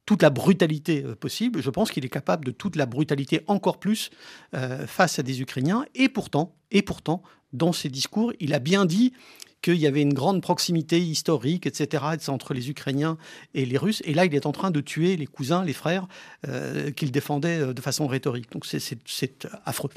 toute 0.04 0.22
la 0.22 0.30
brutalité 0.30 1.02
possible. 1.18 1.62
Je 1.62 1.70
pense 1.70 1.90
qu'il 1.90 2.04
est 2.04 2.10
capable 2.10 2.44
de 2.44 2.50
toute 2.50 2.76
la 2.76 2.84
brutalité 2.84 3.42
encore 3.46 3.78
plus 3.78 4.10
face 4.86 5.18
à 5.18 5.22
des 5.22 5.40
Ukrainiens. 5.40 5.86
Et 5.94 6.08
pourtant, 6.08 6.54
et 6.70 6.82
pourtant, 6.82 7.22
dans 7.52 7.72
ses 7.72 7.88
discours, 7.88 8.32
il 8.40 8.54
a 8.54 8.58
bien 8.58 8.84
dit 8.84 9.12
qu'il 9.62 9.76
y 9.76 9.86
avait 9.86 10.02
une 10.02 10.14
grande 10.14 10.42
proximité 10.42 11.00
historique, 11.00 11.66
etc., 11.66 12.04
entre 12.28 12.54
les 12.54 12.70
Ukrainiens 12.70 13.18
et 13.54 13.66
les 13.66 13.76
Russes. 13.76 14.02
Et 14.04 14.14
là, 14.14 14.24
il 14.24 14.34
est 14.34 14.46
en 14.46 14.52
train 14.52 14.70
de 14.70 14.80
tuer 14.80 15.16
les 15.16 15.26
cousins, 15.26 15.64
les 15.64 15.72
frères 15.72 16.06
euh, 16.48 16.90
qu'il 16.90 17.10
défendait 17.10 17.60
euh, 17.60 17.72
de 17.72 17.80
façon 17.80 18.06
rhétorique. 18.06 18.50
Donc 18.52 18.66
c'est 18.66 19.48
affreux. 19.64 19.90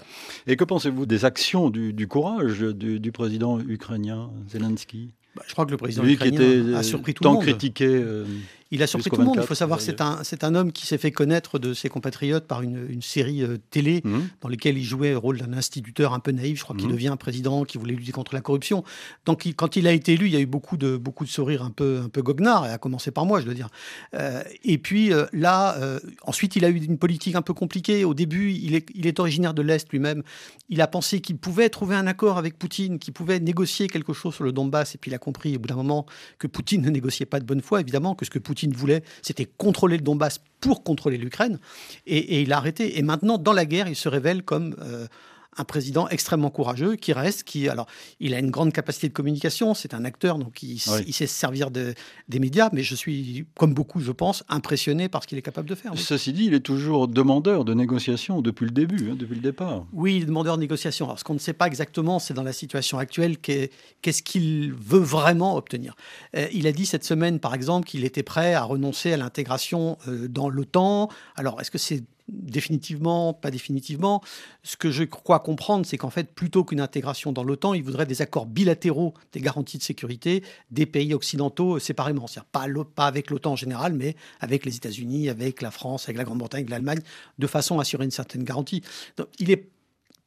Et 0.47 0.55
que 0.55 0.63
pensez-vous 0.63 1.05
des 1.05 1.25
actions, 1.25 1.69
du, 1.69 2.07
courage 2.07 2.59
du, 2.59 3.11
président 3.11 3.59
ukrainien 3.59 4.31
Zelensky? 4.49 5.13
Bah, 5.35 5.43
je 5.47 5.53
crois 5.53 5.65
que 5.65 5.71
le 5.71 5.77
président 5.77 6.05
ukrainien 6.05 6.75
a 6.75 6.83
surpris 6.83 7.13
tout 7.13 7.23
le 7.23 7.29
monde. 7.31 7.41
critiqué. 7.41 7.87
Euh, 7.87 8.25
il 8.73 8.81
a 8.81 8.87
surpris 8.87 9.11
tout 9.11 9.17
le 9.17 9.25
monde. 9.25 9.37
Il 9.39 9.45
faut 9.45 9.53
savoir 9.53 9.77
que 9.77 9.85
c'est 9.85 10.01
un, 10.01 10.23
c'est 10.23 10.43
un 10.43 10.55
homme 10.55 10.71
qui 10.71 10.87
s'est 10.87 10.97
fait 10.97 11.11
connaître 11.11 11.59
de 11.59 11.75
ses 11.75 11.89
compatriotes 11.89 12.47
par 12.47 12.63
une, 12.63 12.87
une 12.89 13.03
série 13.03 13.43
euh, 13.43 13.57
télé 13.69 14.01
mhm. 14.03 14.29
dans 14.41 14.49
laquelle 14.49 14.79
il 14.79 14.83
jouait 14.83 15.11
le 15.11 15.17
rôle 15.17 15.37
d'un 15.37 15.53
instituteur 15.53 16.11
un 16.13 16.19
peu 16.19 16.31
naïf. 16.31 16.57
Je 16.57 16.63
crois 16.63 16.75
qu'il 16.75 16.87
mhm. 16.87 16.93
devient 16.93 17.07
un 17.09 17.17
président 17.17 17.65
qui 17.65 17.77
voulait 17.77 17.93
lutter 17.93 18.11
contre 18.11 18.33
la 18.33 18.41
corruption. 18.41 18.83
Donc, 19.27 19.47
quand 19.55 19.75
il 19.75 19.87
a 19.87 19.91
été 19.91 20.13
élu, 20.13 20.25
il 20.25 20.33
y 20.33 20.37
a 20.37 20.39
eu 20.39 20.47
beaucoup 20.47 20.77
de, 20.77 20.97
beaucoup 20.97 21.23
de 21.23 21.29
sourires 21.29 21.61
un 21.61 21.69
peu, 21.69 22.01
un 22.03 22.09
peu 22.09 22.23
goguenards, 22.23 22.63
à 22.63 22.79
commencer 22.79 23.11
par 23.11 23.27
moi, 23.27 23.41
je 23.41 23.45
dois 23.45 23.53
dire. 23.53 23.69
Euh, 24.15 24.41
et 24.63 24.79
puis 24.79 25.13
euh, 25.13 25.27
là, 25.33 25.77
ensuite, 26.23 26.55
il 26.55 26.65
a 26.65 26.69
eu 26.69 26.77
une 26.77 26.97
politique 26.97 27.35
un 27.35 27.43
peu 27.43 27.53
compliquée. 27.53 28.05
Au 28.05 28.15
début, 28.15 28.53
il 28.53 28.73
est, 28.73 28.87
il 28.95 29.05
est 29.05 29.19
originaire 29.19 29.53
de 29.53 29.61
l'Est 29.61 29.87
lui-même. 29.91 30.23
Il 30.69 30.81
a 30.81 30.87
pensé 30.87 31.21
qu'il 31.21 31.37
pouvait 31.37 31.69
trouver 31.69 31.95
un 31.95 32.07
accord 32.07 32.39
avec 32.39 32.57
Poutine, 32.57 32.97
qu'il 32.97 33.13
pouvait 33.13 33.39
négocier 33.39 33.87
quelque 33.87 34.13
chose 34.13 34.33
sur 34.33 34.43
le 34.43 34.51
Donbass. 34.51 34.95
Et 34.95 34.97
puis, 34.97 35.11
il 35.11 35.13
a 35.13 35.19
compris 35.19 35.55
au 35.55 35.59
bout 35.59 35.67
d'un 35.67 35.75
moment 35.75 36.07
que 36.39 36.47
Poutine 36.47 36.81
ne 36.81 36.89
négociait 36.89 37.27
pas 37.27 37.39
de 37.39 37.45
bonne 37.45 37.61
foi, 37.61 37.81
évidemment, 37.81 38.15
que 38.15 38.25
ce 38.25 38.31
que 38.31 38.39
Poutine 38.39 38.62
voulait, 38.71 39.03
c'était 39.21 39.45
contrôler 39.45 39.97
le 39.97 40.03
Donbass 40.03 40.39
pour 40.59 40.83
contrôler 40.83 41.17
l'Ukraine. 41.17 41.59
Et, 42.05 42.41
il 42.41 42.53
a 42.53 42.57
arrêté. 42.57 42.97
Et 42.97 43.01
maintenant, 43.01 43.37
dans 43.37 43.53
la 43.53 43.65
guerre, 43.65 43.87
il 43.87 43.95
se 43.95 44.07
révèle 44.07 44.43
comme 44.43 44.75
euh, 44.81 45.07
un 45.57 45.63
président 45.63 46.07
extrêmement 46.09 46.49
courageux 46.49 46.95
qui 46.95 47.13
reste, 47.13 47.43
qui 47.43 47.69
alors 47.69 47.87
il 48.19 48.33
a 48.33 48.39
une 48.39 48.51
grande 48.51 48.73
capacité 48.73 49.07
de 49.07 49.13
communication, 49.13 49.73
c'est 49.73 49.93
un 49.93 50.05
acteur 50.05 50.37
donc 50.37 50.63
il, 50.63 50.81
il 51.07 51.13
sait 51.13 51.27
se 51.27 51.35
servir 51.35 51.71
de, 51.71 51.93
des 52.29 52.39
médias, 52.39 52.69
mais 52.73 52.83
je 52.83 52.95
suis 52.95 53.45
comme 53.55 53.73
beaucoup 53.73 53.99
je 53.99 54.11
pense 54.11 54.43
impressionné 54.49 55.09
par 55.09 55.23
ce 55.23 55.27
qu'il 55.27 55.37
est 55.37 55.43
capable 55.43 55.69
de 55.69 55.75
faire. 55.75 55.91
Ceci 55.95 56.33
dit, 56.33 56.45
il 56.45 56.53
est 56.53 56.59
toujours 56.59 57.07
demandeur 57.07 57.65
de 57.65 57.73
négociation 57.73 58.41
depuis 58.41 58.65
le 58.65 58.71
début, 58.71 59.11
hein, 59.11 59.15
depuis 59.17 59.35
le 59.35 59.41
départ. 59.41 59.85
Oui, 59.93 60.25
demandeur 60.25 60.57
de 60.57 60.61
négociation. 60.61 61.05
Alors 61.05 61.19
ce 61.19 61.23
qu'on 61.23 61.33
ne 61.33 61.39
sait 61.39 61.53
pas 61.53 61.67
exactement, 61.67 62.19
c'est 62.19 62.33
dans 62.33 62.43
la 62.43 62.53
situation 62.53 62.97
actuelle 62.97 63.37
qu'est-ce 63.37 64.23
qu'il 64.23 64.73
veut 64.73 64.99
vraiment 64.99 65.55
obtenir. 65.55 65.95
Euh, 66.35 66.47
il 66.53 66.67
a 66.67 66.71
dit 66.71 66.85
cette 66.85 67.05
semaine 67.05 67.39
par 67.39 67.53
exemple 67.53 67.87
qu'il 67.87 68.03
était 68.05 68.23
prêt 68.23 68.53
à 68.53 68.63
renoncer 68.63 69.13
à 69.13 69.17
l'intégration 69.17 69.97
euh, 70.07 70.27
dans 70.27 70.49
l'OTAN. 70.49 71.09
Alors 71.35 71.59
est-ce 71.61 71.71
que 71.71 71.77
c'est 71.77 72.03
définitivement, 72.29 73.33
pas 73.33 73.51
définitivement. 73.51 74.21
Ce 74.63 74.77
que 74.77 74.91
je 74.91 75.03
crois 75.03 75.39
comprendre, 75.39 75.85
c'est 75.85 75.97
qu'en 75.97 76.09
fait, 76.09 76.33
plutôt 76.33 76.63
qu'une 76.63 76.79
intégration 76.79 77.31
dans 77.31 77.43
l'OTAN, 77.43 77.73
il 77.73 77.83
voudrait 77.83 78.05
des 78.05 78.21
accords 78.21 78.45
bilatéraux, 78.45 79.13
des 79.31 79.41
garanties 79.41 79.77
de 79.77 79.83
sécurité 79.83 80.43
des 80.71 80.85
pays 80.85 81.13
occidentaux 81.13 81.79
séparément. 81.79 82.27
C'est-à-dire 82.27 82.49
pas, 82.49 82.67
pas 82.95 83.07
avec 83.07 83.29
l'OTAN 83.29 83.53
en 83.53 83.55
général, 83.55 83.93
mais 83.93 84.15
avec 84.39 84.65
les 84.65 84.75
États-Unis, 84.75 85.29
avec 85.29 85.61
la 85.61 85.71
France, 85.71 86.05
avec 86.05 86.17
la 86.17 86.23
Grande-Bretagne, 86.23 86.61
avec 86.61 86.69
l'Allemagne, 86.69 87.01
de 87.39 87.47
façon 87.47 87.79
à 87.79 87.81
assurer 87.81 88.05
une 88.05 88.11
certaine 88.11 88.43
garantie. 88.43 88.83
Il 89.39 89.51
est 89.51 89.72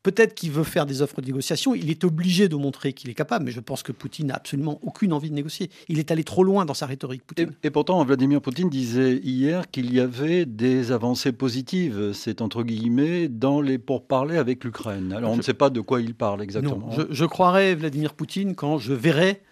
Peut-être 0.06 0.36
qu'il 0.36 0.52
veut 0.52 0.62
faire 0.62 0.86
des 0.86 1.02
offres 1.02 1.20
de 1.20 1.26
négociation. 1.26 1.74
Il 1.74 1.90
est 1.90 2.04
obligé 2.04 2.48
de 2.48 2.54
montrer 2.54 2.92
qu'il 2.92 3.10
est 3.10 3.14
capable, 3.14 3.44
mais 3.44 3.50
je 3.50 3.58
pense 3.58 3.82
que 3.82 3.90
Poutine 3.90 4.28
n'a 4.28 4.34
absolument 4.34 4.78
aucune 4.84 5.12
envie 5.12 5.30
de 5.30 5.34
négocier. 5.34 5.68
Il 5.88 5.98
est 5.98 6.12
allé 6.12 6.22
trop 6.22 6.44
loin 6.44 6.64
dans 6.64 6.74
sa 6.74 6.86
rhétorique. 6.86 7.24
Et, 7.64 7.70
pourtant, 7.70 8.04
Vladimir 8.04 8.40
Poutine 8.40 8.70
disait 8.70 9.16
hier 9.16 9.68
qu'il 9.68 9.92
y 9.92 9.98
avait 9.98 10.46
des 10.46 10.92
avancées 10.92 11.32
positives, 11.32 12.12
c'est 12.12 12.40
entre 12.40 12.62
guillemets, 12.62 13.26
dans 13.26 13.60
les 13.60 13.78
pourparlers 13.78 14.38
avec 14.38 14.62
l'Ukraine. 14.62 15.12
Alors 15.12 15.32
on 15.32 15.38
ne 15.38 15.42
sait 15.42 15.54
pas 15.54 15.70
de 15.70 15.80
quoi 15.80 16.00
il 16.00 16.14
parle 16.14 16.40
exactement. 16.40 16.88
je, 16.96 17.02
je 17.10 17.24
croirais 17.24 17.74
Vladimir 17.74 18.14
Poutine 18.14 18.54
quand 18.54 18.78
je 18.78 18.92
verrai 18.92 19.42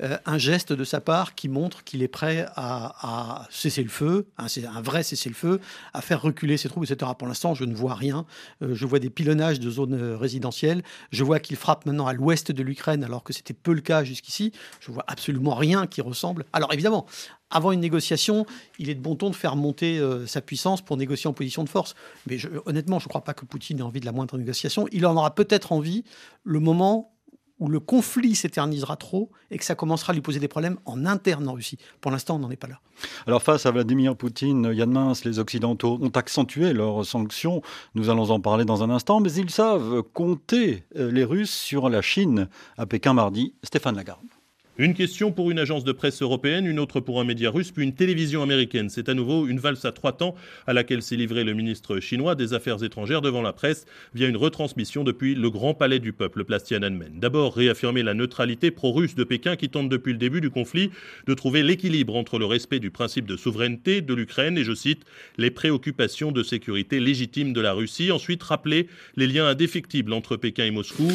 un 0.00 0.38
geste 0.38 0.72
de 0.72 0.84
sa 0.84 1.00
part 1.00 1.34
qui 1.34 1.48
montre 1.48 1.82
qu'il 1.82 2.02
est 2.02 2.08
prêt 2.08 2.46
à, 2.54 3.46
cesser 3.50 3.82
le 3.82 3.88
feu, 3.88 4.28
un 4.36 4.80
vrai 4.80 5.02
cesser 5.02 5.28
le 5.28 5.34
feu, 5.34 5.60
à 5.92 6.00
faire 6.00 6.22
reculer 6.22 6.56
ses 6.56 6.68
troupes, 6.68 6.84
etc. 6.84 7.10
Pour 7.18 7.26
l'instant, 7.26 7.54
je 7.54 7.64
ne 7.64 7.74
vois 7.74 7.94
rien. 7.94 8.24
Euh, 8.62 8.74
je 8.74 8.86
vois 8.86 8.98
des 8.98 9.10
pilonnages 9.10 9.60
de 9.60 9.70
zones 9.70 9.94
euh, 9.94 10.16
résidentielles. 10.16 10.82
Je 11.10 11.24
vois 11.24 11.40
qu'il 11.40 11.56
frappe 11.56 11.86
maintenant 11.86 12.06
à 12.06 12.12
l'ouest 12.12 12.52
de 12.52 12.62
l'Ukraine, 12.62 13.02
alors 13.02 13.24
que 13.24 13.32
c'était 13.32 13.54
peu 13.54 13.72
le 13.72 13.80
cas 13.80 14.04
jusqu'ici. 14.04 14.52
Je 14.80 14.92
vois 14.92 15.04
absolument 15.08 15.54
rien 15.54 15.86
qui 15.86 16.00
ressemble. 16.00 16.44
Alors 16.52 16.72
évidemment, 16.72 17.06
avant 17.50 17.72
une 17.72 17.80
négociation, 17.80 18.46
il 18.78 18.90
est 18.90 18.94
de 18.94 19.00
bon 19.00 19.16
ton 19.16 19.30
de 19.30 19.36
faire 19.36 19.56
monter 19.56 20.00
sa 20.26 20.42
puissance 20.42 20.82
pour 20.82 20.96
négocier 20.96 21.28
en 21.28 21.32
position 21.32 21.64
de 21.64 21.68
force. 21.68 21.94
Mais 22.26 22.36
honnêtement, 22.66 22.98
je 22.98 23.06
ne 23.06 23.08
crois 23.08 23.24
pas 23.24 23.32
que 23.32 23.46
Poutine 23.46 23.78
ait 23.78 23.82
envie 23.82 24.00
de 24.00 24.06
la 24.06 24.12
moindre 24.12 24.36
négociation. 24.36 24.86
Il 24.92 25.06
en 25.06 25.16
aura 25.16 25.34
peut-être 25.34 25.72
envie 25.72 26.04
le 26.44 26.60
moment 26.60 27.17
où 27.60 27.68
le 27.68 27.80
conflit 27.80 28.34
s'éternisera 28.34 28.96
trop 28.96 29.30
et 29.50 29.58
que 29.58 29.64
ça 29.64 29.74
commencera 29.74 30.12
à 30.12 30.14
lui 30.14 30.22
poser 30.22 30.40
des 30.40 30.48
problèmes 30.48 30.78
en 30.84 31.06
interne 31.06 31.48
en 31.48 31.52
Russie. 31.52 31.78
Pour 32.00 32.10
l'instant, 32.10 32.36
on 32.36 32.38
n'en 32.40 32.50
est 32.50 32.56
pas 32.56 32.68
là. 32.68 32.80
Alors 33.26 33.42
face 33.42 33.66
à 33.66 33.70
Vladimir 33.70 34.16
Poutine, 34.16 34.70
Yann 34.72 34.90
Mince, 34.90 35.24
les 35.24 35.38
Occidentaux 35.38 35.98
ont 36.00 36.08
accentué 36.10 36.72
leurs 36.72 37.04
sanctions. 37.04 37.62
Nous 37.94 38.10
allons 38.10 38.30
en 38.30 38.40
parler 38.40 38.64
dans 38.64 38.82
un 38.82 38.90
instant, 38.90 39.20
mais 39.20 39.32
ils 39.32 39.50
savent 39.50 40.02
compter 40.14 40.84
euh, 40.96 41.10
les 41.10 41.24
Russes 41.24 41.54
sur 41.54 41.88
la 41.88 42.02
Chine. 42.02 42.48
À 42.76 42.86
Pékin 42.86 43.12
mardi, 43.12 43.54
Stéphane 43.62 43.96
Lagarde. 43.96 44.37
Une 44.80 44.94
question 44.94 45.32
pour 45.32 45.50
une 45.50 45.58
agence 45.58 45.82
de 45.82 45.90
presse 45.90 46.22
européenne, 46.22 46.64
une 46.64 46.78
autre 46.78 47.00
pour 47.00 47.20
un 47.20 47.24
média 47.24 47.50
russe, 47.50 47.72
puis 47.72 47.82
une 47.82 47.96
télévision 47.96 48.44
américaine. 48.44 48.88
C'est 48.90 49.08
à 49.08 49.14
nouveau 49.14 49.48
une 49.48 49.58
valse 49.58 49.84
à 49.84 49.90
trois 49.90 50.12
temps 50.12 50.36
à 50.68 50.72
laquelle 50.72 51.02
s'est 51.02 51.16
livré 51.16 51.42
le 51.42 51.52
ministre 51.52 51.98
chinois 51.98 52.36
des 52.36 52.54
Affaires 52.54 52.84
étrangères 52.84 53.20
devant 53.20 53.42
la 53.42 53.52
presse 53.52 53.86
via 54.14 54.28
une 54.28 54.36
retransmission 54.36 55.02
depuis 55.02 55.34
le 55.34 55.50
Grand 55.50 55.74
Palais 55.74 55.98
du 55.98 56.12
Peuple, 56.12 56.44
place 56.44 56.62
Tiananmen. 56.62 57.18
D'abord, 57.18 57.56
réaffirmer 57.56 58.04
la 58.04 58.14
neutralité 58.14 58.70
pro-russe 58.70 59.16
de 59.16 59.24
Pékin 59.24 59.56
qui 59.56 59.68
tente 59.68 59.88
depuis 59.88 60.12
le 60.12 60.18
début 60.18 60.40
du 60.40 60.50
conflit 60.50 60.90
de 61.26 61.34
trouver 61.34 61.64
l'équilibre 61.64 62.14
entre 62.14 62.38
le 62.38 62.46
respect 62.46 62.78
du 62.78 62.92
principe 62.92 63.26
de 63.26 63.36
souveraineté 63.36 64.00
de 64.00 64.14
l'Ukraine 64.14 64.56
et, 64.56 64.62
je 64.62 64.74
cite, 64.74 65.02
les 65.38 65.50
préoccupations 65.50 66.30
de 66.30 66.44
sécurité 66.44 67.00
légitimes 67.00 67.52
de 67.52 67.60
la 67.60 67.72
Russie. 67.72 68.12
Ensuite, 68.12 68.44
rappeler 68.44 68.86
les 69.16 69.26
liens 69.26 69.48
indéfectibles 69.48 70.12
entre 70.12 70.36
Pékin 70.36 70.66
et 70.66 70.70
Moscou. 70.70 71.08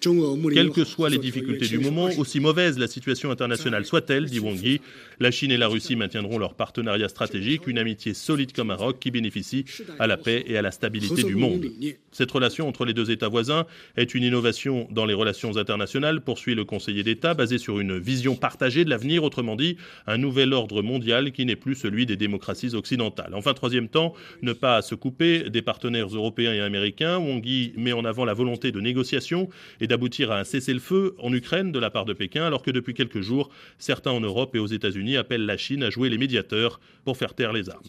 Quelles 0.00 0.70
que 0.70 0.84
soient 0.84 1.10
les 1.10 1.18
difficultés 1.18 1.68
du 1.68 1.78
moment, 1.78 2.08
aussi 2.18 2.40
mauvaise 2.40 2.78
la 2.78 2.86
situation 2.86 3.30
internationale 3.30 3.84
soit-elle, 3.84 4.26
dit 4.26 4.40
Wang 4.40 4.60
Yi, 4.60 4.80
la 5.20 5.30
Chine 5.30 5.50
et 5.50 5.56
la 5.56 5.68
Russie 5.68 5.96
maintiendront 5.96 6.38
leur 6.38 6.54
partenariat 6.54 7.08
stratégique, 7.08 7.66
une 7.66 7.78
amitié 7.78 8.14
solide 8.14 8.52
comme 8.52 8.70
un 8.70 8.76
roc 8.76 8.98
qui 8.98 9.10
bénéficie 9.10 9.64
à 9.98 10.06
la 10.06 10.16
paix 10.16 10.44
et 10.46 10.56
à 10.56 10.62
la 10.62 10.70
stabilité 10.70 11.22
du 11.22 11.34
monde. 11.34 11.66
Cette 12.12 12.30
relation 12.30 12.68
entre 12.68 12.84
les 12.84 12.94
deux 12.94 13.10
États 13.10 13.28
voisins 13.28 13.66
est 13.96 14.14
une 14.14 14.22
innovation 14.22 14.88
dans 14.90 15.04
les 15.04 15.14
relations 15.14 15.56
internationales, 15.56 16.20
poursuit 16.20 16.54
le 16.54 16.64
conseiller 16.64 17.02
d'État, 17.02 17.34
basée 17.34 17.58
sur 17.58 17.78
une 17.78 17.98
vision 17.98 18.36
partagée 18.36 18.84
de 18.84 18.90
l'avenir, 18.90 19.22
autrement 19.22 19.56
dit, 19.56 19.76
un 20.06 20.18
nouvel 20.18 20.52
ordre 20.52 20.82
mondial 20.82 21.32
qui 21.32 21.44
n'est 21.44 21.56
plus 21.56 21.74
celui 21.74 22.06
des 22.06 22.16
démocraties 22.16 22.74
occidentales. 22.74 23.32
Enfin, 23.34 23.54
troisième 23.54 23.88
temps, 23.88 24.14
ne 24.42 24.52
pas 24.52 24.82
se 24.82 24.94
couper 24.94 25.50
des 25.50 25.62
partenaires 25.62 26.08
européens 26.08 26.54
et 26.54 26.60
américains. 26.60 27.18
Wang 27.18 27.44
Yi 27.44 27.72
met 27.76 27.92
en 27.92 28.04
avant 28.04 28.24
la 28.24 28.34
volonté 28.34 28.72
de 28.72 28.80
négociation 28.80 29.48
et 29.80 29.85
d'aboutir 29.86 30.32
à 30.32 30.40
un 30.40 30.44
cessez-le-feu 30.44 31.14
en 31.18 31.32
Ukraine 31.32 31.72
de 31.72 31.78
la 31.78 31.90
part 31.90 32.04
de 32.04 32.12
Pékin, 32.12 32.44
alors 32.44 32.62
que 32.62 32.70
depuis 32.70 32.94
quelques 32.94 33.20
jours, 33.20 33.50
certains 33.78 34.10
en 34.10 34.20
Europe 34.20 34.54
et 34.54 34.58
aux 34.58 34.66
États-Unis 34.66 35.16
appellent 35.16 35.46
la 35.46 35.56
Chine 35.56 35.82
à 35.82 35.90
jouer 35.90 36.08
les 36.08 36.18
médiateurs 36.18 36.80
pour 37.04 37.16
faire 37.16 37.34
taire 37.34 37.52
les 37.52 37.68
armes. 37.70 37.82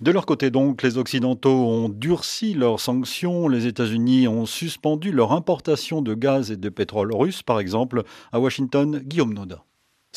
De 0.00 0.10
leur 0.10 0.26
côté 0.26 0.50
donc, 0.50 0.82
les 0.82 0.98
Occidentaux 0.98 1.50
ont 1.50 1.88
durci 1.88 2.54
leurs 2.54 2.80
sanctions. 2.80 3.48
Les 3.48 3.66
États-Unis 3.66 4.28
ont 4.28 4.46
suspendu 4.46 5.12
leur 5.12 5.32
importation 5.32 6.02
de 6.02 6.14
gaz 6.14 6.50
et 6.50 6.56
de 6.56 6.68
pétrole 6.68 7.14
russe, 7.14 7.42
par 7.42 7.60
exemple. 7.60 8.02
À 8.32 8.40
Washington, 8.40 9.00
Guillaume 9.04 9.34
Noda. 9.34 9.64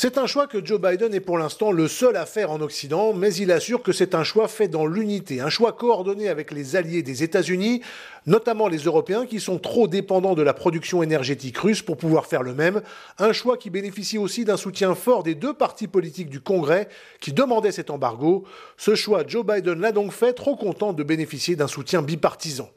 C'est 0.03 0.17
un 0.17 0.25
choix 0.25 0.47
que 0.47 0.65
Joe 0.65 0.81
Biden 0.81 1.13
est 1.13 1.19
pour 1.19 1.37
l'instant 1.37 1.71
le 1.71 1.87
seul 1.87 2.15
à 2.15 2.25
faire 2.25 2.49
en 2.49 2.59
Occident, 2.61 3.13
mais 3.13 3.31
il 3.35 3.51
assure 3.51 3.83
que 3.83 3.91
c'est 3.91 4.15
un 4.15 4.23
choix 4.23 4.47
fait 4.47 4.67
dans 4.67 4.87
l'unité, 4.87 5.41
un 5.41 5.49
choix 5.49 5.73
coordonné 5.73 6.27
avec 6.27 6.49
les 6.49 6.75
alliés 6.75 7.03
des 7.03 7.21
États-Unis, 7.21 7.83
notamment 8.25 8.67
les 8.67 8.79
Européens 8.79 9.27
qui 9.27 9.39
sont 9.39 9.59
trop 9.59 9.87
dépendants 9.87 10.33
de 10.33 10.41
la 10.41 10.55
production 10.55 11.03
énergétique 11.03 11.59
russe 11.59 11.83
pour 11.83 11.97
pouvoir 11.97 12.25
faire 12.25 12.41
le 12.41 12.55
même, 12.55 12.81
un 13.19 13.31
choix 13.31 13.57
qui 13.57 13.69
bénéficie 13.69 14.17
aussi 14.17 14.43
d'un 14.43 14.57
soutien 14.57 14.95
fort 14.95 15.21
des 15.21 15.35
deux 15.35 15.53
partis 15.53 15.87
politiques 15.87 16.31
du 16.31 16.41
Congrès 16.41 16.89
qui 17.19 17.31
demandaient 17.31 17.71
cet 17.71 17.91
embargo. 17.91 18.43
Ce 18.77 18.95
choix, 18.95 19.23
Joe 19.27 19.45
Biden 19.45 19.79
l'a 19.79 19.91
donc 19.91 20.13
fait, 20.13 20.33
trop 20.33 20.55
content 20.55 20.93
de 20.93 21.03
bénéficier 21.03 21.55
d'un 21.55 21.67
soutien 21.67 22.01
bipartisan. 22.01 22.71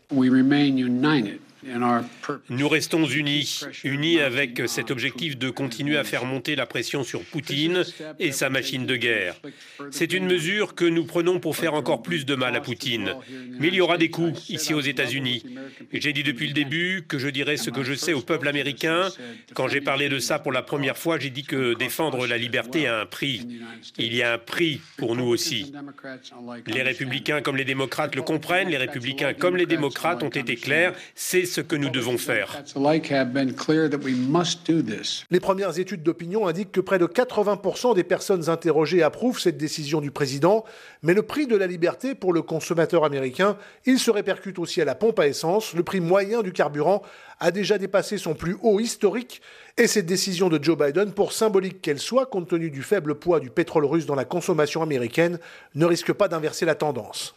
Nous 2.50 2.68
restons 2.68 3.06
unis, 3.06 3.62
unis 3.84 4.20
avec 4.20 4.62
cet 4.66 4.90
objectif 4.90 5.38
de 5.38 5.50
continuer 5.50 5.96
à 5.96 6.04
faire 6.04 6.24
monter 6.24 6.56
la 6.56 6.66
pression 6.66 7.04
sur 7.04 7.22
Poutine 7.22 7.84
et 8.18 8.32
sa 8.32 8.50
machine 8.50 8.86
de 8.86 8.96
guerre. 8.96 9.36
C'est 9.90 10.12
une 10.12 10.26
mesure 10.26 10.74
que 10.74 10.84
nous 10.84 11.04
prenons 11.04 11.40
pour 11.40 11.56
faire 11.56 11.74
encore 11.74 12.02
plus 12.02 12.26
de 12.26 12.34
mal 12.34 12.54
à 12.56 12.60
Poutine. 12.60 13.14
Mais 13.58 13.68
il 13.68 13.74
y 13.74 13.80
aura 13.80 13.98
des 13.98 14.10
coups 14.10 14.48
ici 14.50 14.74
aux 14.74 14.80
États-Unis. 14.80 15.44
J'ai 15.92 16.12
dit 16.12 16.22
depuis 16.22 16.46
le 16.46 16.52
début 16.52 17.04
que 17.08 17.18
je 17.18 17.28
dirais 17.28 17.56
ce 17.56 17.70
que 17.70 17.82
je 17.82 17.94
sais 17.94 18.12
au 18.12 18.20
peuple 18.20 18.48
américain. 18.48 19.08
Quand 19.54 19.68
j'ai 19.68 19.80
parlé 19.80 20.08
de 20.08 20.18
ça 20.18 20.38
pour 20.38 20.52
la 20.52 20.62
première 20.62 20.98
fois, 20.98 21.18
j'ai 21.18 21.30
dit 21.30 21.44
que 21.44 21.74
défendre 21.74 22.26
la 22.26 22.36
liberté 22.36 22.86
a 22.86 23.00
un 23.00 23.06
prix. 23.06 23.46
Il 23.98 24.14
y 24.14 24.22
a 24.22 24.34
un 24.34 24.38
prix 24.38 24.80
pour 24.96 25.16
nous 25.16 25.26
aussi. 25.26 25.72
Les 26.66 26.82
républicains 26.82 27.40
comme 27.40 27.56
les 27.56 27.64
démocrates 27.64 28.14
le 28.14 28.22
comprennent, 28.22 28.68
les 28.68 28.76
républicains 28.76 29.34
comme 29.34 29.56
les 29.56 29.66
démocrates 29.66 30.22
ont 30.22 30.28
été 30.28 30.56
clairs. 30.56 30.94
C'est 31.14 31.46
ce 31.54 31.60
que 31.60 31.76
nous 31.76 31.88
devons 31.88 32.18
faire. 32.18 32.62
Les 35.30 35.40
premières 35.40 35.78
études 35.78 36.02
d'opinion 36.02 36.48
indiquent 36.48 36.72
que 36.72 36.80
près 36.80 36.98
de 36.98 37.06
80% 37.06 37.94
des 37.94 38.02
personnes 38.02 38.50
interrogées 38.50 39.04
approuvent 39.04 39.38
cette 39.38 39.56
décision 39.56 40.00
du 40.00 40.10
président, 40.10 40.64
mais 41.02 41.14
le 41.14 41.22
prix 41.22 41.46
de 41.46 41.56
la 41.56 41.68
liberté 41.68 42.16
pour 42.16 42.32
le 42.32 42.42
consommateur 42.42 43.04
américain, 43.04 43.56
il 43.86 44.00
se 44.00 44.10
répercute 44.10 44.58
aussi 44.58 44.82
à 44.82 44.84
la 44.84 44.96
pompe 44.96 45.20
à 45.20 45.28
essence. 45.28 45.74
Le 45.74 45.84
prix 45.84 46.00
moyen 46.00 46.42
du 46.42 46.52
carburant 46.52 47.02
a 47.38 47.52
déjà 47.52 47.78
dépassé 47.78 48.18
son 48.18 48.34
plus 48.34 48.56
haut 48.62 48.80
historique 48.80 49.40
et 49.76 49.86
cette 49.86 50.06
décision 50.06 50.48
de 50.48 50.62
Joe 50.62 50.76
Biden, 50.76 51.12
pour 51.12 51.32
symbolique 51.32 51.80
qu'elle 51.82 52.00
soit, 52.00 52.26
compte 52.26 52.48
tenu 52.48 52.70
du 52.70 52.82
faible 52.82 53.14
poids 53.14 53.38
du 53.38 53.50
pétrole 53.50 53.84
russe 53.84 54.06
dans 54.06 54.14
la 54.16 54.24
consommation 54.24 54.82
américaine, 54.82 55.38
ne 55.76 55.84
risque 55.84 56.12
pas 56.12 56.26
d'inverser 56.26 56.64
la 56.64 56.74
tendance. 56.74 57.36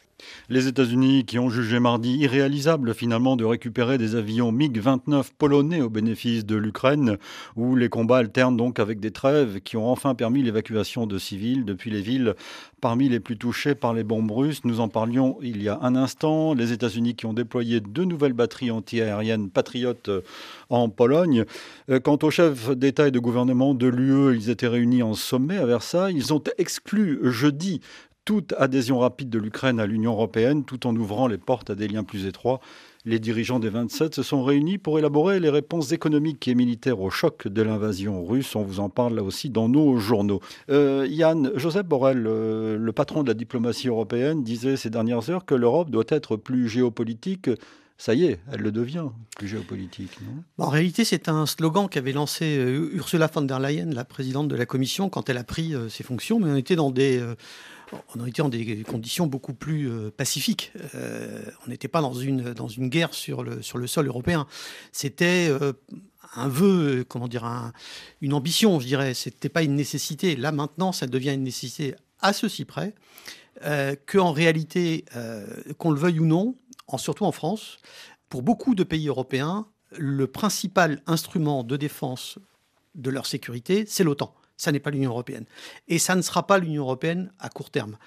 Les 0.50 0.68
États-Unis 0.68 1.26
qui 1.26 1.40
ont 1.40 1.50
jugé 1.50 1.80
mardi 1.80 2.18
irréalisable 2.18 2.94
finalement 2.94 3.36
de 3.36 3.46
récupérer 3.46 3.98
des 3.98 4.16
avions 4.16 4.52
MiG-29 4.52 5.26
polonais 5.38 5.82
au 5.82 5.90
bénéfice 5.90 6.46
de 6.46 6.56
l'Ukraine, 6.56 7.18
où 7.56 7.76
les 7.76 7.90
combats 7.90 8.18
alternent 8.18 8.58
donc 8.58 8.80
avec 8.80 9.00
des 9.00 9.12
trêves 9.12 9.60
qui 9.62 9.78
ont 9.78 9.90
enfin 9.90 10.16
permis 10.16 10.42
l'évacuation 10.42 11.06
de 11.06 11.18
civils 11.18 11.66
depuis 11.66 11.92
les 11.92 12.02
villes 12.02 12.34
parmi 12.82 13.10
les 13.10 13.20
plus 13.20 13.38
touchées 13.38 13.76
par 13.76 13.94
les 13.94 14.04
bombes 14.04 14.32
russes. 14.32 14.64
Nous 14.64 14.80
en 14.80 14.88
parlions 14.88 15.38
il 15.42 15.62
y 15.62 15.70
a 15.70 15.80
un 15.82 15.96
instant. 15.96 16.54
Les 16.54 16.72
États-Unis 16.72 17.16
qui 17.16 17.26
ont 17.26 17.34
déployé 17.34 17.80
deux 17.80 18.06
nouvelles 18.06 18.34
batteries 18.34 18.72
antiaériennes 18.72 19.50
patriotes 19.50 20.10
euh, 20.10 20.22
en 20.70 20.90
Pologne. 20.90 21.46
Euh, 21.90 22.00
quant 22.00 22.18
aux 22.22 22.32
chefs 22.32 22.70
d'État 22.72 23.08
et 23.08 23.12
de 23.12 23.20
gouvernement 23.20 23.74
de 23.74 23.88
l'UE, 23.88 24.36
ils 24.36 24.50
étaient 24.50 24.68
réunis 24.68 25.04
en 25.04 25.14
sommet 25.14 25.58
à 25.58 25.66
Versailles. 25.66 26.16
Ils 26.16 26.34
ont 26.34 26.44
exclu 26.58 27.20
jeudi 27.24 27.82
toute 28.28 28.54
adhésion 28.58 29.00
rapide 29.00 29.30
de 29.30 29.40
l'Ukraine 29.40 29.80
à 29.80 29.86
l'Union 29.86 30.12
européenne 30.12 30.66
tout 30.66 30.86
en 30.86 30.94
ouvrant 30.94 31.28
les 31.28 31.38
portes 31.38 31.70
à 31.70 31.76
des 31.76 31.88
liens 31.88 32.04
plus 32.04 32.26
étroits. 32.26 32.60
Les 33.06 33.20
dirigeants 33.20 33.60
des 33.60 33.70
27 33.70 34.16
se 34.16 34.22
sont 34.22 34.44
réunis 34.44 34.78
pour 34.78 35.00
élaborer 35.00 35.40
les 35.40 35.50
réponses 35.50 35.94
économiques 35.94 36.46
et 36.50 36.54
militaires 36.54 37.00
au 37.00 37.10
choc 37.10 37.48
de 37.48 37.62
l'invasion 37.62 38.26
russe. 38.26 38.54
On 38.58 38.64
vous 38.64 38.82
en 38.82 38.90
parle 38.90 39.16
là 39.16 39.24
aussi 39.24 39.50
dans 39.50 39.70
nos 39.70 39.96
journaux. 39.96 40.42
Euh, 40.70 41.08
Yann, 41.10 41.54
Joseph 41.56 41.86
Borrell, 41.86 42.26
euh, 42.28 42.78
le 42.78 42.92
patron 42.92 43.24
de 43.24 43.30
la 43.30 43.34
diplomatie 43.34 43.88
européenne, 43.88 44.44
disait 44.44 44.76
ces 44.76 44.90
dernières 44.90 45.30
heures 45.30 45.46
que 45.46 45.56
l'Europe 45.56 45.90
doit 45.90 46.04
être 46.10 46.36
plus 46.36 46.68
géopolitique. 46.68 47.50
Ça 47.98 48.14
y 48.14 48.26
est, 48.26 48.42
elle 48.52 48.60
le 48.60 48.74
devient, 48.74 49.06
plus 49.38 49.48
géopolitique. 49.48 50.20
en 50.58 50.70
réalité, 50.70 51.06
c'est 51.06 51.30
un 51.30 51.46
slogan 51.46 51.88
qu'avait 51.88 52.12
lancé 52.12 52.58
euh, 52.58 52.90
Ursula 52.94 53.28
von 53.34 53.44
der 53.44 53.62
Leyen, 53.62 53.90
la 53.94 54.04
présidente 54.04 54.50
de 54.50 54.56
la 54.58 54.66
Commission, 54.66 55.08
quand 55.08 55.30
elle 55.30 55.38
a 55.38 55.46
pris 55.46 55.74
ses 55.88 56.04
fonctions. 56.04 56.42
Mais 56.42 56.52
on 56.52 56.58
était 56.58 56.76
dans 56.76 56.92
des 56.92 57.24
on 58.16 58.26
était 58.26 58.42
dans 58.42 58.50
des 58.50 58.84
conditions 58.84 59.28
beaucoup 59.28 59.54
plus 59.54 59.90
pacifiques. 60.16 60.74
on 60.96 61.70
n'était 61.70 61.88
pas 61.88 62.02
dans 62.02 62.14
une, 62.14 62.54
guerre 62.90 63.14
sur 63.14 63.44
le, 63.44 63.62
sol 63.62 64.08
européen. 64.08 64.48
C'était 64.92 65.50
un 66.36 66.48
vœu, 66.48 67.06
comment 67.08 67.28
dire, 67.28 67.72
une 68.22 68.34
ambition, 68.34 68.80
je 68.80 68.88
dirais. 68.88 69.14
C'était 69.14 69.50
pas 69.50 69.64
une 69.64 69.76
nécessité. 69.76 70.36
Là 70.36 70.52
maintenant, 70.52 70.92
ça 70.92 71.08
devient 71.08 71.34
une 71.34 71.44
nécessité 71.44 71.96
à 72.20 72.34
ceci 72.34 72.66
près 72.66 72.94
euh, 73.64 73.96
qu'en 74.06 74.32
réalité, 74.32 75.06
euh, 75.16 75.46
qu'on 75.78 75.92
le 75.92 76.00
veuille 76.00 76.20
ou 76.20 76.26
non, 76.26 76.56
en, 76.88 76.98
surtout 76.98 77.26
en 77.26 77.32
France, 77.32 77.78
pour 78.30 78.44
beaucoup 78.44 78.76
de 78.76 78.84
pays 78.84 79.08
européens, 79.08 79.68
le 79.98 80.28
principal 80.28 81.02
instrument 81.08 81.64
de 81.64 81.78
défense 81.78 82.40
de 82.96 83.10
leur 83.10 83.26
sécurité, 83.26 83.86
c'est 83.88 84.04
l'OTAN. 84.04 84.34
Ça 84.58 84.72
n'est 84.72 84.80
pas 84.80 84.90
l'Union 84.90 85.12
européenne. 85.12 85.46
Et 85.88 86.00
ça 86.00 86.16
ne 86.16 86.22
sera 86.22 86.46
pas 86.46 86.58
l'Union 86.58 86.84
européenne 86.84 87.32
à 87.40 87.50
court 87.50 87.70
terme, 87.70 87.98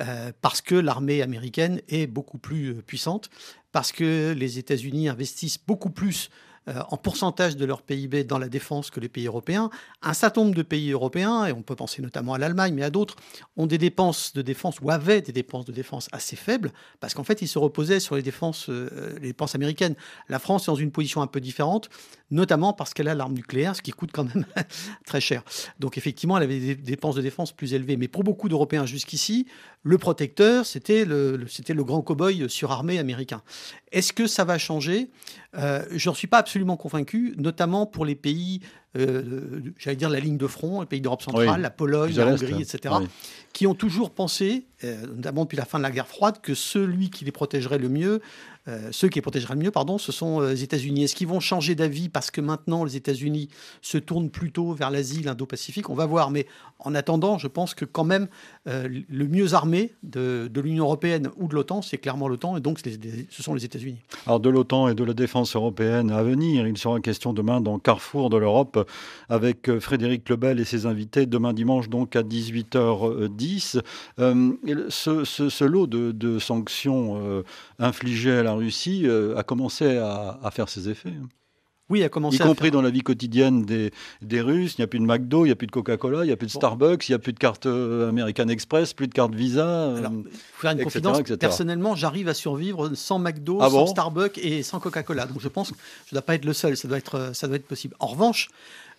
euh, 0.00 0.32
parce 0.40 0.60
que 0.60 0.74
l'armée 0.74 1.20
américaine 1.20 1.82
est 1.88 2.06
beaucoup 2.06 2.38
plus 2.38 2.76
puissante, 2.82 3.28
parce 3.72 3.92
que 3.92 4.32
les 4.36 4.58
États-Unis 4.58 5.08
investissent 5.08 5.58
beaucoup 5.66 5.90
plus 5.90 6.30
euh, 6.68 6.82
en 6.90 6.96
pourcentage 6.96 7.56
de 7.56 7.64
leur 7.64 7.82
PIB 7.82 8.24
dans 8.24 8.38
la 8.38 8.48
défense 8.48 8.90
que 8.90 8.98
les 8.98 9.08
pays 9.08 9.26
européens. 9.26 9.70
Un 10.02 10.14
certain 10.14 10.42
nombre 10.42 10.56
de 10.56 10.62
pays 10.62 10.90
européens, 10.90 11.46
et 11.46 11.52
on 11.52 11.62
peut 11.62 11.76
penser 11.76 12.02
notamment 12.02 12.34
à 12.34 12.38
l'Allemagne, 12.38 12.74
mais 12.74 12.82
à 12.82 12.90
d'autres, 12.90 13.14
ont 13.56 13.66
des 13.66 13.78
dépenses 13.78 14.32
de 14.32 14.42
défense 14.42 14.80
ou 14.82 14.90
avaient 14.90 15.20
des 15.20 15.30
dépenses 15.30 15.64
de 15.64 15.70
défense 15.70 16.08
assez 16.10 16.34
faibles, 16.34 16.72
parce 16.98 17.14
qu'en 17.14 17.22
fait, 17.22 17.40
ils 17.40 17.46
se 17.46 17.60
reposaient 17.60 18.00
sur 18.00 18.16
les 18.16 18.22
défenses, 18.22 18.68
euh, 18.68 19.14
les 19.20 19.28
dépenses 19.28 19.54
américaines. 19.54 19.94
La 20.28 20.40
France 20.40 20.64
est 20.64 20.66
dans 20.66 20.74
une 20.74 20.90
position 20.90 21.22
un 21.22 21.28
peu 21.28 21.40
différente, 21.40 21.88
notamment 22.30 22.72
parce 22.72 22.92
qu'elle 22.94 23.08
a 23.08 23.14
l'arme 23.14 23.34
nucléaire, 23.34 23.76
ce 23.76 23.82
qui 23.82 23.92
coûte 23.92 24.10
quand 24.12 24.24
même 24.24 24.44
très 25.06 25.20
cher. 25.20 25.42
Donc 25.78 25.98
effectivement, 25.98 26.36
elle 26.36 26.44
avait 26.44 26.58
des 26.58 26.74
dépenses 26.74 27.14
de 27.14 27.22
défense 27.22 27.52
plus 27.52 27.74
élevées. 27.74 27.96
Mais 27.96 28.08
pour 28.08 28.24
beaucoup 28.24 28.48
d'Européens 28.48 28.86
jusqu'ici, 28.86 29.46
le 29.82 29.98
protecteur, 29.98 30.66
c'était 30.66 31.04
le, 31.04 31.46
c'était 31.48 31.74
le 31.74 31.84
grand 31.84 32.02
cow-boy 32.02 32.48
surarmé 32.48 32.98
américain. 32.98 33.42
Est-ce 33.92 34.12
que 34.12 34.26
ça 34.26 34.44
va 34.44 34.58
changer? 34.58 35.10
Euh, 35.56 35.84
Je 35.92 36.08
n'en 36.08 36.14
suis 36.14 36.26
pas 36.26 36.38
absolument 36.38 36.76
convaincu, 36.76 37.34
notamment 37.38 37.86
pour 37.86 38.04
les 38.04 38.16
pays, 38.16 38.60
euh, 38.98 39.60
j'allais 39.78 39.96
dire 39.96 40.10
la 40.10 40.20
ligne 40.20 40.38
de 40.38 40.46
front, 40.46 40.80
les 40.80 40.86
pays 40.86 41.00
d'Europe 41.00 41.22
centrale, 41.22 41.60
la 41.60 41.70
Pologne, 41.70 42.14
la 42.16 42.26
Hongrie, 42.26 42.62
etc., 42.62 42.94
qui 43.52 43.66
ont 43.66 43.74
toujours 43.74 44.10
pensé, 44.10 44.66
euh, 44.84 45.06
notamment 45.06 45.44
depuis 45.44 45.56
la 45.56 45.64
fin 45.64 45.78
de 45.78 45.84
la 45.84 45.90
guerre 45.90 46.08
froide, 46.08 46.40
que 46.42 46.54
celui 46.54 47.10
qui 47.10 47.24
les 47.24 47.32
protégerait 47.32 47.78
le 47.78 47.88
mieux, 47.88 48.20
euh, 48.68 48.88
ceux 48.92 49.08
qui 49.08 49.16
les 49.18 49.22
protégeraient 49.22 49.54
le 49.54 49.60
mieux, 49.60 49.70
pardon, 49.70 49.98
ce 49.98 50.12
sont 50.12 50.40
les 50.40 50.62
États-Unis. 50.62 51.04
Est-ce 51.04 51.14
qu'ils 51.14 51.28
vont 51.28 51.40
changer 51.40 51.74
d'avis 51.74 52.08
parce 52.08 52.30
que 52.30 52.40
maintenant 52.40 52.84
les 52.84 52.96
États-Unis 52.96 53.48
se 53.82 53.98
tournent 53.98 54.30
plutôt 54.30 54.72
vers 54.72 54.90
l'Asie, 54.90 55.22
l'Indo-Pacifique? 55.22 55.90
On 55.90 55.94
va 55.94 56.06
voir. 56.06 56.30
Mais 56.30 56.46
en 56.78 56.94
attendant, 56.94 57.38
je 57.38 57.48
pense 57.48 57.74
que 57.74 57.84
quand 57.84 58.04
même 58.04 58.28
le 58.66 59.28
mieux 59.28 59.54
armé 59.54 59.92
de, 60.02 60.48
de 60.52 60.60
l'Union 60.60 60.84
européenne 60.84 61.30
ou 61.36 61.48
de 61.48 61.54
l'OTAN, 61.54 61.82
c'est 61.82 61.98
clairement 61.98 62.28
l'OTAN, 62.28 62.56
et 62.56 62.60
donc 62.60 62.80
ce 62.80 63.42
sont 63.42 63.54
les 63.54 63.64
États-Unis. 63.64 63.98
Alors 64.26 64.40
de 64.40 64.50
l'OTAN 64.50 64.88
et 64.88 64.94
de 64.94 65.04
la 65.04 65.14
défense 65.14 65.56
européenne 65.56 66.10
à 66.10 66.22
venir, 66.22 66.66
il 66.66 66.76
sera 66.78 67.00
question 67.00 67.32
demain 67.32 67.60
dans 67.60 67.78
Carrefour 67.78 68.30
de 68.30 68.36
l'Europe 68.36 68.88
avec 69.28 69.68
euh, 69.68 69.80
Frédéric 69.80 70.28
Lebel 70.28 70.60
et 70.60 70.64
ses 70.64 70.86
invités 70.86 71.26
demain 71.26 71.52
dimanche 71.52 71.88
donc 71.88 72.16
à 72.16 72.22
18h10. 72.22 73.80
Euh, 74.18 74.52
ce, 74.88 75.64
lot 75.64 75.86
de, 75.86 76.38
sanctions 76.38 77.20
euh, 77.22 77.42
infligées 77.78 78.32
à 78.32 78.42
la 78.42 78.55
Russie 78.56 79.06
a 79.36 79.42
commencé 79.42 79.96
à, 79.96 80.50
faire 80.52 80.68
ses 80.68 80.88
effets. 80.88 81.14
Oui, 81.88 82.02
a 82.02 82.08
commencé 82.08 82.38
y 82.38 82.40
compris 82.40 82.72
dans 82.72 82.82
la 82.82 82.90
vie 82.90 83.02
quotidienne 83.02 83.64
des, 83.64 83.92
des 84.20 84.40
Russes. 84.40 84.74
Il 84.76 84.80
n'y 84.80 84.84
a 84.84 84.86
plus 84.88 84.98
de 84.98 85.04
McDo, 85.04 85.44
il 85.44 85.48
n'y 85.48 85.52
a 85.52 85.54
plus 85.54 85.68
de 85.68 85.72
Coca-Cola, 85.72 86.24
il 86.24 86.26
n'y 86.26 86.32
a 86.32 86.36
plus 86.36 86.48
de 86.48 86.50
Starbucks, 86.50 87.08
il 87.08 87.12
n'y 87.12 87.14
a 87.14 87.20
plus 87.20 87.32
de 87.32 87.38
carte 87.38 87.66
American 87.66 88.48
Express, 88.48 88.92
plus 88.92 89.06
de 89.06 89.14
carte 89.14 89.34
Visa. 89.34 89.94
Alors, 89.96 90.12
faire 90.58 90.72
une 90.72 90.82
confidence. 90.82 91.22
Personnellement, 91.38 91.94
j'arrive 91.94 92.26
à 92.26 92.34
survivre 92.34 92.92
sans 92.94 93.20
McDo, 93.20 93.58
ah 93.60 93.70
sans 93.70 93.86
Starbucks 93.86 94.38
et 94.38 94.64
sans 94.64 94.80
Coca-Cola. 94.80 95.26
Donc 95.26 95.40
je 95.40 95.48
pense 95.48 95.70
que 95.70 95.76
je 96.06 96.14
ne 96.14 96.16
dois 96.16 96.22
pas 96.22 96.34
être 96.34 96.44
le 96.44 96.54
seul. 96.54 96.76
Ça 96.76 96.88
doit 96.88 96.98
être, 96.98 97.30
ça 97.34 97.46
doit 97.46 97.56
être 97.56 97.68
possible. 97.68 97.94
En 98.00 98.06
revanche, 98.06 98.48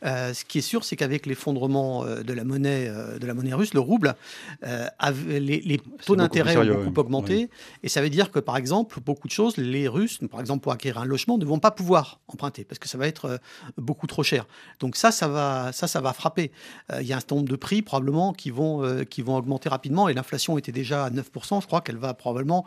euh, 0.05 0.33
ce 0.33 0.45
qui 0.45 0.59
est 0.59 0.61
sûr, 0.61 0.83
c'est 0.83 0.95
qu'avec 0.95 1.25
l'effondrement 1.25 2.05
euh, 2.05 2.21
de 2.21 2.33
la 2.33 2.43
monnaie, 2.43 2.87
euh, 2.87 3.17
de 3.17 3.25
la 3.25 3.33
monnaie 3.33 3.53
russe, 3.53 3.73
le 3.73 3.79
rouble, 3.79 4.15
les, 4.61 5.81
taux 6.05 6.15
d'intérêt 6.15 6.57
ont 6.57 6.83
beaucoup 6.85 6.99
augmenté, 6.99 7.49
et 7.83 7.89
ça 7.89 8.01
veut 8.01 8.09
dire 8.09 8.31
que 8.31 8.39
par 8.39 8.57
exemple, 8.57 8.99
beaucoup 8.99 9.27
de 9.27 9.33
choses, 9.33 9.57
les 9.57 9.87
Russes, 9.87 10.19
par 10.29 10.39
exemple 10.39 10.61
pour 10.61 10.71
acquérir 10.71 11.01
un 11.01 11.05
logement, 11.05 11.37
ne 11.37 11.45
vont 11.45 11.59
pas 11.59 11.71
pouvoir 11.71 12.19
emprunter 12.27 12.63
parce 12.63 12.79
que 12.79 12.87
ça 12.87 12.97
va 12.97 13.07
être 13.07 13.39
beaucoup 13.77 14.07
trop 14.07 14.23
cher. 14.23 14.45
Donc 14.79 14.95
ça, 14.95 15.11
ça 15.11 15.27
va, 15.27 15.71
ça, 15.71 15.87
ça 15.87 16.01
va 16.01 16.13
frapper. 16.13 16.51
Il 16.99 17.05
y 17.05 17.13
a 17.13 17.17
un 17.17 17.19
certain 17.19 17.35
nombre 17.35 17.49
de 17.49 17.55
prix 17.55 17.81
probablement 17.81 18.33
qui 18.33 18.51
vont, 18.51 19.03
qui 19.05 19.21
vont 19.21 19.37
augmenter 19.37 19.69
rapidement, 19.69 20.09
et 20.09 20.13
l'inflation 20.13 20.57
était 20.57 20.71
déjà 20.71 21.05
à 21.05 21.09
9%. 21.09 21.61
Je 21.61 21.67
crois 21.67 21.81
qu'elle 21.81 21.97
va 21.97 22.13
probablement 22.13 22.65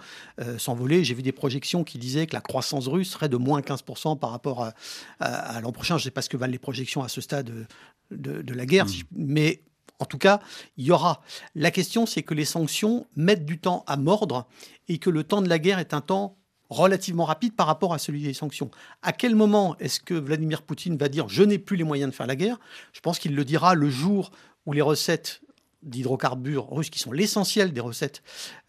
s'envoler. 0.58 1.04
J'ai 1.04 1.14
vu 1.14 1.22
des 1.22 1.32
projections 1.32 1.84
qui 1.84 1.98
disaient 1.98 2.26
que 2.26 2.34
la 2.34 2.40
croissance 2.40 2.88
russe 2.88 3.10
serait 3.10 3.28
de 3.28 3.36
moins 3.36 3.60
15% 3.60 4.18
par 4.18 4.30
rapport 4.30 4.64
à, 4.64 4.72
à 5.20 5.60
l'an 5.60 5.72
prochain. 5.72 5.98
Je 5.98 6.02
ne 6.02 6.04
sais 6.04 6.10
pas 6.10 6.22
ce 6.22 6.28
que 6.28 6.36
valent 6.36 6.52
les 6.52 6.58
projections 6.58 7.02
à 7.02 7.08
ce 7.08 7.19
stade 7.20 7.66
de, 8.10 8.54
la 8.54 8.66
guerre. 8.66 8.86
Hmm. 8.86 8.90
Mais 9.12 9.62
en 9.98 10.04
tout 10.04 10.18
cas, 10.18 10.40
il 10.76 10.86
y 10.86 10.90
aura. 10.90 11.22
La 11.54 11.70
question, 11.70 12.06
c'est 12.06 12.22
que 12.22 12.34
les 12.34 12.44
sanctions 12.44 13.06
mettent 13.16 13.44
du 13.44 13.58
temps 13.58 13.84
à 13.86 13.96
mordre 13.96 14.48
et 14.88 14.98
que 14.98 15.10
le 15.10 15.24
temps 15.24 15.42
de 15.42 15.48
la 15.48 15.58
guerre 15.58 15.78
est 15.78 15.94
un 15.94 16.00
temps 16.00 16.36
relativement 16.70 17.24
rapide 17.24 17.54
par 17.54 17.66
rapport 17.66 17.92
à 17.92 17.98
celui 17.98 18.22
des 18.22 18.32
sanctions. 18.32 18.70
À 19.02 19.12
quel 19.12 19.34
moment 19.34 19.76
est-ce 19.78 20.00
que 20.00 20.14
Vladimir 20.14 20.62
Poutine 20.62 20.96
va 20.96 21.08
dire 21.08 21.28
je 21.28 21.42
n'ai 21.42 21.58
plus 21.58 21.76
les 21.76 21.84
moyens 21.84 22.10
de 22.10 22.16
faire 22.16 22.26
la 22.26 22.36
guerre? 22.36 22.58
Je 22.92 23.00
pense 23.00 23.18
qu'il 23.18 23.34
le 23.34 23.44
dira 23.44 23.74
le 23.74 23.90
jour 23.90 24.30
où 24.66 24.72
les 24.72 24.80
recettes 24.80 25.42
d'hydrocarbures 25.82 26.68
russes, 26.70 26.90
qui 26.90 26.98
sont 26.98 27.12
l'essentiel 27.12 27.72
des 27.72 27.80
recettes 27.80 28.22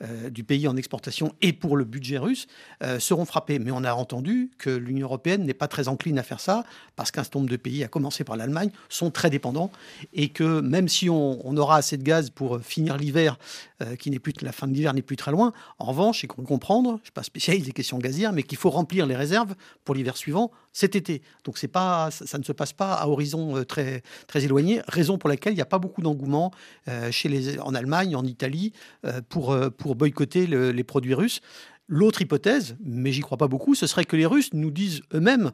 euh, 0.04 0.30
du 0.30 0.43
pays 0.43 0.67
en 0.67 0.78
exportation 0.78 1.34
et 1.41 1.54
pour 1.54 1.76
le 1.76 1.84
budget 1.84 2.17
russe, 2.17 2.47
euh, 2.84 3.00
seront 3.00 3.26
frappés. 3.26 3.60
Mais 3.60 3.71
on 3.71 3.84
a 3.84 3.93
entendu 3.93 4.52
que 4.58 4.69
l'Union 4.69 5.08
européenne 5.08 5.43
n'est 5.43 5.54
pas 5.54 5.67
très 5.67 5.88
encline 5.88 6.17
à 6.19 6.24
faire 6.24 6.39
ça, 6.39 6.63
parce 6.95 7.12
qu'un 7.12 7.24
certain 7.24 7.39
nombre 7.39 7.52
de 7.52 7.58
pays, 7.58 7.84
à 7.84 7.88
commencer 7.88 8.24
par 8.24 8.38
l'Allemagne, 8.38 8.71
sont 8.89 9.12
très 9.12 9.30
dépendants, 9.30 9.71
et 10.13 10.30
que 10.30 10.62
même 10.62 10.88
si 10.88 11.10
on, 11.10 11.58
aura 11.58 11.78
assez 11.78 11.97
de 11.97 12.04
gaz 12.04 12.30
pour 12.30 12.62
finir 12.62 12.97
l'hiver, 12.97 13.38
euh, 13.82 13.96
qui 13.96 14.10
n'est 14.10 14.20
plus 14.20 14.34
la 14.41 14.52
fin 14.52 14.67
de 14.67 14.74
l'hiver 14.74 14.94
n'est 14.94 15.02
plus 15.02 15.15
très 15.15 15.32
loin, 15.32 15.54
en 15.80 15.86
revanche, 15.86 16.24
il 16.24 16.30
faut 16.34 16.41
comprendre, 16.41 16.91
je 16.91 16.96
ne 16.96 17.04
suis 17.04 17.12
pas 17.12 17.24
spécialiste 17.24 17.65
des 17.65 17.72
questions 17.74 17.98
gazières, 17.98 18.34
mais 18.34 18.44
qu'il 18.44 18.58
faut 18.58 18.70
remplir 18.70 19.06
les 19.06 19.15
réserves 19.15 19.56
pour 19.84 19.96
l'hiver 19.96 20.17
suivant 20.17 20.52
cet 20.74 20.96
été. 20.96 21.22
Donc 21.44 21.58
c'est 21.58 21.67
pas, 21.67 22.10
ça, 22.12 22.38
ne 22.38 22.44
se 22.44 22.52
passe 22.52 22.74
pas 22.74 22.94
à 22.94 23.08
horizon 23.08 23.63
très, 23.65 24.04
très 24.28 24.46
éloigné, 24.46 24.82
raison 24.88 25.17
pour 25.17 25.30
laquelle 25.30 25.54
il 25.54 25.58
n'y 25.58 25.62
a 25.62 25.65
pas 25.65 25.80
beaucoup 25.80 26.02
d'engouement 26.02 26.52
euh, 26.88 27.12
chez 27.12 27.30
les, 27.30 27.60
en 27.60 27.76
Allemagne, 27.76 28.15
en 28.15 28.24
Italie, 28.24 28.74
euh, 29.06 29.22
pour, 29.28 29.52
euh, 29.52 29.70
pour 29.70 29.96
boycotter 29.96 30.48
les 30.48 30.84
produits 30.84 31.13
russes. 31.13 31.41
L'autre 31.93 32.21
hypothèse, 32.21 32.77
mais 32.86 33.12
j'y 33.12 33.19
crois 33.19 33.38
pas 33.38 33.49
beaucoup, 33.49 33.75
ce 33.75 33.86
serait 33.86 34.06
que 34.06 34.15
les 34.15 34.25
Russes 34.25 34.54
nous 34.54 34.71
disent 34.71 35.01
eux-mêmes 35.13 35.51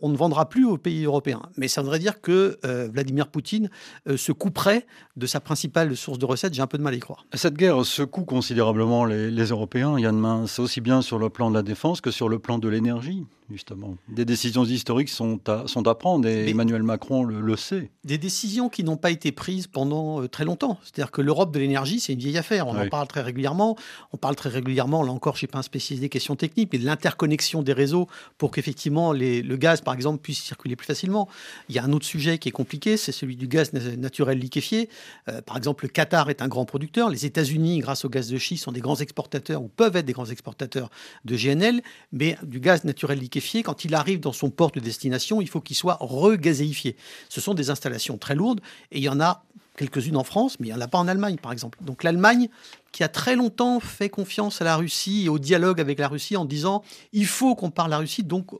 on 0.00 0.08
ne 0.08 0.16
vendra 0.16 0.48
plus 0.48 0.64
aux 0.64 0.78
pays 0.78 1.04
européens. 1.04 1.42
Mais 1.58 1.68
ça 1.68 1.82
voudrait 1.82 1.98
dire 1.98 2.22
que 2.22 2.58
Vladimir 2.90 3.28
Poutine 3.28 3.68
se 4.16 4.32
couperait 4.32 4.86
de 5.16 5.26
sa 5.26 5.40
principale 5.40 5.94
source 5.96 6.18
de 6.18 6.24
recettes. 6.24 6.54
J'ai 6.54 6.62
un 6.62 6.66
peu 6.66 6.78
de 6.78 6.82
mal 6.82 6.94
à 6.94 6.96
y 6.96 7.00
croire. 7.00 7.26
Cette 7.34 7.54
guerre 7.54 7.84
secoue 7.84 8.24
considérablement 8.24 9.04
les, 9.04 9.44
Européens. 9.44 9.98
Yann 9.98 10.18
Mince, 10.18 10.58
aussi 10.58 10.80
bien 10.80 11.02
sur 11.02 11.18
le 11.18 11.28
plan 11.28 11.50
de 11.50 11.54
la 11.54 11.62
défense 11.62 12.00
que 12.00 12.10
sur 12.10 12.28
le 12.28 12.38
plan 12.38 12.58
de 12.58 12.68
l'énergie 12.68 13.26
justement. 13.50 13.96
Des 14.08 14.24
décisions 14.24 14.64
historiques 14.64 15.08
sont 15.08 15.40
à, 15.48 15.66
sont 15.66 15.86
à 15.86 15.94
prendre 15.94 16.28
et 16.28 16.48
Emmanuel 16.50 16.82
Macron 16.82 17.24
le, 17.24 17.56
sait. 17.56 17.90
Des 18.04 18.18
décisions 18.18 18.68
qui 18.68 18.84
n'ont 18.84 18.96
pas 18.96 19.10
été 19.10 19.32
prises 19.32 19.66
pendant 19.66 20.22
euh, 20.22 20.28
très 20.28 20.44
longtemps. 20.44 20.78
C'est-à-dire 20.82 21.10
que 21.10 21.22
l'Europe 21.22 21.52
de 21.52 21.58
l'énergie, 21.58 22.00
c'est 22.00 22.12
une 22.12 22.18
vieille 22.18 22.38
affaire. 22.38 22.66
On 22.66 22.78
en 22.78 22.88
parle 22.88 23.08
très 23.08 23.22
régulièrement. 23.22 23.76
On 24.12 24.16
parle 24.16 24.36
très 24.36 24.50
régulièrement, 24.50 25.02
là 25.02 25.12
encore, 25.12 25.34
je 25.34 25.38
ne 25.38 25.40
suis 25.40 25.46
pas 25.46 25.58
un 25.58 25.62
spécialiste 25.62 26.02
des 26.02 26.08
questions 26.08 26.36
techniques, 26.36 26.70
mais 26.72 26.78
de 26.78 26.84
l'interconnexion 26.84 27.62
des 27.62 27.72
réseaux 27.72 28.06
pour 28.36 28.50
qu'effectivement 28.50 29.12
le 29.12 29.56
gaz, 29.56 29.80
par 29.80 29.94
exemple, 29.94 30.20
puisse 30.20 30.42
circuler 30.42 30.76
plus 30.76 30.86
facilement. 30.86 31.28
Il 31.68 31.74
y 31.74 31.78
a 31.78 31.84
un 31.84 31.92
autre 31.92 32.06
sujet 32.06 32.38
qui 32.38 32.48
est 32.48 32.52
compliqué, 32.52 32.96
c'est 32.96 33.12
celui 33.12 33.36
du 33.36 33.48
gaz 33.48 33.72
naturel 33.72 34.38
liquéfié. 34.38 34.88
Euh, 35.28 35.40
par 35.42 35.56
exemple, 35.56 35.84
le 35.84 35.88
Qatar 35.88 36.30
est 36.30 36.42
un 36.42 36.48
grand 36.48 36.64
producteur. 36.64 37.08
Les 37.08 37.26
États-Unis, 37.26 37.78
grâce 37.78 38.04
au 38.04 38.08
gaz 38.08 38.28
de 38.28 38.38
schiste, 38.38 38.64
sont 38.64 38.72
des 38.72 38.80
grands 38.80 38.96
exportateurs 38.96 39.62
ou 39.62 39.68
peuvent 39.68 39.96
être 39.96 40.06
des 40.06 40.12
grands 40.12 40.26
exportateurs 40.26 40.90
de 41.24 41.36
GNL, 41.36 41.82
mais 42.12 42.36
du 42.42 42.60
gaz 42.60 42.84
naturel 42.84 43.18
liquéfié 43.18 43.37
quand 43.62 43.84
il 43.84 43.94
arrive 43.94 44.20
dans 44.20 44.32
son 44.32 44.50
port 44.50 44.70
de 44.70 44.80
destination, 44.80 45.40
il 45.40 45.48
faut 45.48 45.60
qu'il 45.60 45.76
soit 45.76 45.98
regazéifié. 46.00 46.96
Ce 47.28 47.40
sont 47.40 47.54
des 47.54 47.70
installations 47.70 48.18
très 48.18 48.34
lourdes 48.34 48.60
et 48.90 48.98
il 48.98 49.04
y 49.04 49.08
en 49.08 49.20
a 49.20 49.44
quelques-unes 49.76 50.16
en 50.16 50.24
France, 50.24 50.58
mais 50.58 50.68
il 50.68 50.70
n'y 50.70 50.76
en 50.76 50.80
a 50.80 50.88
pas 50.88 50.98
en 50.98 51.08
Allemagne, 51.08 51.36
par 51.36 51.52
exemple. 51.52 51.78
Donc 51.80 52.02
l'Allemagne, 52.02 52.48
qui 52.92 53.04
a 53.04 53.08
très 53.08 53.36
longtemps 53.36 53.80
fait 53.80 54.08
confiance 54.08 54.60
à 54.60 54.64
la 54.64 54.76
Russie 54.76 55.26
et 55.26 55.28
au 55.28 55.38
dialogue 55.38 55.80
avec 55.80 55.98
la 55.98 56.08
Russie 56.08 56.36
en 56.36 56.44
disant 56.44 56.82
il 57.12 57.26
faut 57.26 57.54
qu'on 57.54 57.70
parle 57.70 57.92
à 57.92 57.96
la 57.96 57.98
Russie, 57.98 58.24
donc 58.24 58.50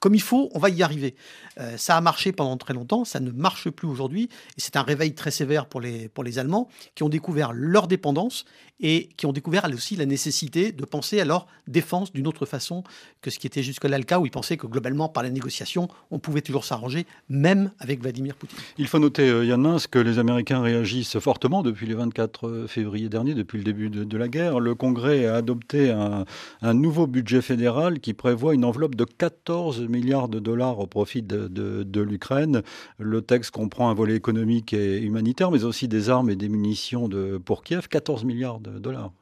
comme 0.00 0.14
il 0.14 0.22
faut, 0.22 0.50
on 0.54 0.58
va 0.58 0.68
y 0.68 0.82
arriver. 0.82 1.14
Euh, 1.58 1.76
ça 1.76 1.96
a 1.96 2.00
marché 2.00 2.32
pendant 2.32 2.56
très 2.56 2.74
longtemps, 2.74 3.04
ça 3.04 3.20
ne 3.20 3.30
marche 3.30 3.68
plus 3.70 3.88
aujourd'hui. 3.88 4.28
Et 4.56 4.60
c'est 4.60 4.76
un 4.76 4.82
réveil 4.82 5.14
très 5.14 5.30
sévère 5.30 5.66
pour 5.66 5.80
les, 5.80 6.08
pour 6.08 6.24
les 6.24 6.38
Allemands 6.38 6.68
qui 6.94 7.02
ont 7.02 7.08
découvert 7.08 7.52
leur 7.52 7.88
dépendance 7.88 8.44
et 8.82 9.08
qui 9.16 9.26
ont 9.26 9.32
découvert 9.32 9.68
aussi 9.72 9.96
la 9.96 10.06
nécessité 10.06 10.72
de 10.72 10.84
penser 10.84 11.20
à 11.20 11.24
leur 11.24 11.46
défense 11.68 12.12
d'une 12.12 12.26
autre 12.26 12.46
façon 12.46 12.82
que 13.20 13.30
ce 13.30 13.38
qui 13.38 13.46
était 13.46 13.62
jusque-là 13.62 13.96
le 13.96 14.04
cas, 14.04 14.18
où 14.18 14.26
ils 14.26 14.30
pensaient 14.30 14.56
que 14.56 14.66
globalement, 14.66 15.08
par 15.08 15.22
la 15.22 15.30
négociation, 15.30 15.88
on 16.10 16.18
pouvait 16.18 16.40
toujours 16.40 16.64
s'arranger, 16.64 17.06
même 17.28 17.70
avec 17.78 18.02
Vladimir 18.02 18.34
Poutine. 18.34 18.58
Il 18.78 18.88
faut 18.88 18.98
noter, 18.98 19.28
euh, 19.28 19.44
Yann 19.44 19.60
Mins, 19.60 19.78
que 19.88 20.00
les 20.00 20.18
Américains 20.18 20.60
réagissent 20.60 21.18
fortement 21.20 21.62
depuis 21.62 21.86
le 21.86 21.94
24 21.94 22.48
euh, 22.48 22.66
février 22.66 23.08
dernier, 23.08 23.34
depuis 23.34 23.58
le 23.58 23.64
début 23.64 23.88
de, 23.88 24.16
la 24.16 24.28
guerre. 24.28 24.58
Le 24.58 24.74
Congrès 24.74 25.26
a 25.26 25.36
adopté 25.36 25.90
un, 25.90 26.24
un, 26.60 26.74
nouveau 26.74 27.06
budget 27.06 27.40
fédéral 27.40 28.00
qui 28.00 28.14
prévoit 28.14 28.54
une 28.54 28.64
enveloppe 28.64 28.96
de 28.96 29.04
14 29.04 29.71
milliards 29.80 30.28
de 30.28 30.38
dollars 30.38 30.78
au 30.78 30.86
profit 30.86 31.22
de, 31.22 32.00
l'Ukraine. 32.00 32.62
Le 32.98 33.22
texte 33.22 33.50
comprend 33.50 33.90
un 33.90 33.94
volet 33.94 34.14
économique 34.14 34.72
et 34.72 35.00
humanitaire, 35.00 35.50
mais 35.50 35.64
aussi 35.64 35.88
des 35.88 36.10
armes 36.10 36.30
et 36.30 36.36
des 36.36 36.48
munitions 36.48 37.08
de, 37.08 37.38
pour 37.38 37.62
Kiev, 37.62 37.88
14 37.88 38.24
milliards 38.24 38.60
de 38.60 38.78
dollars. 38.78 39.12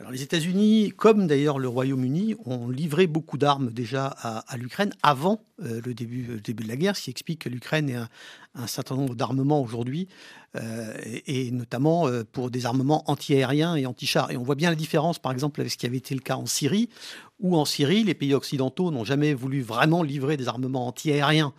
Alors 0.00 0.12
les 0.12 0.22
États-Unis, 0.22 0.92
comme 0.96 1.26
d'ailleurs 1.26 1.58
le 1.58 1.66
Royaume-Uni, 1.66 2.36
ont 2.44 2.68
livré 2.68 3.08
beaucoup 3.08 3.36
d'armes 3.36 3.72
déjà 3.72 4.06
à, 4.06 4.56
l'Ukraine 4.56 4.92
avant 5.02 5.40
euh, 5.64 5.80
le, 5.84 5.92
début, 5.92 6.40
de 6.40 6.68
la 6.68 6.76
guerre, 6.76 6.96
ce 6.96 7.02
qui 7.02 7.10
explique 7.10 7.40
que 7.40 7.48
l'Ukraine 7.48 7.90
ait 7.90 7.96
un, 7.96 8.08
un, 8.54 8.68
certain 8.68 8.94
nombre 8.94 9.16
d'armements 9.16 9.60
aujourd'hui, 9.60 10.06
euh, 10.56 10.94
et, 11.26 11.50
notamment 11.50 12.06
euh, 12.06 12.22
pour 12.22 12.50
des 12.50 12.64
armements 12.64 13.02
anti-aériens 13.10 13.74
et 13.74 13.86
anti-chars. 13.86 14.30
Et 14.30 14.36
on 14.36 14.44
voit 14.44 14.54
bien 14.54 14.70
la 14.70 14.76
différence, 14.76 15.18
par 15.18 15.32
exemple, 15.32 15.60
avec 15.60 15.72
ce 15.72 15.76
qui 15.76 15.86
avait 15.86 15.98
été 15.98 16.14
le 16.14 16.20
cas 16.20 16.36
en 16.36 16.46
Syrie, 16.46 16.88
où 17.40 17.56
en 17.56 17.64
Syrie, 17.64 18.04
les 18.04 18.14
pays 18.14 18.34
occidentaux 18.34 18.90
n'ont 18.90 19.04
jamais 19.04 19.34
voulu 19.34 19.62
vraiment 19.62 20.02
livrer 20.02 20.36
des 20.36 20.48
armements 20.48 20.88
anti-aériens 20.88 21.52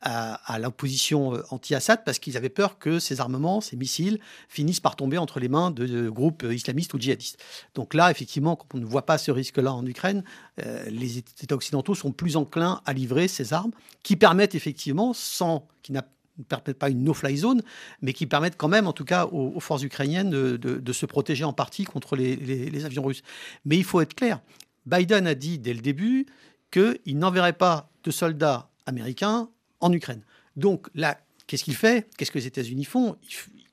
à, 0.00 0.58
l'opposition 0.58 1.34
euh, 1.34 1.42
anti-Assad 1.50 2.04
parce 2.04 2.18
qu'ils 2.18 2.36
avaient 2.36 2.48
peur 2.48 2.78
que 2.78 2.98
ces 2.98 3.20
armements, 3.20 3.60
ces 3.60 3.76
missiles, 3.76 4.20
finissent 4.48 4.80
par 4.80 4.96
tomber 4.96 5.18
entre 5.18 5.40
les 5.40 5.48
mains 5.48 5.70
de, 5.70 6.08
groupes 6.08 6.46
islamistes 6.48 6.94
ou 6.94 7.00
djihadistes. 7.00 7.42
Donc 7.74 7.94
là, 7.94 8.10
effectivement, 8.10 8.56
quand 8.56 8.66
on 8.74 8.78
ne 8.78 8.84
voit 8.84 9.06
pas 9.06 9.18
ce 9.18 9.30
risque-là 9.30 9.72
en 9.72 9.84
Ukraine, 9.86 10.22
euh, 10.64 10.88
les 10.88 11.18
États 11.18 11.54
occidentaux 11.54 11.94
sont 11.94 12.12
plus 12.12 12.36
enclins 12.36 12.80
à 12.84 12.92
livrer 12.92 13.28
ces 13.28 13.52
armes 13.52 13.72
qui 14.02 14.16
permettent 14.16 14.54
effectivement, 14.54 15.12
sans, 15.14 15.66
qui 15.82 15.92
ne 15.92 16.00
permettent 16.48 16.78
pas 16.78 16.90
une 16.90 17.02
no-fly 17.02 17.36
zone, 17.36 17.62
mais 18.00 18.12
qui 18.12 18.26
permettent 18.26 18.56
quand 18.56 18.68
même, 18.68 18.86
en 18.86 18.92
tout 18.92 19.04
cas, 19.04 19.26
aux, 19.26 19.58
forces 19.58 19.82
ukrainiennes 19.82 20.30
de, 20.30 20.92
se 20.92 21.06
protéger 21.06 21.44
en 21.44 21.52
partie 21.52 21.84
contre 21.84 22.14
les, 22.14 22.36
les 22.36 22.84
avions 22.84 23.02
russes. 23.02 23.22
Mais 23.64 23.76
il 23.76 23.84
faut 23.84 24.00
être 24.00 24.14
clair, 24.14 24.40
Biden 24.88 25.26
a 25.26 25.34
dit 25.34 25.58
dès 25.58 25.74
le 25.74 25.80
début 25.80 26.26
qu'il 26.70 27.18
n'enverrait 27.18 27.52
pas 27.52 27.90
de 28.04 28.10
soldats 28.10 28.70
américains 28.86 29.50
en 29.80 29.92
Ukraine. 29.92 30.22
Donc 30.56 30.88
là, 30.94 31.18
qu'est-ce 31.46 31.64
qu'il 31.64 31.76
fait? 31.76 32.08
Qu'est-ce 32.16 32.30
que 32.30 32.38
les 32.38 32.46
États-Unis 32.46 32.84
font? 32.84 33.16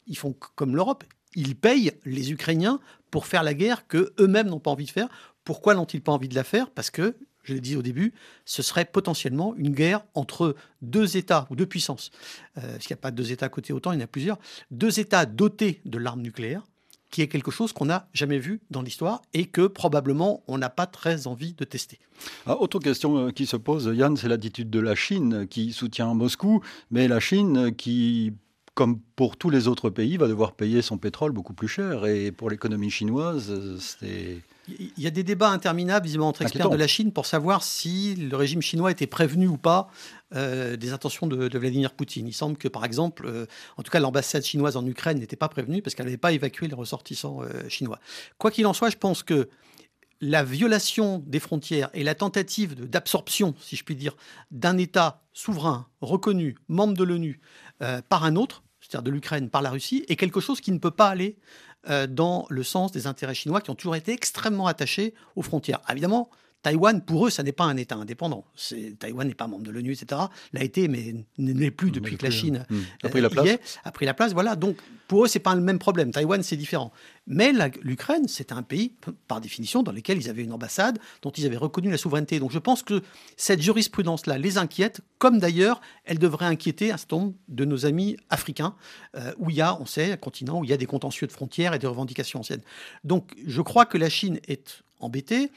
Ils, 0.07 0.17
font 0.17 0.35
comme 0.55 0.75
l'Europe. 0.75 1.03
Ils 1.35 1.55
payent 1.55 1.93
les 2.05 2.31
Ukrainiens 2.31 2.79
pour 3.11 3.27
faire 3.27 3.43
la 3.43 3.53
guerre 3.53 3.87
que 3.87 4.13
eux-mêmes 4.19 4.47
n'ont 4.47 4.59
pas 4.59 4.71
envie 4.71 4.85
de 4.85 4.91
faire. 4.91 5.07
Pourquoi 5.45 5.73
n'ont-ils 5.73 6.01
pas 6.01 6.11
envie 6.11 6.29
de 6.29 6.35
la 6.35 6.43
faire? 6.43 6.69
Parce 6.69 6.91
que, 6.91 7.15
je 7.43 7.53
l'ai 7.53 7.61
dit 7.61 7.75
au 7.75 7.81
début, 7.81 8.13
ce 8.43 8.61
serait 8.61 8.85
potentiellement 8.85 9.55
une 9.55 9.73
guerre 9.73 10.03
entre 10.15 10.55
deux 10.81 11.15
États 11.15 11.47
ou 11.49 11.55
deux 11.55 11.65
puissances. 11.65 12.11
Euh, 12.57 12.61
parce 12.61 12.87
qu'il 12.87 12.93
n'y 12.93 12.99
a 12.99 13.01
pas 13.01 13.11
deux 13.11 13.31
États 13.31 13.45
à 13.45 13.49
côté 13.49 13.71
autant, 13.71 13.91
il 13.91 13.99
y 13.99 14.01
en 14.01 14.03
a 14.03 14.07
plusieurs. 14.07 14.39
Deux 14.71 14.99
États 14.99 15.25
dotés 15.25 15.81
de 15.85 15.97
l'arme 15.97 16.21
nucléaire 16.21 16.63
qui 17.15 17.21
est 17.21 17.29
quelque 17.29 17.49
chose 17.49 17.71
qu'on 17.71 17.85
n'a 17.85 18.09
jamais 18.13 18.39
vu 18.39 18.59
dans 18.71 18.81
l'histoire 18.81 19.21
et 19.33 19.45
que 19.45 19.67
probablement 19.67 20.43
on 20.49 20.57
n'a 20.57 20.69
pas 20.69 20.85
très 20.85 21.27
envie 21.27 21.53
de 21.53 21.63
tester. 21.63 21.97
Ah, 22.45 22.59
autre 22.59 22.77
question 22.79 23.17
euh, 23.17 23.31
qui 23.31 23.45
se 23.45 23.55
pose, 23.55 23.89
Yann, 23.95 24.17
c'est 24.17 24.27
l'attitude 24.27 24.69
de 24.69 24.81
la 24.81 24.95
Chine 24.95 25.47
qui 25.47 25.71
soutient 25.71 26.13
Moscou, 26.13 26.61
mais 26.91 27.07
la 27.07 27.21
Chine 27.21 27.73
qui 27.73 28.33
comme 28.73 28.99
pour 29.15 29.37
tous 29.37 29.49
les 29.49 29.69
autres 29.69 29.89
pays, 29.89 30.17
va 30.17 30.27
devoir 30.27 30.51
payer 30.51 30.81
son 30.81 30.97
pétrole 30.97 31.31
beaucoup 31.31 31.53
plus 31.53 31.69
cher. 31.69 32.05
Et 32.05 32.33
pour 32.33 32.49
l'économie 32.49 32.89
chinoise, 32.89 33.79
c'est... 33.79 34.41
Il 34.67 34.91
y 34.97 35.07
a 35.07 35.11
des 35.11 35.23
débats 35.23 35.51
interminables, 35.51 36.05
visiblement, 36.05 36.27
entre 36.27 36.41
experts 36.41 36.69
de 36.69 36.75
la 36.75 36.87
Chine 36.87 37.13
pour 37.13 37.25
savoir 37.25 37.63
si 37.63 38.15
le 38.15 38.35
régime 38.35 38.61
chinois 38.61 38.91
était 38.91 39.07
prévenu 39.07 39.47
ou 39.47 39.55
pas 39.55 39.89
euh, 40.35 40.75
des 40.75 40.91
intentions 40.91 41.27
de, 41.27 41.57
Vladimir 41.57 41.93
Poutine. 41.93 42.27
Il 42.27 42.33
semble 42.33 42.57
que, 42.57 42.67
par 42.67 42.83
exemple, 42.83 43.25
euh, 43.25 43.45
en 43.77 43.83
tout 43.83 43.91
cas, 43.91 43.99
l'ambassade 43.99 44.43
chinoise 44.43 44.75
en 44.75 44.85
Ukraine 44.85 45.19
n'était 45.19 45.35
pas 45.35 45.47
prévenue 45.47 45.81
parce 45.81 45.95
qu'elle 45.95 46.07
n'avait 46.07 46.17
pas 46.17 46.33
évacué 46.33 46.67
les 46.67 46.75
ressortissants 46.75 47.41
euh, 47.41 47.69
chinois. 47.69 47.99
Quoi 48.37 48.51
qu'il 48.51 48.67
en 48.67 48.73
soit, 48.73 48.89
je 48.89 48.97
pense 48.97 49.23
que 49.23 49.47
la 50.19 50.43
violation 50.43 51.23
des 51.25 51.39
frontières 51.39 51.89
et 51.93 52.03
la 52.03 52.15
tentative 52.15 52.75
d'absorption, 52.89 53.55
si 53.61 53.75
je 53.75 53.83
puis 53.83 53.95
dire, 53.95 54.15
d'un 54.51 54.77
État 54.77 55.21
souverain, 55.31 55.87
reconnu, 56.01 56.57
membre 56.67 56.95
de 56.95 57.03
l'ONU, 57.03 57.39
par 58.09 58.23
un 58.23 58.37
autre, 58.37 58.63
c'est-à-dire 58.79 59.03
de 59.03 59.11
l'Ukraine 59.11 59.49
par 59.49 59.61
la 59.61 59.69
Russie, 59.69 60.05
est 60.07 60.15
quelque 60.15 60.39
chose 60.39 60.61
qui 60.61 60.71
ne 60.71 60.77
peut 60.77 60.89
pas 60.89 61.09
aller 61.09 61.37
dans 62.07 62.45
le 62.49 62.63
sens 62.63 62.93
des 62.93 63.07
intérêts 63.07 63.35
chinois 63.35 63.59
qui 63.59 63.69
ont 63.71 63.75
toujours 63.75 63.97
été 63.97 64.13
extrêmement 64.13 64.67
attachés 64.67 65.13
aux 65.35 65.41
frontières. 65.41 65.81
Évidemment, 65.89 66.29
Taïwan, 66.65 66.99
pour 66.99 67.27
eux, 67.27 67.29
ça 67.29 67.43
n'est 67.43 67.51
pas 67.51 67.65
un 67.65 67.77
État 67.77 67.93
indépendant. 67.93 68.43
Taïwan 68.97 69.27
n'est 69.27 69.35
pas 69.35 69.45
membre 69.45 69.61
de 69.61 69.69
l'ONU, 69.69 69.91
etc. 69.91 70.19
L'a 70.51 70.63
été, 70.63 70.87
mais 70.87 71.13
n'est 71.37 71.69
plus 71.69 71.91
depuis 71.91 72.17
que 72.17 72.25
la 72.25 72.31
Chine 72.31 72.65
hmm. 72.71 72.79
a 73.03 73.09
pris 73.09 73.21
la 73.21 73.29
place. 73.29 73.59
a 73.83 73.91
pris 73.91 74.07
la 74.07 74.15
place. 74.15 74.33
Voilà. 74.33 74.55
Donc, 74.55 74.77
pour 75.07 75.25
eux, 75.25 75.27
c'est 75.27 75.37
pas 75.37 75.53
le 75.53 75.61
même 75.61 75.77
problème. 75.77 76.09
Taïwan, 76.09 76.41
c'est 76.41 76.57
différent. 76.57 76.91
Mais 77.27 77.53
l'Ukraine, 77.83 78.27
c'est 78.27 78.51
un 78.51 78.63
pays, 78.63 78.93
par 79.27 79.41
définition, 79.41 79.83
dans 79.83 79.91
lequel 79.91 80.17
ils 80.17 80.27
avaient 80.27 80.41
une 80.41 80.53
ambassade, 80.53 80.97
dont 81.21 81.29
ils 81.29 81.45
avaient 81.45 81.55
reconnu 81.55 81.91
la 81.91 81.99
souveraineté. 81.99 82.39
Donc, 82.39 82.49
je 82.49 82.57
pense 82.57 82.81
que 82.81 83.03
cette 83.37 83.61
jurisprudence-là 83.61 84.39
les 84.39 84.57
inquiète, 84.57 85.01
comme 85.19 85.37
d'ailleurs, 85.37 85.81
elle 86.03 86.17
devrait 86.17 86.47
inquiéter 86.47 86.91
un 86.91 86.97
certain 86.97 87.17
nombre 87.17 87.33
de 87.47 87.65
nos 87.65 87.85
amis 87.85 88.17
africains, 88.31 88.73
euh, 89.15 89.33
où 89.37 89.51
il 89.51 89.57
y 89.57 89.61
a, 89.61 89.79
on 89.79 89.85
sait, 89.85 90.13
un 90.13 90.17
continent 90.17 90.61
où 90.61 90.63
il 90.63 90.71
y 90.71 90.73
a 90.73 90.77
des 90.77 90.87
contentieux 90.87 91.27
de 91.27 91.31
frontières 91.31 91.75
et 91.75 91.79
des 91.79 91.85
revendications 91.85 92.39
anciennes. 92.39 92.63
Donc, 93.03 93.35
je 93.45 93.61
crois 93.61 93.85
que 93.85 93.99
la 93.99 94.09
Chine 94.09 94.39
est 94.47 94.81
embêtée. 94.99 95.51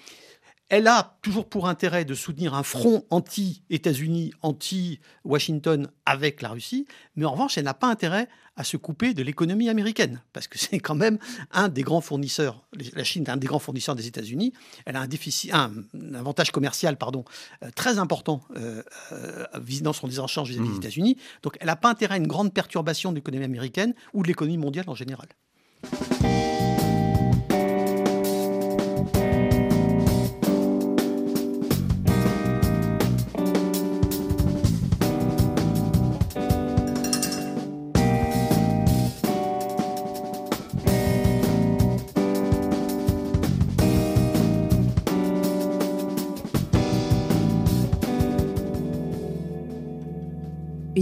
Elle 0.68 0.86
a 0.86 1.16
toujours 1.22 1.48
pour 1.48 1.66
intérêt 1.66 2.04
de 2.04 2.14
soutenir 2.14 2.54
un 2.54 2.62
front 2.62 3.04
anti-États-Unis, 3.10 4.32
anti-Washington 4.42 5.88
avec 6.04 6.42
la 6.42 6.50
Russie, 6.50 6.86
mais 7.16 7.24
en 7.24 7.32
revanche, 7.32 7.56
elle 7.56 7.64
n'a 7.64 7.74
pas 7.74 7.88
intérêt 7.88 8.28
à 8.54 8.64
se 8.64 8.76
couper 8.76 9.14
de 9.14 9.22
l'économie 9.22 9.70
américaine, 9.70 10.20
parce 10.32 10.46
que 10.46 10.58
c'est 10.58 10.80
quand 10.80 10.96
même 10.96 11.18
un 11.52 11.68
des 11.68 11.82
grands 11.82 12.00
fournisseurs. 12.02 12.66
La 12.94 13.04
Chine 13.04 13.24
est 13.24 13.30
un 13.30 13.36
des 13.36 13.46
grands 13.46 13.60
fournisseurs 13.60 13.94
des 13.94 14.08
États-Unis. 14.08 14.52
Elle 14.84 14.96
a 14.96 15.00
un, 15.00 15.06
déficit, 15.06 15.54
un, 15.54 15.72
avantage 16.14 16.50
commercial 16.50 16.98
pardon, 16.98 17.24
euh, 17.62 17.70
très 17.74 17.98
important 17.98 18.42
euh, 18.56 18.82
euh, 19.12 19.46
dans 19.80 19.92
son 19.92 20.08
échanges 20.08 20.50
vis-à-vis 20.50 20.68
des 20.68 20.74
mmh. 20.74 20.78
États-Unis. 20.78 21.16
Donc 21.42 21.56
elle 21.60 21.68
n'a 21.68 21.76
pas 21.76 21.88
intérêt 21.88 22.14
à 22.14 22.18
une 22.18 22.26
grande 22.26 22.52
perturbation 22.52 23.10
de 23.10 23.16
l'économie 23.16 23.44
américaine 23.44 23.94
ou 24.12 24.22
de 24.22 24.28
l'économie 24.28 24.58
mondiale 24.58 24.86
en 24.88 24.94
général. 24.94 25.28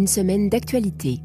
Semaine 0.06 0.48
d'actualité. 0.48 1.20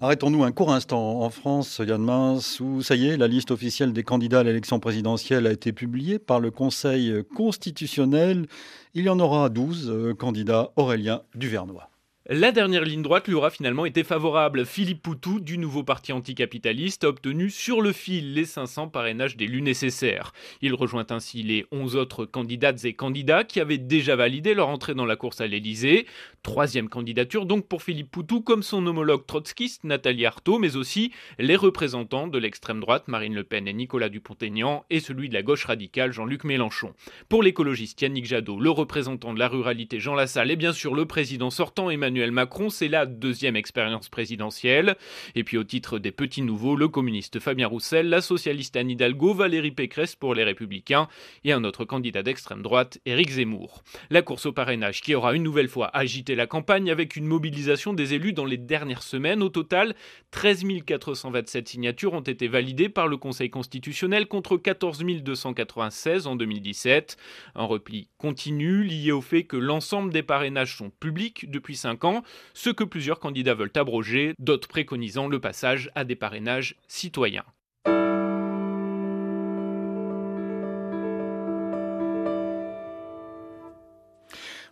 Arrêtons-nous 0.00 0.44
un 0.44 0.52
court 0.52 0.72
instant 0.72 1.22
en 1.22 1.30
France, 1.30 1.80
Yann 1.84 2.02
Mins, 2.02 2.38
où 2.60 2.82
ça 2.82 2.96
y 2.96 3.08
est, 3.08 3.16
la 3.16 3.28
liste 3.28 3.50
officielle 3.50 3.92
des 3.92 4.02
candidats 4.02 4.40
à 4.40 4.42
l'élection 4.42 4.78
présidentielle 4.78 5.46
a 5.46 5.52
été 5.52 5.72
publiée 5.72 6.18
par 6.18 6.38
le 6.38 6.50
Conseil 6.50 7.22
constitutionnel. 7.34 8.46
Il 8.94 9.04
y 9.04 9.08
en 9.08 9.18
aura 9.18 9.48
12 9.48 9.90
euh, 9.90 10.14
candidats 10.14 10.70
Aurélien 10.76 11.22
Duvernois. 11.34 11.88
La 12.28 12.50
dernière 12.50 12.82
ligne 12.82 13.02
droite 13.02 13.28
lui 13.28 13.34
aura 13.34 13.50
finalement 13.50 13.86
été 13.86 14.02
favorable. 14.02 14.66
Philippe 14.66 15.00
Poutou, 15.00 15.38
du 15.38 15.58
nouveau 15.58 15.84
parti 15.84 16.12
anticapitaliste, 16.12 17.04
a 17.04 17.08
obtenu 17.08 17.50
sur 17.50 17.80
le 17.80 17.92
fil 17.92 18.34
les 18.34 18.44
500 18.44 18.88
parrainages 18.88 19.36
d'élus 19.36 19.62
nécessaires. 19.62 20.32
Il 20.60 20.74
rejoint 20.74 21.06
ainsi 21.10 21.44
les 21.44 21.66
11 21.70 21.94
autres 21.94 22.24
candidates 22.24 22.84
et 22.84 22.94
candidats 22.94 23.44
qui 23.44 23.60
avaient 23.60 23.78
déjà 23.78 24.16
validé 24.16 24.54
leur 24.54 24.70
entrée 24.70 24.96
dans 24.96 25.04
la 25.04 25.14
course 25.14 25.40
à 25.40 25.46
l'Elysée. 25.46 26.06
Troisième 26.42 26.88
candidature 26.88 27.46
donc 27.46 27.68
pour 27.68 27.84
Philippe 27.84 28.10
Poutou, 28.10 28.40
comme 28.40 28.64
son 28.64 28.84
homologue 28.88 29.24
trotskiste 29.24 29.84
Nathalie 29.84 30.26
Arthaud, 30.26 30.58
mais 30.58 30.74
aussi 30.74 31.12
les 31.38 31.54
représentants 31.54 32.26
de 32.26 32.38
l'extrême 32.38 32.80
droite 32.80 33.06
Marine 33.06 33.36
Le 33.36 33.44
Pen 33.44 33.68
et 33.68 33.72
Nicolas 33.72 34.08
Dupont-Aignan 34.08 34.84
et 34.90 34.98
celui 34.98 35.28
de 35.28 35.34
la 35.34 35.42
gauche 35.42 35.64
radicale 35.64 36.10
Jean-Luc 36.10 36.42
Mélenchon. 36.42 36.92
Pour 37.28 37.44
l'écologiste 37.44 38.02
Yannick 38.02 38.26
Jadot, 38.26 38.58
le 38.58 38.70
représentant 38.70 39.32
de 39.32 39.38
la 39.38 39.46
ruralité 39.46 40.00
Jean 40.00 40.16
Lassalle 40.16 40.50
et 40.50 40.56
bien 40.56 40.72
sûr 40.72 40.92
le 40.96 41.06
président 41.06 41.50
sortant 41.50 41.88
Emmanuel 41.88 42.15
Emmanuel 42.16 42.32
Macron, 42.32 42.70
c'est 42.70 42.88
la 42.88 43.04
deuxième 43.04 43.56
expérience 43.56 44.08
présidentielle. 44.08 44.96
Et 45.34 45.44
puis 45.44 45.58
au 45.58 45.64
titre 45.64 45.98
des 45.98 46.12
petits 46.12 46.40
nouveaux, 46.40 46.74
le 46.74 46.88
communiste 46.88 47.40
Fabien 47.40 47.66
Roussel, 47.66 48.08
la 48.08 48.22
socialiste 48.22 48.74
Anne 48.74 48.88
Hidalgo, 48.88 49.34
Valérie 49.34 49.70
Pécresse 49.70 50.16
pour 50.16 50.34
les 50.34 50.42
Républicains 50.42 51.08
et 51.44 51.52
un 51.52 51.62
autre 51.62 51.84
candidat 51.84 52.22
d'extrême 52.22 52.62
droite, 52.62 52.98
Éric 53.04 53.32
Zemmour. 53.32 53.82
La 54.08 54.22
course 54.22 54.46
au 54.46 54.52
parrainage 54.52 55.02
qui 55.02 55.14
aura 55.14 55.34
une 55.34 55.42
nouvelle 55.42 55.68
fois 55.68 55.94
agité 55.94 56.34
la 56.34 56.46
campagne 56.46 56.90
avec 56.90 57.16
une 57.16 57.26
mobilisation 57.26 57.92
des 57.92 58.14
élus 58.14 58.32
dans 58.32 58.46
les 58.46 58.56
dernières 58.56 59.02
semaines. 59.02 59.42
Au 59.42 59.50
total, 59.50 59.94
13 60.30 60.64
427 60.86 61.68
signatures 61.68 62.14
ont 62.14 62.20
été 62.20 62.48
validées 62.48 62.88
par 62.88 63.08
le 63.08 63.18
Conseil 63.18 63.50
constitutionnel 63.50 64.26
contre 64.26 64.56
14 64.56 65.04
296 65.22 66.26
en 66.26 66.36
2017. 66.36 67.18
Un 67.56 67.64
repli 67.64 68.08
continu 68.16 68.84
lié 68.84 69.12
au 69.12 69.20
fait 69.20 69.44
que 69.44 69.58
l'ensemble 69.58 70.14
des 70.14 70.22
parrainages 70.22 70.78
sont 70.78 70.88
publics 70.88 71.50
depuis 71.50 71.76
5 71.76 72.04
ans, 72.04 72.05
ce 72.54 72.70
que 72.70 72.84
plusieurs 72.84 73.20
candidats 73.20 73.54
veulent 73.54 73.72
abroger, 73.74 74.34
d'autres 74.38 74.68
préconisant 74.68 75.28
le 75.28 75.40
passage 75.40 75.90
à 75.94 76.04
des 76.04 76.16
parrainages 76.16 76.76
citoyens. 76.88 77.44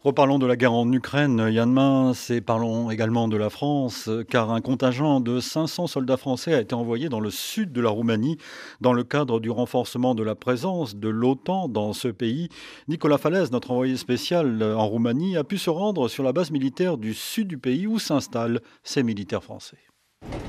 Reparlons 0.05 0.39
de 0.39 0.45
la 0.47 0.57
guerre 0.57 0.75
en 0.75 0.93
Ukraine, 0.93 1.49
Yann 1.51 1.73
Mince, 1.73 2.29
et 2.29 2.43
parlons 2.43 2.91
également 2.91 3.27
de 3.27 3.39
la 3.39 3.49
France, 3.49 4.11
car 4.29 4.53
un 4.53 4.61
contingent 4.61 5.21
de 5.21 5.41
500 5.41 5.87
soldats 5.87 6.19
français 6.19 6.53
a 6.53 6.61
été 6.61 6.75
envoyé 6.75 7.09
dans 7.09 7.21
le 7.21 7.31
sud 7.31 7.73
de 7.73 7.81
la 7.81 7.89
Roumanie 7.89 8.37
dans 8.83 8.93
le 8.93 9.03
cadre 9.03 9.41
du 9.41 9.51
renforcement 9.51 10.15
de 10.15 10.23
la 10.23 10.35
présence 10.35 10.95
de 10.95 11.09
l'OTAN 11.09 11.69
dans 11.69 11.95
ce 11.95 12.09
pays. 12.09 12.51
Nicolas 12.87 13.17
Falaise, 13.17 13.51
notre 13.51 13.71
envoyé 13.71 13.97
spécial 13.97 14.63
en 14.63 14.87
Roumanie, 14.87 15.39
a 15.39 15.45
pu 15.45 15.57
se 15.57 15.71
rendre 15.71 16.09
sur 16.09 16.23
la 16.23 16.35
base 16.35 16.51
militaire 16.51 16.99
du 16.99 17.15
sud 17.15 17.49
du 17.49 17.57
pays 17.57 17.87
où 17.87 17.99
s'installent 17.99 18.61
ces 18.83 19.03
militaires 19.03 19.43
français. 19.43 19.79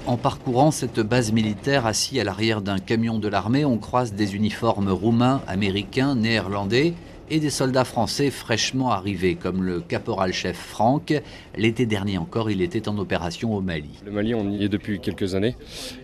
En 0.06 0.18
parcourant 0.18 0.72
cette 0.72 1.00
base 1.00 1.32
militaire 1.32 1.86
assis 1.86 2.20
à 2.20 2.26
l'arrière 2.26 2.62
d'un 2.62 2.80
camion 2.80 3.20
de 3.20 3.30
l'armée, 3.30 3.64
on 3.64 3.78
croise 3.78 4.14
des 4.14 4.36
uniformes 4.36 4.90
roumains, 4.90 5.42
américains, 5.48 6.14
néerlandais 6.16 6.94
et 7.30 7.40
des 7.40 7.50
soldats 7.50 7.86
français 7.86 8.30
fraîchement 8.30 8.92
arrivés, 8.92 9.36
comme 9.36 9.64
le 9.64 9.80
caporal-chef 9.82 10.58
Franck. 10.58 11.14
L'été 11.56 11.86
dernier 11.86 12.18
encore, 12.18 12.52
il 12.52 12.62
était 12.62 12.88
en 12.88 12.98
opération 12.98 13.56
au 13.56 13.62
Mali. 13.62 13.90
Le 14.06 14.12
Mali, 14.12 14.36
on 14.36 14.50
y 14.50 14.64
est 14.64 14.70
depuis 14.70 15.00
quelques 15.00 15.36
années 15.36 15.56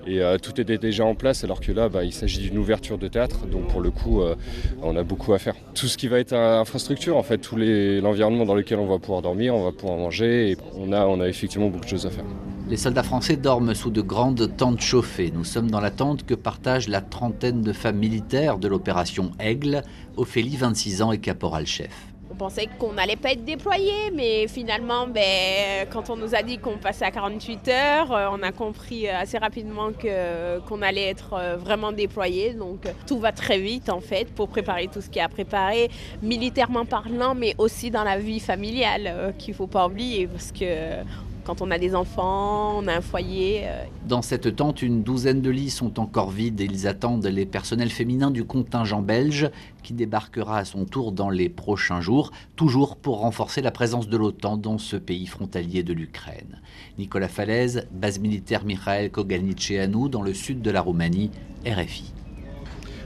et 0.07 0.21
euh, 0.21 0.37
tout 0.37 0.59
était 0.59 0.77
déjà 0.77 1.05
en 1.05 1.15
place, 1.15 1.43
alors 1.43 1.59
que 1.59 1.71
là, 1.71 1.89
bah, 1.89 2.03
il 2.03 2.13
s'agit 2.13 2.41
d'une 2.41 2.57
ouverture 2.57 2.97
de 2.97 3.07
théâtre, 3.07 3.45
donc 3.45 3.67
pour 3.67 3.81
le 3.81 3.91
coup, 3.91 4.21
euh, 4.21 4.35
on 4.81 4.95
a 4.95 5.03
beaucoup 5.03 5.33
à 5.33 5.39
faire. 5.39 5.55
Tout 5.73 5.87
ce 5.87 5.97
qui 5.97 6.07
va 6.07 6.19
être 6.19 6.33
infrastructure, 6.33 7.17
en 7.17 7.23
fait, 7.23 7.37
tout 7.37 7.55
l'environnement 7.57 8.45
dans 8.45 8.55
lequel 8.55 8.79
on 8.79 8.87
va 8.87 8.97
pouvoir 8.97 9.21
dormir, 9.21 9.55
on 9.55 9.63
va 9.63 9.71
pouvoir 9.71 9.97
manger, 9.97 10.51
et 10.51 10.57
on 10.75 10.91
a, 10.91 11.05
on 11.05 11.19
a 11.19 11.27
effectivement 11.27 11.69
beaucoup 11.69 11.85
de 11.85 11.89
choses 11.89 12.05
à 12.05 12.09
faire. 12.09 12.25
Les 12.71 12.77
soldats 12.77 13.03
français 13.03 13.35
dorment 13.35 13.73
sous 13.73 13.89
de 13.89 13.99
grandes 14.01 14.55
tentes 14.55 14.79
chauffées. 14.79 15.29
Nous 15.35 15.43
sommes 15.43 15.69
dans 15.69 15.81
la 15.81 15.91
tente 15.91 16.25
que 16.25 16.33
partagent 16.33 16.87
la 16.87 17.01
trentaine 17.01 17.63
de 17.63 17.73
femmes 17.73 17.97
militaires 17.97 18.59
de 18.59 18.69
l'opération 18.69 19.31
Aigle, 19.39 19.83
Ophélie, 20.17 20.57
26 20.57 21.01
ans, 21.01 21.11
et 21.11 21.19
caporal-chef. 21.19 22.11
On 22.31 22.35
pensait 22.35 22.69
qu'on 22.79 22.93
n'allait 22.93 23.17
pas 23.17 23.33
être 23.33 23.43
déployé, 23.43 24.09
mais 24.15 24.47
finalement, 24.47 25.05
ben, 25.05 25.85
quand 25.91 26.09
on 26.09 26.15
nous 26.15 26.33
a 26.33 26.41
dit 26.41 26.59
qu'on 26.59 26.77
passait 26.77 27.03
à 27.03 27.11
48 27.11 27.67
heures, 27.67 28.11
euh, 28.13 28.27
on 28.31 28.41
a 28.41 28.53
compris 28.53 29.09
assez 29.09 29.37
rapidement 29.37 29.89
qu'on 29.91 30.81
allait 30.81 31.09
être 31.09 31.33
euh, 31.33 31.57
vraiment 31.57 31.91
déployé. 31.91 32.53
Donc 32.53 32.87
tout 33.05 33.19
va 33.19 33.33
très 33.33 33.59
vite 33.59 33.89
en 33.89 33.99
fait 33.99 34.33
pour 34.33 34.47
préparer 34.47 34.87
tout 34.87 35.01
ce 35.01 35.09
qui 35.09 35.19
est 35.19 35.21
à 35.21 35.27
préparer, 35.27 35.91
militairement 36.23 36.85
parlant, 36.85 37.35
mais 37.35 37.53
aussi 37.57 37.91
dans 37.91 38.05
la 38.05 38.17
vie 38.17 38.39
familiale 38.39 39.07
euh, 39.07 39.31
qu'il 39.33 39.51
ne 39.51 39.57
faut 39.57 39.67
pas 39.67 39.85
oublier 39.85 40.25
parce 40.27 40.53
que 40.53 41.03
quand 41.43 41.61
on 41.61 41.71
a 41.71 41.77
des 41.77 41.95
enfants, 41.95 42.77
on 42.77 42.87
a 42.87 42.95
un 42.95 43.01
foyer. 43.01 43.63
Euh. 43.65 43.83
Dans 44.07 44.21
cette 44.21 44.55
tente, 44.55 44.81
une 44.81 45.03
douzaine 45.03 45.41
de 45.41 45.49
lits 45.49 45.69
sont 45.69 45.99
encore 45.99 46.29
vides 46.29 46.61
et 46.61 46.65
ils 46.65 46.87
attendent 46.87 47.25
les 47.25 47.45
personnels 47.45 47.89
féminins 47.89 48.31
du 48.31 48.43
contingent 48.43 49.01
belge 49.01 49.49
qui 49.83 49.93
débarquera 49.93 50.59
à 50.59 50.65
son 50.65 50.85
tour 50.85 51.11
dans 51.11 51.29
les 51.29 51.49
prochains 51.49 52.01
jours, 52.01 52.31
toujours 52.55 52.95
pour 52.95 53.19
renforcer 53.19 53.61
la 53.61 53.71
présence 53.71 54.07
de 54.07 54.17
l'OTAN 54.17 54.57
dans 54.57 54.77
ce 54.77 54.95
pays 54.95 55.27
frontalier 55.27 55.83
de 55.83 55.93
l'Ukraine. 55.93 56.61
Nicolas 56.97 57.27
Falaise, 57.27 57.87
base 57.91 58.19
militaire 58.19 58.65
Mikhail 58.65 59.09
Kogalniceanu 59.09 60.09
dans 60.09 60.21
le 60.21 60.33
sud 60.33 60.61
de 60.61 60.71
la 60.71 60.81
Roumanie, 60.81 61.31
RFI. 61.65 62.20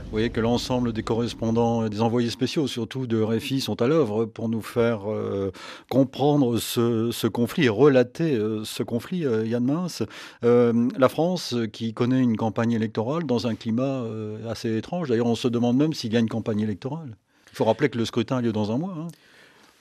Vous 0.06 0.12
voyez 0.12 0.30
que 0.30 0.40
l'ensemble 0.40 0.92
des 0.92 1.02
correspondants 1.02 1.84
et 1.84 1.90
des 1.90 2.00
envoyés 2.00 2.30
spéciaux, 2.30 2.68
surtout 2.68 3.08
de 3.08 3.20
RFI, 3.20 3.60
sont 3.60 3.82
à 3.82 3.88
l'œuvre 3.88 4.24
pour 4.24 4.48
nous 4.48 4.62
faire 4.62 5.10
euh, 5.10 5.50
comprendre 5.90 6.58
ce, 6.58 7.26
conflit 7.26 7.68
relater 7.68 8.36
euh, 8.36 8.64
ce 8.64 8.84
conflit, 8.84 9.26
euh, 9.26 9.44
Yann 9.44 9.64
Mince. 9.64 10.04
la 10.42 11.08
France, 11.08 11.56
qui 11.72 11.92
connaît 11.92 12.20
une 12.20 12.36
campagne 12.36 12.70
électorale 12.70 13.24
dans 13.24 13.48
un 13.48 13.56
climat 13.56 14.04
assez 14.48 14.76
étrange, 14.76 15.08
d'ailleurs 15.08 15.26
on 15.26 15.34
se 15.34 15.48
demande 15.48 15.76
même 15.76 15.92
s'il 15.92 16.12
y 16.12 16.16
a 16.16 16.20
une 16.20 16.28
campagne 16.28 16.60
électorale. 16.60 17.16
Il 17.52 17.56
faut 17.56 17.64
rappeler 17.64 17.88
que 17.88 17.98
le 17.98 18.04
scrutin 18.04 18.36
a 18.36 18.40
lieu 18.40 18.52
dans 18.52 18.70
un 18.70 18.78
mois. 18.78 18.94
Hein. 18.96 19.08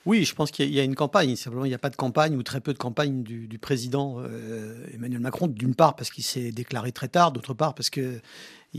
Oui, 0.08 0.24
je 0.24 0.36
pense 0.36 0.52
qu'il 0.52 0.72
y, 0.72 0.80
a 0.80 0.84
une 0.84 0.94
campagne. 0.94 1.36
Simplement, 1.36 1.66
il 1.66 1.70
n'y 1.70 1.76
a 1.76 1.80
pas 1.80 1.90
de 1.90 1.96
campagne 1.96 2.36
ou 2.36 2.44
très 2.44 2.62
peu 2.62 2.74
de 2.74 2.78
campagne 2.78 3.24
du, 3.24 3.58
président 3.60 4.22
Emmanuel 4.94 5.20
Macron, 5.20 5.48
d'une 5.48 5.74
part 5.74 5.96
parce 5.96 6.12
qu'il 6.12 6.24
s'est 6.24 6.52
déclaré 6.52 6.92
très 6.92 7.08
tard, 7.08 7.32
d'autre 7.32 7.56
part 7.56 7.74
parce 7.74 7.90
que 7.90 8.22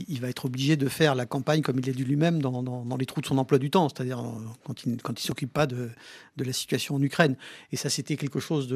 il 0.08 0.20
va 0.20 0.28
être 0.28 0.46
obligé 0.46 0.76
de 0.76 0.88
faire 0.88 1.14
la 1.14 1.26
campagne 1.26 1.62
comme 1.62 1.78
il 1.78 1.86
l'a 1.86 1.92
dit 1.92 2.04
lui-même 2.04 2.40
dans, 2.40 2.96
les 2.98 3.06
trous 3.06 3.20
de 3.20 3.26
son 3.26 3.38
emploi 3.38 3.58
du 3.58 3.70
temps, 3.70 3.88
c'est-à-dire 3.88 4.20
euh, 4.20 4.30
quand 4.64 4.84
il 4.84 4.92
ne 4.92 4.98
s'occupe 5.16 5.52
pas 5.52 5.66
de, 5.66 5.90
la 6.36 6.52
situation 6.52 6.96
en 6.96 7.02
Ukraine. 7.02 7.36
Et 7.72 7.76
ça, 7.76 7.90
c'était 7.90 8.16
quelque 8.16 8.38
chose 8.38 8.68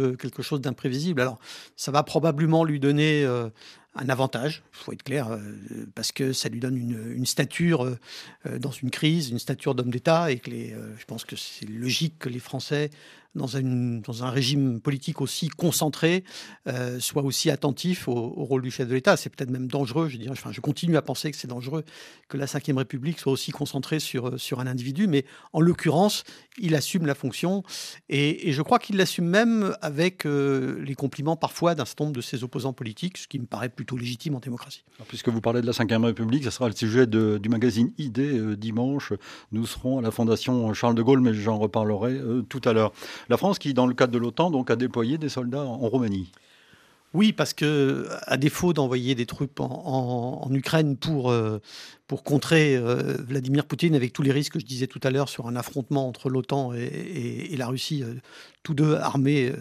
d'imprévisible. 0.60 1.20
Alors, 1.20 1.38
ça 1.76 1.90
va 1.90 2.02
probablement 2.02 2.64
lui 2.64 2.80
donner 2.80 3.24
euh, 3.24 3.48
un 3.94 4.08
avantage, 4.08 4.62
il 4.72 4.76
faut 4.76 4.92
être 4.92 5.02
clair, 5.02 5.30
euh, 5.30 5.38
parce 5.94 6.12
que 6.12 6.32
ça 6.32 6.48
lui 6.48 6.60
donne 6.60 6.76
une, 6.76 7.26
stature 7.26 7.96
dans 8.58 8.70
une 8.70 8.90
crise, 8.90 9.30
une 9.30 9.38
stature 9.38 9.74
d'homme 9.74 9.90
d'État, 9.90 10.30
et 10.30 10.38
que 10.38 10.50
je 10.50 11.04
pense 11.06 11.24
que 11.24 11.36
c'est 11.36 11.68
logique 11.68 12.18
que 12.18 12.28
les 12.28 12.38
Français 12.38 12.90
dans, 13.34 13.56
un 13.56 14.30
régime 14.30 14.80
politique 14.80 15.20
aussi 15.20 15.48
concentré, 15.48 16.24
euh, 16.66 16.98
soit 16.98 17.22
aussi 17.22 17.50
attentif 17.50 18.08
au, 18.08 18.14
rôle 18.14 18.62
du 18.62 18.70
chef 18.70 18.88
de 18.88 18.94
l'État. 18.94 19.16
C'est 19.16 19.30
peut-être 19.30 19.50
même 19.50 19.68
dangereux, 19.68 20.08
je 20.08 20.60
continue 20.60 20.96
à 20.96 21.02
penser 21.02 21.30
que 21.30 21.36
c'est 21.36 21.48
dangereux 21.48 21.84
que 22.28 22.36
la 22.36 22.46
Ve 22.46 22.76
République 22.76 23.18
soit 23.18 23.32
aussi 23.32 23.52
concentrée 23.52 24.00
sur, 24.00 24.38
sur 24.38 24.60
un 24.60 24.66
individu, 24.66 25.06
mais 25.06 25.24
en 25.52 25.60
l'occurrence, 25.60 26.24
il 26.58 26.74
assume 26.74 27.06
la 27.06 27.14
fonction 27.14 27.62
et, 28.08 28.52
je 28.52 28.62
crois 28.62 28.78
qu'il 28.78 28.96
l'assume 28.96 29.26
même 29.26 29.76
avec 29.80 30.26
euh, 30.26 30.82
les 30.84 30.94
compliments 30.94 31.36
parfois 31.36 31.74
d'un 31.74 31.84
certain 31.84 32.04
nombre 32.04 32.16
de 32.16 32.20
ses 32.20 32.42
opposants 32.42 32.72
politiques, 32.72 33.18
ce 33.18 33.28
qui 33.28 33.38
me 33.38 33.46
paraît 33.46 33.68
plutôt 33.68 33.96
légitime 33.96 34.34
en 34.34 34.40
démocratie. 34.40 34.84
puisque 35.08 35.28
vous 35.28 35.40
parlez 35.40 35.60
de 35.60 35.66
la 35.66 35.72
Ve 35.72 36.04
République, 36.04 36.44
ce 36.44 36.50
sera 36.50 36.68
le 36.68 36.74
sujet 36.74 37.06
du 37.06 37.48
magazine 37.48 37.92
ID 37.98 38.18
euh, 38.18 38.56
dimanche. 38.56 39.12
Nous 39.52 39.66
serons 39.66 39.98
à 39.98 40.02
la 40.02 40.10
Fondation 40.10 40.72
Charles 40.74 40.94
de 40.94 41.02
Gaulle, 41.02 41.20
mais 41.20 41.34
j'en 41.34 41.58
reparlerai 41.58 42.20
tout 42.48 42.60
à 42.64 42.72
l'heure. 42.72 42.92
La 43.28 43.36
France 43.36 43.58
qui, 43.58 43.74
dans 43.74 43.86
le 43.86 43.94
cadre 43.94 44.12
de 44.12 44.18
l'OTAN, 44.18 44.50
donc, 44.50 44.70
a 44.70 44.76
déployé 44.76 45.18
des 45.18 45.28
soldats 45.28 45.64
en, 45.64 45.88
Roumanie. 45.88 46.30
Oui, 47.12 47.32
parce 47.32 47.54
que 47.54 48.06
à 48.26 48.36
défaut 48.36 48.72
d'envoyer 48.72 49.16
des 49.16 49.26
troupes 49.26 49.58
en, 49.58 50.48
Ukraine 50.52 50.96
pour, 50.96 51.32
euh, 51.32 51.58
contrer 52.24 52.76
euh, 52.76 53.16
Vladimir 53.26 53.66
Poutine, 53.66 53.96
avec 53.96 54.12
tous 54.12 54.22
les 54.22 54.30
risques 54.30 54.54
que 54.54 54.60
je 54.60 54.64
disais 54.64 54.86
tout 54.86 55.00
à 55.02 55.10
l'heure 55.10 55.28
sur 55.28 55.48
un 55.48 55.56
affrontement 55.56 56.06
entre 56.06 56.28
l'OTAN 56.30 56.72
et, 56.72 57.56
la 57.56 57.66
Russie, 57.66 58.04
euh, 58.04 58.14
tous 58.62 58.74
deux 58.74 58.94
armés 58.94 59.52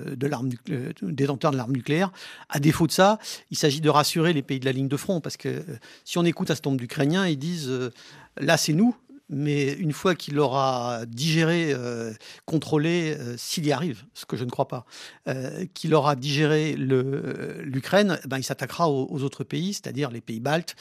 détenteurs 1.02 1.52
de 1.52 1.58
l'arme 1.58 1.74
nucléaire, 1.74 2.12
à 2.50 2.60
défaut 2.60 2.86
de 2.86 2.92
ça, 2.92 3.18
il 3.50 3.58
s'agit 3.58 3.82
de 3.82 3.90
rassurer 3.90 4.34
les 4.34 4.44
pays 4.44 4.60
de 4.60 4.66
la 4.66 4.72
ligne 4.72 4.88
de 4.88 4.98
front, 4.98 5.20
parce 5.20 5.38
que 5.38 5.64
si 6.06 6.20
on 6.20 6.26
écoute 6.26 6.52
un 6.52 6.56
certain 6.56 6.70
nombre 6.70 6.82
d'Ukrainiens, 6.82 7.28
ils 7.28 7.40
disent 7.40 7.72
là 8.38 8.58
c'est 8.58 8.74
nous, 8.74 8.96
mais 9.30 9.74
une 9.74 9.94
fois 9.94 10.16
qu'il 10.16 10.40
aura 10.40 11.06
digéré, 11.06 11.72
euh, 11.72 12.14
contrôlé, 12.46 13.16
euh, 13.18 13.38
s'il 13.38 13.66
y 13.66 13.72
arrive, 13.72 14.04
ce 14.14 14.26
que 14.26 14.36
je 14.36 14.44
ne 14.44 14.50
crois 14.50 14.68
pas, 14.68 14.86
euh, 15.28 15.66
qu'il 15.74 15.94
aura 15.94 16.16
digéré 16.16 16.76
l'Ukraine, 16.76 18.20
ben, 18.28 18.38
il 18.38 18.44
s'attaquera 18.44 18.90
aux, 18.90 19.08
aux, 19.10 19.24
autres 19.24 19.44
pays, 19.44 19.74
c'est-à-dire 19.74 20.10
les 20.10 20.22
pays 20.22 20.40
baltes, 20.40 20.76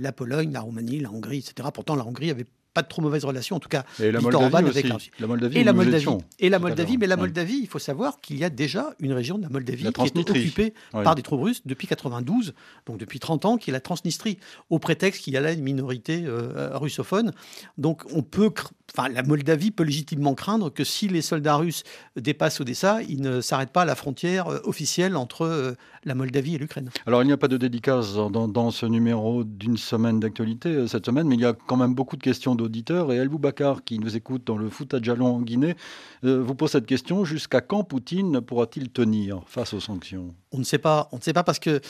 la 0.00 0.12
Pologne, 0.12 0.52
la 0.52 0.60
Roumanie, 0.60 1.00
la 1.00 1.10
Hongrie, 1.10 1.38
etc. 1.38 1.68
Pourtant, 1.72 1.94
la 1.94 2.04
Hongrie 2.04 2.30
avait 2.30 2.46
pas 2.74 2.82
de 2.82 2.88
trop 2.88 3.02
mauvaise 3.02 3.24
relation, 3.24 3.56
en 3.56 3.60
tout 3.60 3.68
cas. 3.68 3.84
Et 4.00 4.10
la 4.10 4.20
Moldavie 4.20 4.68
aussi. 4.68 5.10
La 5.18 5.26
Moldavie, 5.26 5.58
et 5.58 5.64
la 5.64 5.72
Moldavie. 5.72 6.18
Et 6.38 6.48
la 6.48 6.58
Moldavie, 6.58 6.98
mais 6.98 7.06
la 7.06 7.16
Moldavie, 7.16 7.58
il 7.60 7.68
faut 7.68 7.78
savoir 7.78 8.20
qu'il 8.20 8.38
y 8.38 8.44
a 8.44 8.50
déjà 8.50 8.94
une 9.00 9.12
région 9.12 9.38
de 9.38 9.42
la 9.42 9.48
Moldavie 9.48 9.92
qui 9.92 10.02
est 10.02 10.30
occupée 10.30 10.74
par 10.92 11.14
des 11.14 11.22
troupes 11.22 11.42
russes 11.42 11.62
depuis 11.66 11.86
92, 11.86 12.54
donc 12.86 12.98
depuis 12.98 13.18
30 13.18 13.44
ans, 13.44 13.56
qui 13.56 13.70
est 13.70 13.72
la 13.72 13.80
Transnistrie, 13.80 14.38
au 14.70 14.78
prétexte 14.78 15.22
qu'il 15.22 15.34
y 15.34 15.36
a 15.36 15.40
là 15.40 15.52
une 15.52 15.62
minorité 15.62 16.24
euh, 16.24 16.70
russophone. 16.76 17.32
Donc 17.78 18.02
on 18.12 18.22
peut 18.22 18.50
enfin, 18.96 19.08
la 19.08 19.22
Moldavie 19.22 19.70
peut 19.70 19.82
légitimement 19.84 20.34
craindre 20.34 20.70
que 20.70 20.84
si 20.84 21.08
les 21.08 21.22
soldats 21.22 21.56
russes 21.56 21.82
dépassent 22.16 22.60
Odessa, 22.60 23.02
ils 23.02 23.20
ne 23.20 23.40
s'arrêtent 23.40 23.72
pas 23.72 23.82
à 23.82 23.84
la 23.84 23.94
frontière 23.94 24.48
euh, 24.48 24.58
officielle 24.64 25.16
entre 25.16 25.42
euh, 25.42 25.72
la 26.04 26.14
Moldavie 26.14 26.54
et 26.54 26.58
l'Ukraine. 26.58 26.90
Alors, 27.06 27.22
il 27.22 27.26
n'y 27.26 27.32
a 27.32 27.36
pas 27.36 27.48
de 27.48 27.56
dédicace 27.56 28.14
dans, 28.14 28.70
ce 28.70 28.86
numéro 28.86 29.44
d'une 29.44 29.76
semaine 29.76 30.20
d'actualité 30.20 30.68
euh, 30.70 30.86
cette 30.86 31.06
semaine, 31.06 31.28
mais 31.28 31.36
il 31.36 31.40
y 31.40 31.46
a 31.46 31.54
quand 31.54 31.76
même 31.76 31.94
beaucoup 31.94 32.16
de 32.16 32.22
questions 32.22 32.54
d'auditeurs. 32.54 33.12
Et 33.12 33.16
El 33.16 33.28
Boubacar, 33.28 33.84
qui 33.84 33.98
nous 33.98 34.16
écoute 34.16 34.46
dans 34.46 34.56
le 34.56 34.68
foot 34.68 34.94
à 34.94 35.02
Jalon 35.02 35.26
en 35.26 35.40
Guinée, 35.40 35.74
vous 36.22 36.54
pose 36.54 36.70
cette 36.70 36.86
question 36.86 37.24
jusqu'à 37.24 37.60
quand 37.60 37.84
Poutine 37.84 38.40
pourra-t-il 38.40 38.90
tenir 38.90 39.42
face 39.46 39.74
aux 39.74 39.80
sanctions? 39.80 40.34
On 40.52 40.58
ne 40.58 40.64
sait 40.64 40.78
pas. 40.78 41.08
On 41.12 41.16
ne 41.16 41.22
sait 41.22 41.32
pas 41.32 41.44
parce 41.44 41.58
que 41.58 41.80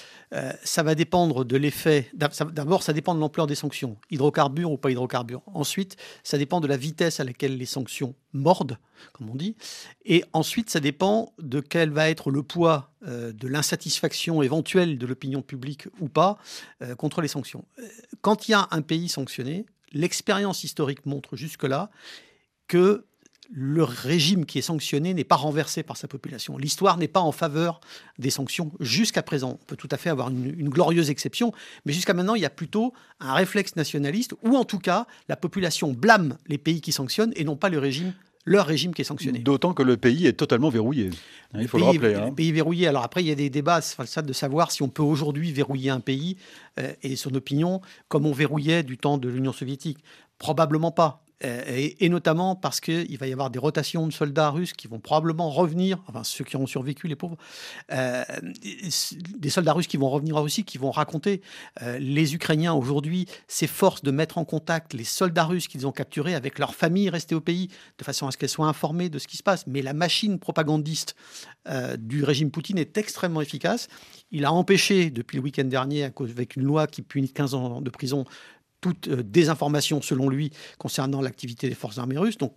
ça 0.62 0.82
va 0.82 0.94
dépendre 0.94 1.44
de 1.44 1.56
l'effet. 1.56 2.10
D'abord, 2.14 2.82
ça 2.82 2.92
dépend 2.92 3.14
de 3.14 3.20
l'ampleur 3.20 3.46
des 3.46 3.54
sanctions. 3.54 3.96
Hydrocarbures 4.10 4.70
ou 4.70 4.76
pas 4.76 4.90
hydrocarbures. 4.90 5.42
Ensuite, 5.46 5.96
ça 6.22 6.38
dépend 6.38 6.60
de 6.60 6.66
la 6.66 6.76
vitesse 6.76 7.20
à 7.20 7.24
laquelle 7.24 7.56
les 7.56 7.66
sanctions 7.66 8.14
mordent, 8.32 8.78
comme 9.12 9.30
on 9.30 9.34
dit. 9.34 9.56
Et 10.04 10.24
ensuite, 10.32 10.70
ça 10.70 10.80
dépend 10.80 11.32
de 11.38 11.60
quel 11.60 11.90
va 11.90 12.10
être 12.10 12.30
le 12.30 12.42
poids 12.42 12.90
euh, 13.06 13.32
de 13.32 13.48
l'insatisfaction 13.48 14.42
éventuelle 14.42 14.98
de 14.98 15.06
l'opinion 15.06 15.42
publique 15.42 15.88
ou 16.00 16.08
pas 16.08 16.38
euh, 16.82 16.94
contre 16.94 17.20
les 17.20 17.28
sanctions. 17.28 17.64
Euh, 17.78 17.88
quand 18.20 18.48
il 18.48 18.52
y 18.52 18.54
a 18.54 18.68
un 18.70 18.82
pays 18.82 19.08
sanctionné, 19.08 19.66
l'expérience 19.92 20.64
historique 20.64 21.04
montre 21.06 21.36
jusque-là 21.36 21.90
que 22.68 23.06
le 23.54 23.84
régime 23.84 24.46
qui 24.46 24.58
est 24.58 24.62
sanctionné 24.62 25.12
n'est 25.12 25.24
pas 25.24 25.36
renversé 25.36 25.82
par 25.82 25.98
sa 25.98 26.08
population. 26.08 26.56
L'histoire 26.56 26.96
n'est 26.96 27.08
pas 27.08 27.20
en 27.20 27.32
faveur 27.32 27.80
des 28.18 28.30
sanctions 28.30 28.72
jusqu'à 28.80 29.22
présent. 29.22 29.58
On 29.60 29.64
peut 29.66 29.76
tout 29.76 29.88
à 29.90 29.98
fait 29.98 30.08
avoir 30.08 30.30
une, 30.30 30.70
glorieuse 30.70 31.10
exception, 31.10 31.52
mais 31.84 31.92
jusqu'à 31.92 32.14
maintenant, 32.14 32.34
il 32.34 32.40
y 32.40 32.46
a 32.46 32.50
plutôt 32.50 32.94
un 33.20 33.34
réflexe 33.34 33.76
nationaliste, 33.76 34.34
ou 34.42 34.56
en 34.56 34.64
tout 34.64 34.78
cas, 34.78 35.06
la 35.28 35.36
population 35.36 35.92
blâme 35.92 36.38
les 36.46 36.56
pays 36.56 36.80
qui 36.80 36.92
sanctionnent 36.92 37.32
et 37.36 37.44
non 37.44 37.56
pas 37.56 37.68
le 37.68 37.78
régime 37.78 38.14
leur 38.44 38.66
régime 38.66 38.92
qui 38.92 39.02
est 39.02 39.04
sanctionné. 39.04 39.38
D'autant 39.38 39.72
que 39.72 39.84
le 39.84 39.96
pays 39.96 40.26
est 40.26 40.32
totalement 40.32 40.68
verrouillé. 40.68 41.10
Hein, 41.54 41.58
il 41.60 41.68
faut 41.68 41.78
le 41.78 41.84
rappeler. 41.84 42.14
Hein. 42.16 42.26
Le 42.26 42.34
pays 42.34 42.50
verrouillé. 42.50 42.88
Alors 42.88 43.04
après, 43.04 43.22
il 43.22 43.28
y 43.28 43.30
a 43.30 43.36
des 43.36 43.50
débats 43.50 43.80
ça, 43.80 44.20
de 44.20 44.32
savoir 44.32 44.72
si 44.72 44.82
on 44.82 44.88
peut 44.88 45.02
aujourd'hui 45.02 45.52
verrouiller 45.52 45.90
un 45.90 46.00
pays 46.00 46.36
euh, 46.80 46.92
et 47.02 47.14
son 47.14 47.32
opinion 47.36 47.80
comme 48.08 48.26
on 48.26 48.32
verrouillait 48.32 48.82
du 48.82 48.98
temps 48.98 49.16
de 49.16 49.28
l'Union 49.28 49.52
soviétique. 49.52 49.98
Probablement 50.38 50.90
pas. 50.90 51.22
Euh, 51.44 51.90
et, 51.98 52.08
notamment 52.08 52.54
parce 52.54 52.80
qu'il 52.80 53.18
va 53.18 53.26
y 53.26 53.32
avoir 53.32 53.50
des 53.50 53.58
rotations 53.58 54.06
de 54.06 54.12
soldats 54.12 54.50
russes 54.50 54.72
qui 54.72 54.86
vont 54.86 55.00
probablement 55.00 55.50
revenir, 55.50 55.98
enfin 56.06 56.24
ceux 56.24 56.44
qui 56.44 56.56
auront 56.56 56.66
survécu, 56.66 57.08
les 57.08 57.16
pauvres, 57.16 57.36
euh, 57.92 58.24
des 59.36 59.50
soldats 59.50 59.72
russes 59.72 59.86
qui 59.86 59.96
vont 59.96 60.10
revenir 60.10 60.36
en 60.36 60.42
Russie, 60.42 60.64
qui 60.64 60.78
vont 60.78 60.90
raconter. 60.90 61.42
Euh, 61.82 61.98
les 61.98 62.34
Ukrainiens 62.34 62.74
aujourd'hui 62.74 63.26
s'efforcent 63.48 64.02
de 64.02 64.10
mettre 64.10 64.38
en 64.38 64.44
contact 64.44 64.94
les 64.94 65.04
soldats 65.04 65.44
russes 65.44 65.68
qu'ils 65.68 65.86
ont 65.86 65.92
capturés 65.92 66.34
avec 66.34 66.58
leurs 66.58 66.74
familles 66.74 67.10
restées 67.10 67.34
au 67.34 67.40
pays, 67.40 67.68
de 67.98 68.04
façon 68.04 68.26
à 68.26 68.30
ce 68.30 68.36
qu'elles 68.36 68.48
soient 68.48 68.68
informées 68.68 69.08
de 69.08 69.18
ce 69.18 69.26
qui 69.26 69.36
se 69.36 69.42
passe. 69.42 69.66
Mais 69.66 69.82
la 69.82 69.94
machine 69.94 70.38
propagandiste 70.38 71.16
du 71.98 72.24
régime 72.24 72.50
Poutine 72.50 72.78
est 72.78 72.98
extrêmement 72.98 73.40
efficace. 73.40 73.86
Il 74.32 74.44
a 74.44 74.52
empêché, 74.52 75.10
depuis 75.10 75.36
le 75.36 75.44
week-end 75.44 75.64
dernier, 75.64 76.04
avec 76.04 76.56
une 76.56 76.64
loi 76.64 76.88
qui 76.88 77.02
punit 77.02 77.32
15 77.32 77.54
ans 77.54 77.80
de 77.80 77.90
prison, 77.90 78.24
toute 78.82 79.08
euh, 79.08 79.22
désinformation, 79.22 80.02
selon 80.02 80.28
lui, 80.28 80.50
concernant 80.76 81.22
l'activité 81.22 81.70
des 81.70 81.74
forces 81.74 81.96
armées 81.96 82.18
russes. 82.18 82.36
Donc, 82.36 82.54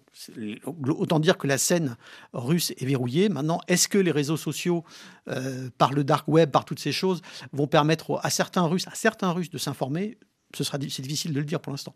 autant 0.66 1.20
dire 1.20 1.38
que 1.38 1.48
la 1.48 1.58
scène 1.58 1.96
russe 2.34 2.72
est 2.72 2.86
verrouillée. 2.86 3.30
Maintenant, 3.30 3.62
est-ce 3.70 3.88
que 3.88 3.98
les 3.98 4.12
réseaux 4.12 4.36
sociaux, 4.36 4.84
euh, 5.30 5.70
par 5.78 5.94
le 5.94 6.04
dark 6.04 6.28
web, 6.28 6.52
par 6.52 6.66
toutes 6.66 6.80
ces 6.80 6.92
choses, 6.92 7.22
vont 7.54 7.68
permettre 7.68 8.20
à 8.24 8.30
certains 8.30 8.64
Russes, 8.64 8.88
à 8.88 8.96
certains 8.96 9.32
Russes 9.32 9.52
de 9.52 9.58
s'informer? 9.58 10.18
Ce 10.54 10.64
sera 10.64 10.78
difficile 10.78 11.32
de 11.32 11.40
le 11.40 11.46
dire 11.46 11.62
pour 11.62 11.72
l'instant. 11.72 11.96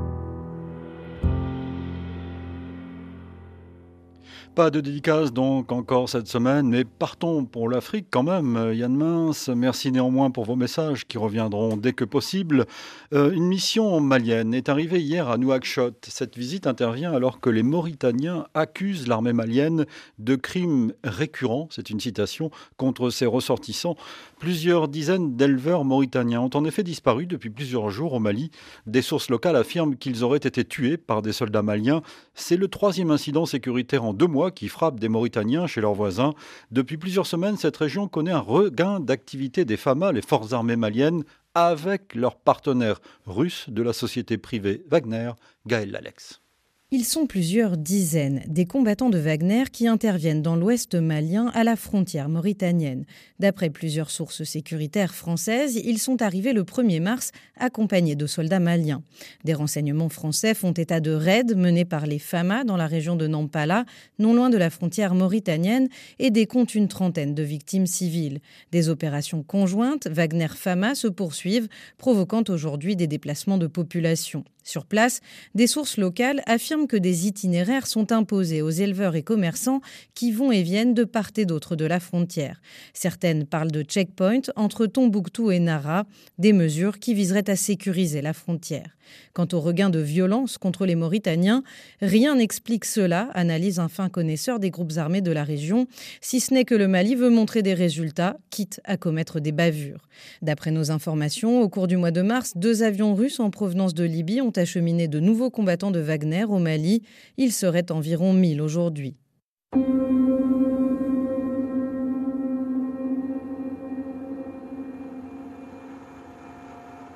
Pas 4.53 4.69
de 4.69 4.81
dédicace 4.81 5.31
donc 5.31 5.71
encore 5.71 6.09
cette 6.09 6.27
semaine, 6.27 6.67
mais 6.67 6.83
partons 6.83 7.45
pour 7.45 7.69
l'Afrique 7.69 8.07
quand 8.11 8.23
même. 8.23 8.73
Yann 8.73 8.93
Mince, 8.93 9.47
merci 9.47 9.93
néanmoins 9.93 10.29
pour 10.29 10.43
vos 10.43 10.57
messages 10.57 11.07
qui 11.07 11.17
reviendront 11.17 11.77
dès 11.77 11.93
que 11.93 12.03
possible. 12.03 12.65
Euh, 13.13 13.31
une 13.31 13.45
mission 13.45 14.01
malienne 14.01 14.53
est 14.53 14.67
arrivée 14.67 14.99
hier 14.99 15.29
à 15.29 15.37
Nouakchott. 15.37 16.05
Cette 16.09 16.37
visite 16.37 16.67
intervient 16.67 17.13
alors 17.13 17.39
que 17.39 17.49
les 17.49 17.63
Mauritaniens 17.63 18.45
accusent 18.53 19.07
l'armée 19.07 19.31
malienne 19.31 19.85
de 20.19 20.35
crimes 20.35 20.91
récurrents, 21.05 21.69
c'est 21.71 21.89
une 21.89 22.01
citation, 22.01 22.51
contre 22.75 23.09
ses 23.09 23.27
ressortissants. 23.27 23.95
Plusieurs 24.37 24.89
dizaines 24.89 25.37
d'éleveurs 25.37 25.85
mauritaniens 25.85 26.41
ont 26.41 26.49
en 26.55 26.65
effet 26.65 26.83
disparu 26.83 27.25
depuis 27.25 27.51
plusieurs 27.51 27.89
jours 27.89 28.13
au 28.13 28.19
Mali. 28.19 28.51
Des 28.85 29.01
sources 29.01 29.29
locales 29.29 29.55
affirment 29.55 29.95
qu'ils 29.95 30.25
auraient 30.25 30.39
été 30.39 30.65
tués 30.65 30.97
par 30.97 31.21
des 31.21 31.31
soldats 31.31 31.61
maliens. 31.61 32.01
C'est 32.33 32.57
le 32.57 32.67
troisième 32.67 33.11
incident 33.11 33.45
sécuritaire 33.45 34.03
en 34.03 34.13
deux 34.13 34.27
mois 34.27 34.40
qui 34.49 34.67
frappe 34.69 34.99
des 34.99 35.09
Mauritaniens 35.09 35.67
chez 35.67 35.81
leurs 35.81 35.93
voisins. 35.93 36.33
Depuis 36.71 36.97
plusieurs 36.97 37.27
semaines, 37.27 37.57
cette 37.57 37.77
région 37.77 38.07
connaît 38.07 38.31
un 38.31 38.39
regain 38.39 38.99
d'activité 38.99 39.65
des 39.65 39.77
FAMA, 39.77 40.11
les 40.11 40.23
forces 40.23 40.53
armées 40.53 40.75
maliennes, 40.75 41.23
avec 41.53 42.15
leurs 42.15 42.37
partenaires 42.37 43.01
russes 43.27 43.69
de 43.69 43.83
la 43.83 43.93
société 43.93 44.37
privée 44.37 44.83
Wagner, 44.89 45.33
Gaël 45.67 45.91
Lalex. 45.91 46.40
Ils 46.93 47.05
sont 47.05 47.25
plusieurs 47.25 47.77
dizaines, 47.77 48.41
des 48.47 48.65
combattants 48.65 49.09
de 49.09 49.17
Wagner 49.17 49.63
qui 49.71 49.87
interviennent 49.87 50.41
dans 50.41 50.57
l'ouest 50.57 50.95
malien 50.95 51.47
à 51.53 51.63
la 51.63 51.77
frontière 51.77 52.27
mauritanienne. 52.27 53.05
D'après 53.39 53.69
plusieurs 53.69 54.09
sources 54.11 54.43
sécuritaires 54.43 55.15
françaises, 55.15 55.77
ils 55.77 55.99
sont 55.99 56.21
arrivés 56.21 56.51
le 56.51 56.63
1er 56.63 56.99
mars 56.99 57.31
accompagnés 57.57 58.17
de 58.17 58.27
soldats 58.27 58.59
maliens. 58.59 59.03
Des 59.45 59.53
renseignements 59.53 60.09
français 60.09 60.53
font 60.53 60.73
état 60.73 60.99
de 60.99 61.11
raids 61.11 61.55
menés 61.55 61.85
par 61.85 62.05
les 62.05 62.19
FAMA 62.19 62.65
dans 62.65 62.75
la 62.75 62.87
région 62.87 63.15
de 63.15 63.25
Nampala, 63.25 63.85
non 64.19 64.33
loin 64.33 64.49
de 64.49 64.57
la 64.57 64.69
frontière 64.69 65.15
mauritanienne, 65.15 65.87
et 66.19 66.29
décomptent 66.29 66.75
une 66.75 66.89
trentaine 66.89 67.33
de 67.33 67.43
victimes 67.43 67.87
civiles. 67.87 68.41
Des 68.73 68.89
opérations 68.89 69.43
conjointes 69.43 70.07
Wagner-FAMA 70.07 70.95
se 70.95 71.07
poursuivent, 71.07 71.69
provoquant 71.97 72.43
aujourd'hui 72.49 72.97
des 72.97 73.07
déplacements 73.07 73.57
de 73.57 73.67
population. 73.67 74.43
Sur 74.63 74.85
place, 74.85 75.21
des 75.55 75.67
sources 75.67 75.97
locales 75.97 76.43
affirment 76.45 76.87
que 76.87 76.97
des 76.97 77.27
itinéraires 77.27 77.87
sont 77.87 78.11
imposés 78.11 78.61
aux 78.61 78.69
éleveurs 78.69 79.15
et 79.15 79.23
commerçants 79.23 79.81
qui 80.13 80.31
vont 80.31 80.51
et 80.51 80.61
viennent 80.61 80.93
de 80.93 81.03
part 81.03 81.31
et 81.37 81.45
d'autre 81.45 81.75
de 81.75 81.85
la 81.85 81.99
frontière. 81.99 82.61
Certaines 82.93 83.45
parlent 83.45 83.71
de 83.71 83.81
checkpoints 83.81 84.51
entre 84.55 84.85
Tombouctou 84.85 85.51
et 85.51 85.59
Nara, 85.59 86.05
des 86.37 86.53
mesures 86.53 86.99
qui 86.99 87.13
viseraient 87.13 87.49
à 87.49 87.55
sécuriser 87.55 88.21
la 88.21 88.33
frontière. 88.33 88.97
Quant 89.33 89.47
au 89.53 89.59
regain 89.59 89.89
de 89.89 89.99
violence 89.99 90.57
contre 90.57 90.85
les 90.85 90.95
Mauritaniens, 90.95 91.63
rien 92.01 92.35
n'explique 92.35 92.85
cela, 92.85 93.29
analyse 93.33 93.79
un 93.79 93.87
fin 93.87 94.09
connaisseur 94.09 94.59
des 94.59 94.69
groupes 94.69 94.93
armés 94.97 95.21
de 95.21 95.31
la 95.31 95.43
région, 95.43 95.87
si 96.21 96.39
ce 96.39 96.53
n'est 96.53 96.65
que 96.65 96.75
le 96.75 96.87
Mali 96.87 97.15
veut 97.15 97.29
montrer 97.29 97.61
des 97.61 97.73
résultats, 97.73 98.37
quitte 98.49 98.81
à 98.83 98.97
commettre 98.97 99.39
des 99.39 99.51
bavures. 99.51 100.07
D'après 100.41 100.71
nos 100.71 100.91
informations, 100.91 101.61
au 101.61 101.69
cours 101.69 101.87
du 101.87 101.97
mois 101.97 102.11
de 102.11 102.21
mars, 102.21 102.53
deux 102.55 102.83
avions 102.83 103.15
russes 103.15 103.39
en 103.39 103.49
provenance 103.49 103.93
de 103.93 104.03
Libye 104.03 104.41
ont 104.41 104.50
acheminé 104.57 105.07
de 105.07 105.19
nouveaux 105.19 105.49
combattants 105.49 105.91
de 105.91 105.99
Wagner 105.99 106.45
au 106.45 106.59
Mali. 106.59 107.03
Ils 107.37 107.51
seraient 107.51 107.91
environ 107.91 108.33
1000 108.33 108.61
aujourd'hui. 108.61 109.15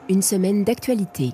Une 0.08 0.22
semaine 0.22 0.64
d'actualité. 0.64 1.32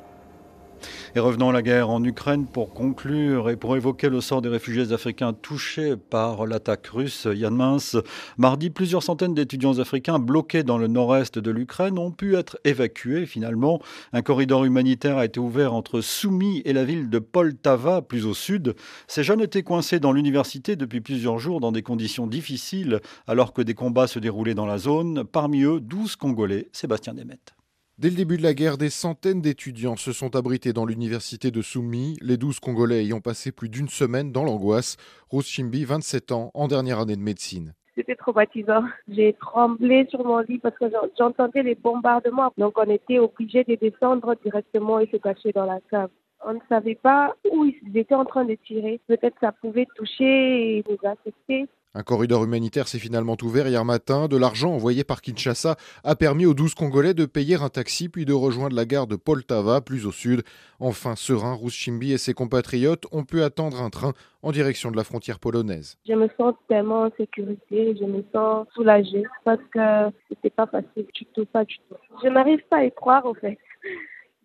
Et 1.16 1.20
revenons 1.20 1.50
à 1.50 1.54
la 1.54 1.62
guerre 1.62 1.90
en 1.90 2.04
Ukraine 2.04 2.46
pour 2.46 2.74
conclure 2.74 3.50
et 3.50 3.56
pour 3.56 3.76
évoquer 3.76 4.10
le 4.10 4.22
sort 4.22 4.42
des 4.42 4.50
réfugiés 4.50 4.92
africains 4.92 5.34
touchés 5.34 5.96
par 5.96 6.46
l'attaque 6.46 6.88
russe. 6.88 7.28
Yann 7.34 7.56
Mince, 7.56 7.98
mardi, 8.38 8.70
plusieurs 8.70 9.04
centaines 9.04 9.34
d'étudiants 9.34 9.80
africains 9.80 10.20
bloqués 10.20 10.64
dans 10.64 10.78
le 10.78 10.88
nord-est 10.88 11.40
de 11.40 11.52
l'Ukraine 11.52 11.98
ont 12.00 12.12
pu 12.12 12.36
être 12.36 12.60
évacués 12.64 13.26
finalement. 13.26 13.82
Un 14.14 14.22
corridor 14.22 14.66
humanitaire 14.66 15.18
a 15.18 15.26
été 15.26 15.40
ouvert 15.40 15.74
entre 15.74 16.02
Soumy 16.02 16.62
et 16.66 16.74
la 16.74 16.84
ville 16.84 17.10
de 17.10 17.20
Poltava, 17.20 18.02
plus 18.02 18.26
au 18.26 18.34
sud. 18.34 18.76
Ces 19.08 19.24
jeunes 19.24 19.42
étaient 19.42 19.64
coincés 19.64 20.00
dans 20.00 20.12
l'université 20.12 20.76
depuis 20.76 21.02
plusieurs 21.02 21.40
jours 21.40 21.60
dans 21.60 21.72
des 21.72 21.84
conditions 21.84 22.28
difficiles 22.28 23.00
alors 23.28 23.54
que 23.54 23.62
des 23.62 23.74
combats 23.74 24.08
se 24.08 24.20
déroulaient 24.20 24.56
dans 24.56 24.66
la 24.66 24.78
zone. 24.78 25.24
Parmi 25.24 25.64
eux, 25.64 25.80
12 25.80 26.16
Congolais. 26.16 26.70
Sébastien 26.72 27.14
Demet. 27.14 27.61
Dès 27.98 28.10
le 28.10 28.16
début 28.16 28.38
de 28.38 28.44
la 28.44 28.54
guerre, 28.54 28.78
des 28.78 28.90
centaines 28.90 29.42
d'étudiants 29.42 29.96
se 29.96 30.12
sont 30.12 30.36
abrités 30.36 30.74
dans 30.74 30.86
l'université 30.86 31.52
de 31.52 31.62
Soumi, 31.62 32.18
les 32.22 32.38
12 32.38 32.60
Congolais 32.60 33.04
ayant 33.04 33.20
passé 33.20 33.52
plus 33.52 33.70
d'une 33.70 33.90
semaine 33.90 34.32
dans 34.32 34.44
l'angoisse. 34.44 34.98
Rose 35.30 35.46
Chimbi, 35.46 35.86
27 35.86 36.32
ans, 36.32 36.52
en 36.54 36.68
dernière 36.68 37.00
année 37.00 37.16
de 37.16 37.22
médecine. 37.22 37.74
C'était 37.94 38.16
traumatisant. 38.16 38.86
J'ai 39.10 39.34
tremblé 39.34 40.08
sur 40.10 40.26
mon 40.26 40.40
lit 40.40 40.58
parce 40.58 40.78
que 40.78 40.86
j'entendais 41.20 41.62
les 41.62 41.76
bombardements. 41.76 42.54
Donc 42.58 42.78
on 42.78 42.90
était 42.90 43.20
obligé 43.20 43.64
de 43.66 43.76
descendre 43.76 44.36
directement 44.44 45.00
et 45.00 45.08
se 45.12 45.18
cacher 45.18 45.52
dans 45.52 45.66
la 45.66 45.80
cave. 45.92 46.10
On 46.44 46.54
ne 46.54 46.60
savait 46.70 46.96
pas 46.96 47.36
où 47.52 47.66
ils 47.66 47.98
étaient 47.98 48.16
en 48.16 48.26
train 48.26 48.46
de 48.46 48.56
tirer. 48.56 49.00
Peut-être 49.08 49.36
ça 49.42 49.52
pouvait 49.52 49.88
toucher 49.96 50.78
et 50.78 50.84
nous 50.90 50.98
affecter. 51.08 51.68
Un 51.94 52.04
corridor 52.04 52.46
humanitaire 52.46 52.88
s'est 52.88 53.00
finalement 53.00 53.36
ouvert 53.42 53.68
hier 53.68 53.84
matin. 53.84 54.30
De 54.30 54.38
l'argent 54.38 54.72
envoyé 54.72 55.04
par 55.04 55.22
Kinshasa 55.22 55.76
a 56.06 56.16
permis 56.16 56.46
aux 56.46 56.54
12 56.54 56.74
Congolais 56.74 57.14
de 57.14 57.26
payer 57.26 57.56
un 57.56 57.68
taxi 57.68 58.08
puis 58.08 58.24
de 58.24 58.32
rejoindre 58.32 58.78
la 58.78 58.86
gare 58.86 59.08
de 59.08 59.18
Poltava, 59.18 59.82
plus 59.82 60.06
au 60.06 60.12
sud. 60.14 60.44
Enfin, 60.80 61.18
serein, 61.18 61.54
Rouschimbi 61.54 62.14
et 62.14 62.18
ses 62.18 62.34
compatriotes 62.34 63.06
ont 63.12 63.26
pu 63.26 63.42
attendre 63.42 63.82
un 63.82 63.90
train 63.90 64.14
en 64.42 64.52
direction 64.54 64.90
de 64.90 64.96
la 64.96 65.04
frontière 65.04 65.38
polonaise. 65.38 65.98
Je 66.08 66.14
me 66.14 66.30
sens 66.38 66.56
tellement 66.70 67.02
en 67.02 67.12
sécurité, 67.18 67.98
je 68.00 68.06
me 68.06 68.24
sens 68.32 68.68
soulagée 68.74 69.24
parce 69.44 69.62
que 69.74 70.16
c'était 70.30 70.50
pas 70.50 70.68
facile 70.68 71.08
du 71.14 71.26
tout, 71.34 71.46
pas 71.46 71.66
du 71.66 71.76
tout. 71.90 71.96
Je 72.24 72.30
n'arrive 72.30 72.62
pas 72.70 72.78
à 72.78 72.84
y 72.86 72.92
croire 72.92 73.26
au 73.26 73.34
fait. 73.34 73.58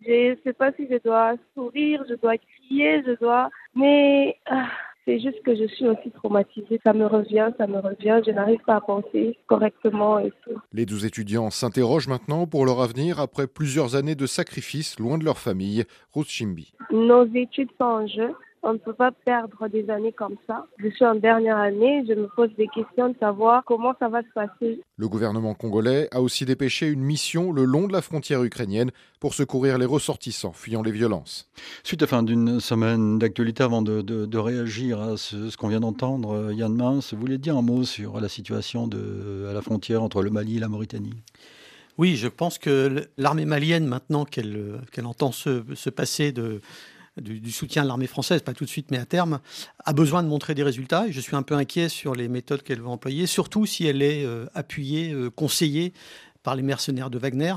Je 0.04 0.30
ne 0.32 0.36
sais 0.42 0.52
pas 0.52 0.72
si 0.72 0.88
je 0.90 0.98
dois 1.04 1.34
sourire, 1.54 2.02
je 2.08 2.14
dois 2.14 2.36
crier, 2.38 3.04
je 3.06 3.16
dois... 3.20 3.50
Mais... 3.76 4.36
Ah, 4.46 4.66
c'est 5.06 5.20
juste 5.20 5.40
que 5.44 5.54
je 5.54 5.66
suis 5.68 5.86
aussi 5.86 6.10
traumatisée. 6.10 6.80
Ça 6.84 6.92
me 6.92 7.06
revient, 7.06 7.50
ça 7.56 7.66
me 7.66 7.78
revient. 7.78 8.20
Je 8.26 8.32
n'arrive 8.32 8.60
pas 8.66 8.76
à 8.76 8.80
penser 8.80 9.38
correctement 9.46 10.18
et 10.18 10.32
tout. 10.42 10.58
Les 10.72 10.84
douze 10.84 11.04
étudiants 11.04 11.50
s'interrogent 11.50 12.08
maintenant 12.08 12.46
pour 12.46 12.66
leur 12.66 12.80
avenir 12.80 13.20
après 13.20 13.46
plusieurs 13.46 13.94
années 13.94 14.16
de 14.16 14.26
sacrifices 14.26 14.98
loin 14.98 15.16
de 15.16 15.24
leur 15.24 15.38
famille. 15.38 15.84
Rose 16.12 16.26
Chimbi. 16.26 16.72
Nos 16.90 17.24
études 17.34 17.70
sont 17.78 17.84
en 17.84 18.06
jeu. 18.06 18.34
On 18.68 18.72
ne 18.72 18.78
peut 18.78 18.94
pas 18.94 19.12
perdre 19.12 19.68
des 19.68 19.88
années 19.90 20.10
comme 20.10 20.34
ça. 20.48 20.66
Je 20.78 20.88
suis 20.88 21.04
en 21.04 21.14
dernière 21.14 21.56
année, 21.56 22.04
je 22.08 22.14
me 22.14 22.26
pose 22.26 22.50
des 22.56 22.66
questions 22.66 23.10
de 23.10 23.14
savoir 23.20 23.62
comment 23.64 23.94
ça 24.00 24.08
va 24.08 24.22
se 24.22 24.32
passer. 24.34 24.80
Le 24.96 25.08
gouvernement 25.08 25.54
congolais 25.54 26.08
a 26.10 26.20
aussi 26.20 26.44
dépêché 26.44 26.88
une 26.88 27.02
mission 27.02 27.52
le 27.52 27.62
long 27.62 27.86
de 27.86 27.92
la 27.92 28.02
frontière 28.02 28.42
ukrainienne 28.42 28.90
pour 29.20 29.34
secourir 29.34 29.78
les 29.78 29.86
ressortissants 29.86 30.50
fuyant 30.50 30.82
les 30.82 30.90
violences. 30.90 31.48
Suite 31.84 32.02
à 32.02 32.08
fin 32.08 32.24
d'une 32.24 32.58
semaine 32.58 33.20
d'actualité, 33.20 33.62
avant 33.62 33.82
de, 33.82 34.36
réagir 34.36 35.00
à 35.00 35.16
ce, 35.16 35.56
qu'on 35.56 35.68
vient 35.68 35.78
d'entendre, 35.78 36.32
euh, 36.32 36.52
Yann 36.52 36.74
Mince, 36.74 37.14
vous 37.14 37.20
voulez 37.20 37.38
dire 37.38 37.56
un 37.56 37.62
mot 37.62 37.84
sur 37.84 38.20
la 38.20 38.28
situation 38.28 38.88
de, 38.88 39.46
à 39.48 39.52
la 39.52 39.62
frontière 39.62 40.02
entre 40.02 40.22
le 40.22 40.30
Mali 40.30 40.56
et 40.56 40.60
la 40.60 40.66
Mauritanie? 40.66 41.14
Oui, 41.98 42.16
je 42.16 42.26
pense 42.26 42.58
que 42.58 43.06
l'armée 43.16 43.46
malienne, 43.46 43.86
maintenant 43.86 44.24
qu'elle 44.24 44.80
entend 45.04 45.30
se, 45.30 45.62
se 45.74 45.88
passer 45.88 46.32
de, 46.32 46.60
du, 47.20 47.50
soutien 47.50 47.82
de 47.82 47.88
l'armée 47.88 48.06
française, 48.06 48.42
pas 48.42 48.52
tout 48.52 48.64
de 48.64 48.70
suite, 48.70 48.90
mais 48.90 48.98
à 48.98 49.06
terme, 49.06 49.40
a 49.84 49.92
besoin 49.92 50.22
de 50.22 50.28
montrer 50.28 50.54
des 50.54 50.62
résultats. 50.62 51.06
Et 51.08 51.12
je 51.12 51.20
suis 51.20 51.36
un 51.36 51.42
peu 51.42 51.54
inquiet 51.54 51.88
sur 51.88 52.14
les 52.14 52.28
méthodes 52.28 52.62
qu'elle 52.62 52.80
va 52.80 52.90
employer, 52.90 53.26
surtout 53.26 53.66
si 53.66 53.86
elle 53.86 54.02
est 54.02 54.24
euh, 54.24 54.46
appuyée, 54.54 55.12
euh, 55.12 55.30
conseillée 55.30 55.92
par 56.46 56.54
les 56.54 56.62
mercenaires 56.62 57.10
de 57.10 57.18
Wagner. 57.18 57.54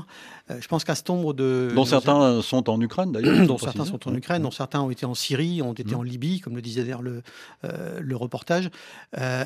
Euh, 0.50 0.56
je 0.60 0.66
pense 0.66 0.82
qu'à 0.82 0.96
ce 0.96 1.04
nombre 1.06 1.32
de... 1.32 1.70
Dont 1.76 1.84
certains 1.84 2.42
sont 2.42 2.68
en 2.68 2.80
Ukraine 2.80 3.12
d'ailleurs. 3.12 3.46
dont 3.46 3.56
certains 3.56 3.84
sont 3.84 4.08
en 4.08 4.14
Ukraine, 4.16 4.42
dont 4.42 4.50
certains 4.50 4.80
ont 4.80 4.90
été 4.90 5.06
en 5.06 5.14
Syrie, 5.14 5.62
ont 5.62 5.74
été 5.74 5.94
en 5.94 6.02
Libye, 6.02 6.40
comme 6.40 6.56
le 6.56 6.60
disait 6.60 6.82
d'ailleurs 6.82 7.02
le, 7.02 7.22
euh, 7.64 8.00
le 8.00 8.16
reportage. 8.16 8.68
Euh, 9.16 9.44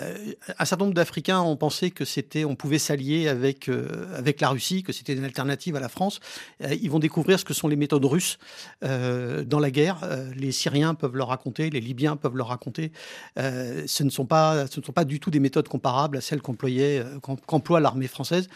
un 0.59 0.65
certain 0.65 0.87
nombre 0.87 0.95
d'Africains 0.95 1.43
ont 1.43 1.57
pensé 1.57 1.91
que 1.91 2.07
c'était, 2.07 2.47
on 2.47 2.57
pouvait 2.57 2.79
s'allier 2.79 3.29
avec, 3.29 3.71
avec 4.17 4.41
la 4.41 4.49
Russie, 4.49 4.83
que 4.83 4.93
c'était 4.93 5.13
une 5.13 5.25
alternative 5.25 5.77
à 5.77 5.81
la 5.81 5.91
France. 5.91 6.21
ils 6.61 6.91
vont 6.91 6.99
découvrir 6.99 7.39
ce 7.39 7.45
que 7.45 7.53
sont 7.53 7.69
les 7.69 7.77
méthodes 7.77 8.05
russes 8.07 8.39
dans 8.81 9.59
la 9.61 9.71
guerre. 9.71 9.99
les 10.37 10.53
Syriens 10.53 10.95
peuvent 10.95 11.17
leur 11.17 11.29
raconter, 11.29 11.69
les 11.69 11.81
Libyens 11.81 12.17
peuvent 12.17 12.37
leur 12.37 12.49
raconter. 12.49 12.93
ce, 13.37 14.03
ne 14.03 14.11
sont 14.11 14.25
pas, 14.25 14.67
ce 14.69 14.81
ne 14.81 14.85
sont 14.85 14.93
pas 14.93 15.05
du 15.05 15.21
tout 15.21 15.31
des 15.31 15.41
méthodes 15.41 15.69
comparables 15.69 16.17
à 16.17 16.21
celles 16.23 16.41
qu'emploie 16.41 17.81
l'armée 17.81 18.09
française 18.09 18.49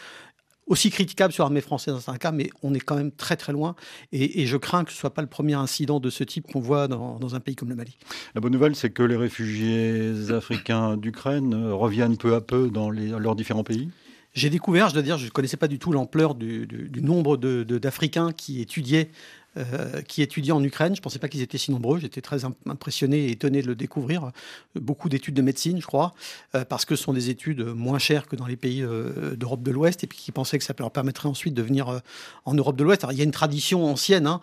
aussi 0.69 0.91
critiquable 0.91 1.33
sur 1.33 1.43
l'armée 1.43 1.61
française 1.61 1.93
dans 1.93 1.99
certains 1.99 2.17
cas, 2.17 2.31
mais 2.31 2.49
on 2.63 2.73
est 2.73 2.79
quand 2.79 2.95
même 2.95 3.11
très 3.11 3.35
très 3.35 3.51
loin. 3.51 3.75
Et, 4.13 4.45
je 4.45 4.55
crains 4.55 4.85
que 4.85 4.91
ce 4.91 4.95
ne 4.95 4.99
soit 4.99 5.13
pas 5.13 5.21
le 5.21 5.27
premier 5.27 5.55
incident 5.55 5.99
de 5.99 6.09
ce 6.09 6.23
type 6.23 6.47
qu'on 6.51 6.61
voit 6.61 6.87
dans, 6.87 7.35
un 7.35 7.39
pays 7.39 7.55
comme 7.55 7.69
le 7.69 7.75
Mali. 7.75 7.97
La 8.35 8.41
bonne 8.41 8.53
nouvelle, 8.53 8.75
c'est 8.75 8.91
que 8.91 9.03
les 9.03 9.17
réfugiés 9.17 10.31
africains 10.31 10.95
d'Ukraine 10.95 11.53
reviennent 11.71 12.17
peu 12.17 12.35
à 12.35 12.41
peu 12.41 12.69
dans 12.69 12.89
leurs 12.89 13.35
différents 13.35 13.63
pays? 13.63 13.89
J'ai 14.33 14.49
découvert, 14.51 14.89
je 14.89 14.93
dois 14.93 15.01
dire, 15.01 15.17
je 15.17 15.25
ne 15.25 15.29
connaissais 15.31 15.57
pas 15.57 15.67
du 15.67 15.79
tout 15.79 15.91
l'ampleur 15.91 16.35
du, 16.35 16.67
nombre 17.01 17.35
d'Africains 17.37 18.31
qui 18.31 18.61
étudiaient 18.61 19.09
euh, 19.57 20.03
qui 20.03 20.21
étudiaient 20.21 20.51
en 20.51 20.63
Ukraine. 20.63 20.93
Je 20.93 20.99
ne 20.99 21.03
pensais 21.03 21.17
pas 21.17 21.27
qu'ils 21.27 21.41
étaient 21.41 21.57
si 21.57 21.71
nombreux. 21.71 21.97
J'étais 21.97 22.21
très 22.21 22.41
impressionné 22.67 23.25
et 23.25 23.31
étonné 23.31 23.63
de 23.63 23.67
le 23.67 23.75
découvrir. 23.75 24.31
Beaucoup 24.75 25.09
d'études 25.09 25.33
de 25.33 25.41
médecine, 25.41 25.81
je 25.81 25.87
crois, 25.87 26.13
euh, 26.53 26.63
parce 26.63 26.85
que 26.85 26.95
ce 26.95 27.03
sont 27.03 27.13
des 27.13 27.31
études 27.31 27.61
moins 27.61 27.97
chères 27.97 28.27
que 28.27 28.35
dans 28.35 28.45
les 28.45 28.55
pays 28.55 28.83
euh, 28.83 29.35
d'Europe 29.35 29.63
de 29.63 29.71
l'Ouest, 29.71 30.03
et 30.03 30.07
puis 30.07 30.19
qui 30.19 30.31
pensaient 30.31 30.59
que 30.59 30.63
ça 30.63 30.75
leur 30.77 30.91
permettrait 30.91 31.27
ensuite 31.27 31.55
de 31.55 31.63
venir 31.63 31.99
en 32.45 32.53
Europe 32.53 32.75
de 32.75 32.83
l'Ouest. 32.83 33.07
il 33.09 33.17
y 33.17 33.21
a 33.21 33.23
une 33.23 33.31
tradition 33.31 33.85
ancienne 33.85 34.27
hein, 34.27 34.39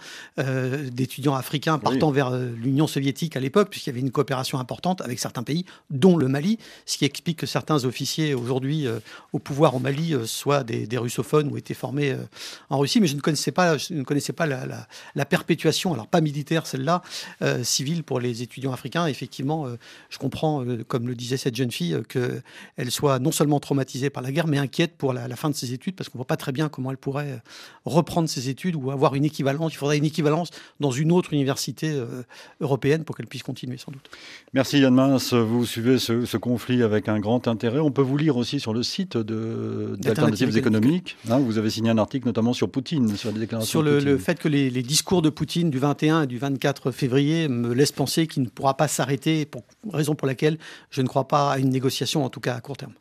d'étudiants 0.91 1.35
africains 1.35 1.79
partant 1.79 2.11
vers 2.11 2.31
l'Union 2.31 2.89
soviétique 2.89 3.37
à 3.37 3.41
l'époque, 3.41 3.71
puisqu'il 3.71 3.91
y 3.91 3.93
avait 3.93 4.01
une 4.01 4.11
coopération 4.11 4.59
importante 4.59 5.03
avec 5.03 5.21
certains 5.21 5.45
pays, 5.45 5.65
dont 5.89 6.17
le 6.17 6.27
Mali, 6.27 6.59
ce 6.85 6.99
qui 6.99 7.05
explique 7.05 7.39
que 7.39 7.47
certains 7.47 7.85
officiers 7.85 8.35
aujourd'hui 8.35 8.87
au 9.33 9.39
pouvoir 9.39 9.77
au 9.77 9.79
Mali 9.79 10.15
soient 10.25 10.65
des, 10.65 10.99
russophones 10.99 11.49
ou 11.49 11.57
étaient 11.57 11.75
formés 11.75 12.17
en 12.71 12.79
Russie. 12.79 13.01
Mais 13.01 13.07
je 13.07 13.15
ne 13.15 13.21
connaissais 13.21 13.53
pas, 13.53 13.79
je 13.79 13.95
ne 13.95 14.03
connaissais 14.03 14.33
pas 14.33 14.47
la, 14.47 14.67
la 14.67 14.89
perpétuation, 15.25 15.93
alors 15.93 16.07
pas 16.07 16.21
militaire 16.21 16.67
celle-là, 16.67 17.03
euh, 17.43 17.63
civile 17.65 18.03
pour 18.03 18.21
les 18.21 18.43
étudiants 18.43 18.73
africains. 18.73 19.07
Effectivement, 19.07 19.67
euh, 19.67 19.77
je 20.11 20.19
comprends, 20.19 20.65
euh, 20.65 20.85
comme 20.87 21.09
le 21.09 21.15
disait 21.15 21.37
cette 21.37 21.57
jeune 21.57 21.71
fille, 21.71 21.97
qu'elle 22.09 22.91
soit 22.91 23.19
non 23.19 23.33
seulement 23.33 23.61
traumatisée 23.61 24.11
par 24.11 24.23
la 24.23 24.33
guerre, 24.33 24.47
mais 24.47 24.59
inquiète 24.59 24.97
pour 24.97 25.13
la, 25.13 25.37
fin 25.37 25.51
de 25.51 25.55
ses 25.55 25.73
études, 25.73 25.97
parce 25.97 26.09
qu'on 26.09 26.19
ne 26.19 26.21
voit 26.21 26.27
pas 26.27 26.37
très 26.37 26.53
bien 26.53 26.69
comment 26.69 26.91
elle 26.91 26.97
pourrait 26.97 27.43
reprendre 27.85 28.29
ses 28.29 28.49
études 28.49 28.75
ou 28.77 28.91
avoir 28.91 29.15
une 29.15 29.25
équivalence. 29.25 29.73
Il 29.75 29.77
faudrait 29.77 29.99
une 29.99 30.05
équivalence 30.05 30.51
dans 30.81 30.91
une 30.91 31.13
autre 31.13 31.33
université 31.33 32.01
européenne 32.61 33.05
pour 33.05 33.17
qu'elle 33.17 33.27
puisse 33.27 33.43
continuer, 33.43 33.77
sans 33.77 33.93
doute. 33.93 34.09
Merci 34.55 34.81
Yann 34.81 34.95
Mince. 34.95 35.35
Vous 35.35 35.67
suivez 35.67 35.99
ce, 35.99 36.37
conflit 36.37 36.83
avec 36.83 37.09
un 37.09 37.19
grand 37.19 37.49
intérêt. 37.49 37.81
On 37.81 37.91
peut 37.91 38.03
vous 38.03 38.17
lire 38.17 38.37
aussi 38.37 38.61
sur 38.61 38.73
le 38.73 38.83
site 38.83 39.17
d'Alternatives 39.17 40.57
économiques. 40.57 41.17
Hein, 41.29 41.39
vous 41.39 41.59
avez 41.59 41.71
signé 41.71 41.91
un 41.91 41.99
article 41.99 42.27
notamment 42.27 42.53
sur 42.53 42.71
Poutine, 42.71 43.17
sur 43.17 43.33
les 43.33 43.41
déclarations 43.41 43.71
Sur 43.71 43.83
le, 43.83 44.01
le 44.01 44.19
fait 44.19 44.39
que 44.39 44.49
les, 44.49 44.71
les 44.71 44.83
discours 44.87 45.23
de 45.23 45.31
Poutine 45.31 45.71
du 45.71 45.79
21 45.79 46.23
et 46.23 46.27
du 46.27 46.39
24 46.39 46.91
février 46.91 47.49
me 47.49 47.75
laisse 47.75 47.93
penser 47.93 48.27
qu'il 48.27 48.43
ne 48.43 48.49
pourra 48.49 48.77
pas 48.77 48.89
s'arrêter, 48.89 49.45
pour 49.45 49.63
raison 49.93 50.15
pour 50.15 50.27
laquelle 50.27 50.59
je 50.91 51.03
ne 51.03 51.09
crois 51.09 51.29
pas 51.29 51.53
à 51.53 51.59
une 51.59 51.71
négociation, 51.71 52.25
en 52.25 52.31
tout 52.31 52.41
cas 52.41 52.55
à 52.55 52.61
court 52.61 52.77
terme. 52.77 52.93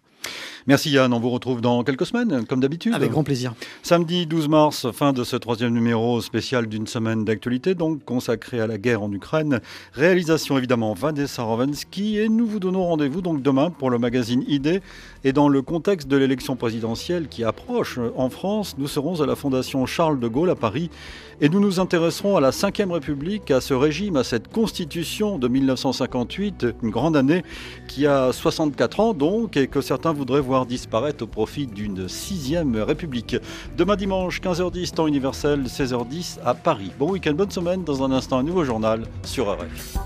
Merci 0.68 0.90
Yann, 0.90 1.14
on 1.14 1.20
vous 1.20 1.30
retrouve 1.30 1.62
dans 1.62 1.84
quelques 1.84 2.08
semaines, 2.08 2.44
comme 2.48 2.60
d'habitude. 2.60 2.96
Avec 2.96 3.12
grand 3.12 3.24
plaisir. 3.24 3.54
Samedi 3.84 4.26
12 4.26 4.48
mars, 4.48 4.92
fin 4.92 5.14
de 5.14 5.24
ce 5.24 5.36
troisième 5.36 5.72
numéro 5.72 6.22
spécial 6.22 6.66
d'une 6.66 6.88
semaine 6.88 7.24
d'actualité, 7.24 7.76
donc 7.76 8.04
consacré 8.04 8.60
à 8.60 8.66
la 8.66 8.80
guerre 8.80 9.04
en 9.04 9.12
Ukraine. 9.12 9.62
Réalisation 9.94 10.58
évidemment 10.58 10.96
Vanessa 10.96 11.44
Rovensky 11.44 12.18
et 12.18 12.30
nous 12.30 12.48
vous 12.48 12.60
donnons 12.60 12.84
rendez-vous 12.84 13.22
donc 13.22 13.44
demain 13.44 13.70
pour 13.70 13.92
le 13.92 14.00
magazine 14.00 14.44
ID. 14.48 14.82
Et 15.28 15.34
dans 15.34 15.50
le 15.50 15.64
contexte 15.64 16.08
de 16.08 16.18
l'élection 16.18 16.56
présidentielle 16.56 17.28
qui 17.28 17.44
approche 17.44 18.00
en 18.16 18.30
France, 18.30 18.76
nous 18.78 18.88
serons 18.88 19.22
à 19.22 19.26
la 19.26 19.36
Fondation 19.36 19.88
Charles 19.88 20.20
de 20.20 20.28
Gaulle 20.28 20.52
à 20.52 20.56
Paris 20.56 20.92
et 21.42 21.50
nous 21.50 21.60
nous 21.60 21.80
intéresserons 21.80 22.38
à 22.38 22.42
la 22.42 22.52
Ve 22.52 22.92
République, 22.92 23.50
à 23.50 23.60
ce 23.60 23.74
régime, 23.74 24.18
à 24.18 24.24
cette 24.24 24.50
constitution 24.50 25.40
de 25.40 25.48
1958, 25.48 26.68
une 26.84 26.92
grande 26.92 27.18
année 27.18 27.44
qui 27.88 28.06
a 28.06 28.32
64 28.32 29.00
ans 29.00 29.14
donc 29.16 29.58
et 29.58 29.66
que 29.66 29.82
certains 29.82 30.14
voudraient 30.14 30.42
voir 30.42 30.68
disparaître 30.68 31.24
au 31.24 31.28
profit 31.28 31.66
d'une 31.66 32.08
sixième 32.08 32.76
République. 32.76 33.36
Demain 33.80 33.96
dimanche, 33.96 34.40
15h10, 34.42 34.92
temps 34.92 35.08
universel, 35.08 35.64
16h10 35.64 36.38
à 36.46 36.54
Paris. 36.54 36.92
Bon 37.00 37.10
week-end, 37.10 37.34
bonne 37.34 37.50
semaine. 37.50 37.84
Dans 37.84 38.04
un 38.04 38.12
instant, 38.12 38.38
un 38.38 38.44
nouveau 38.44 38.64
journal 38.64 39.02
sur 39.24 39.52
RF. 39.52 39.98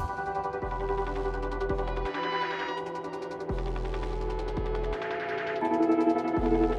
Thank 6.49 6.69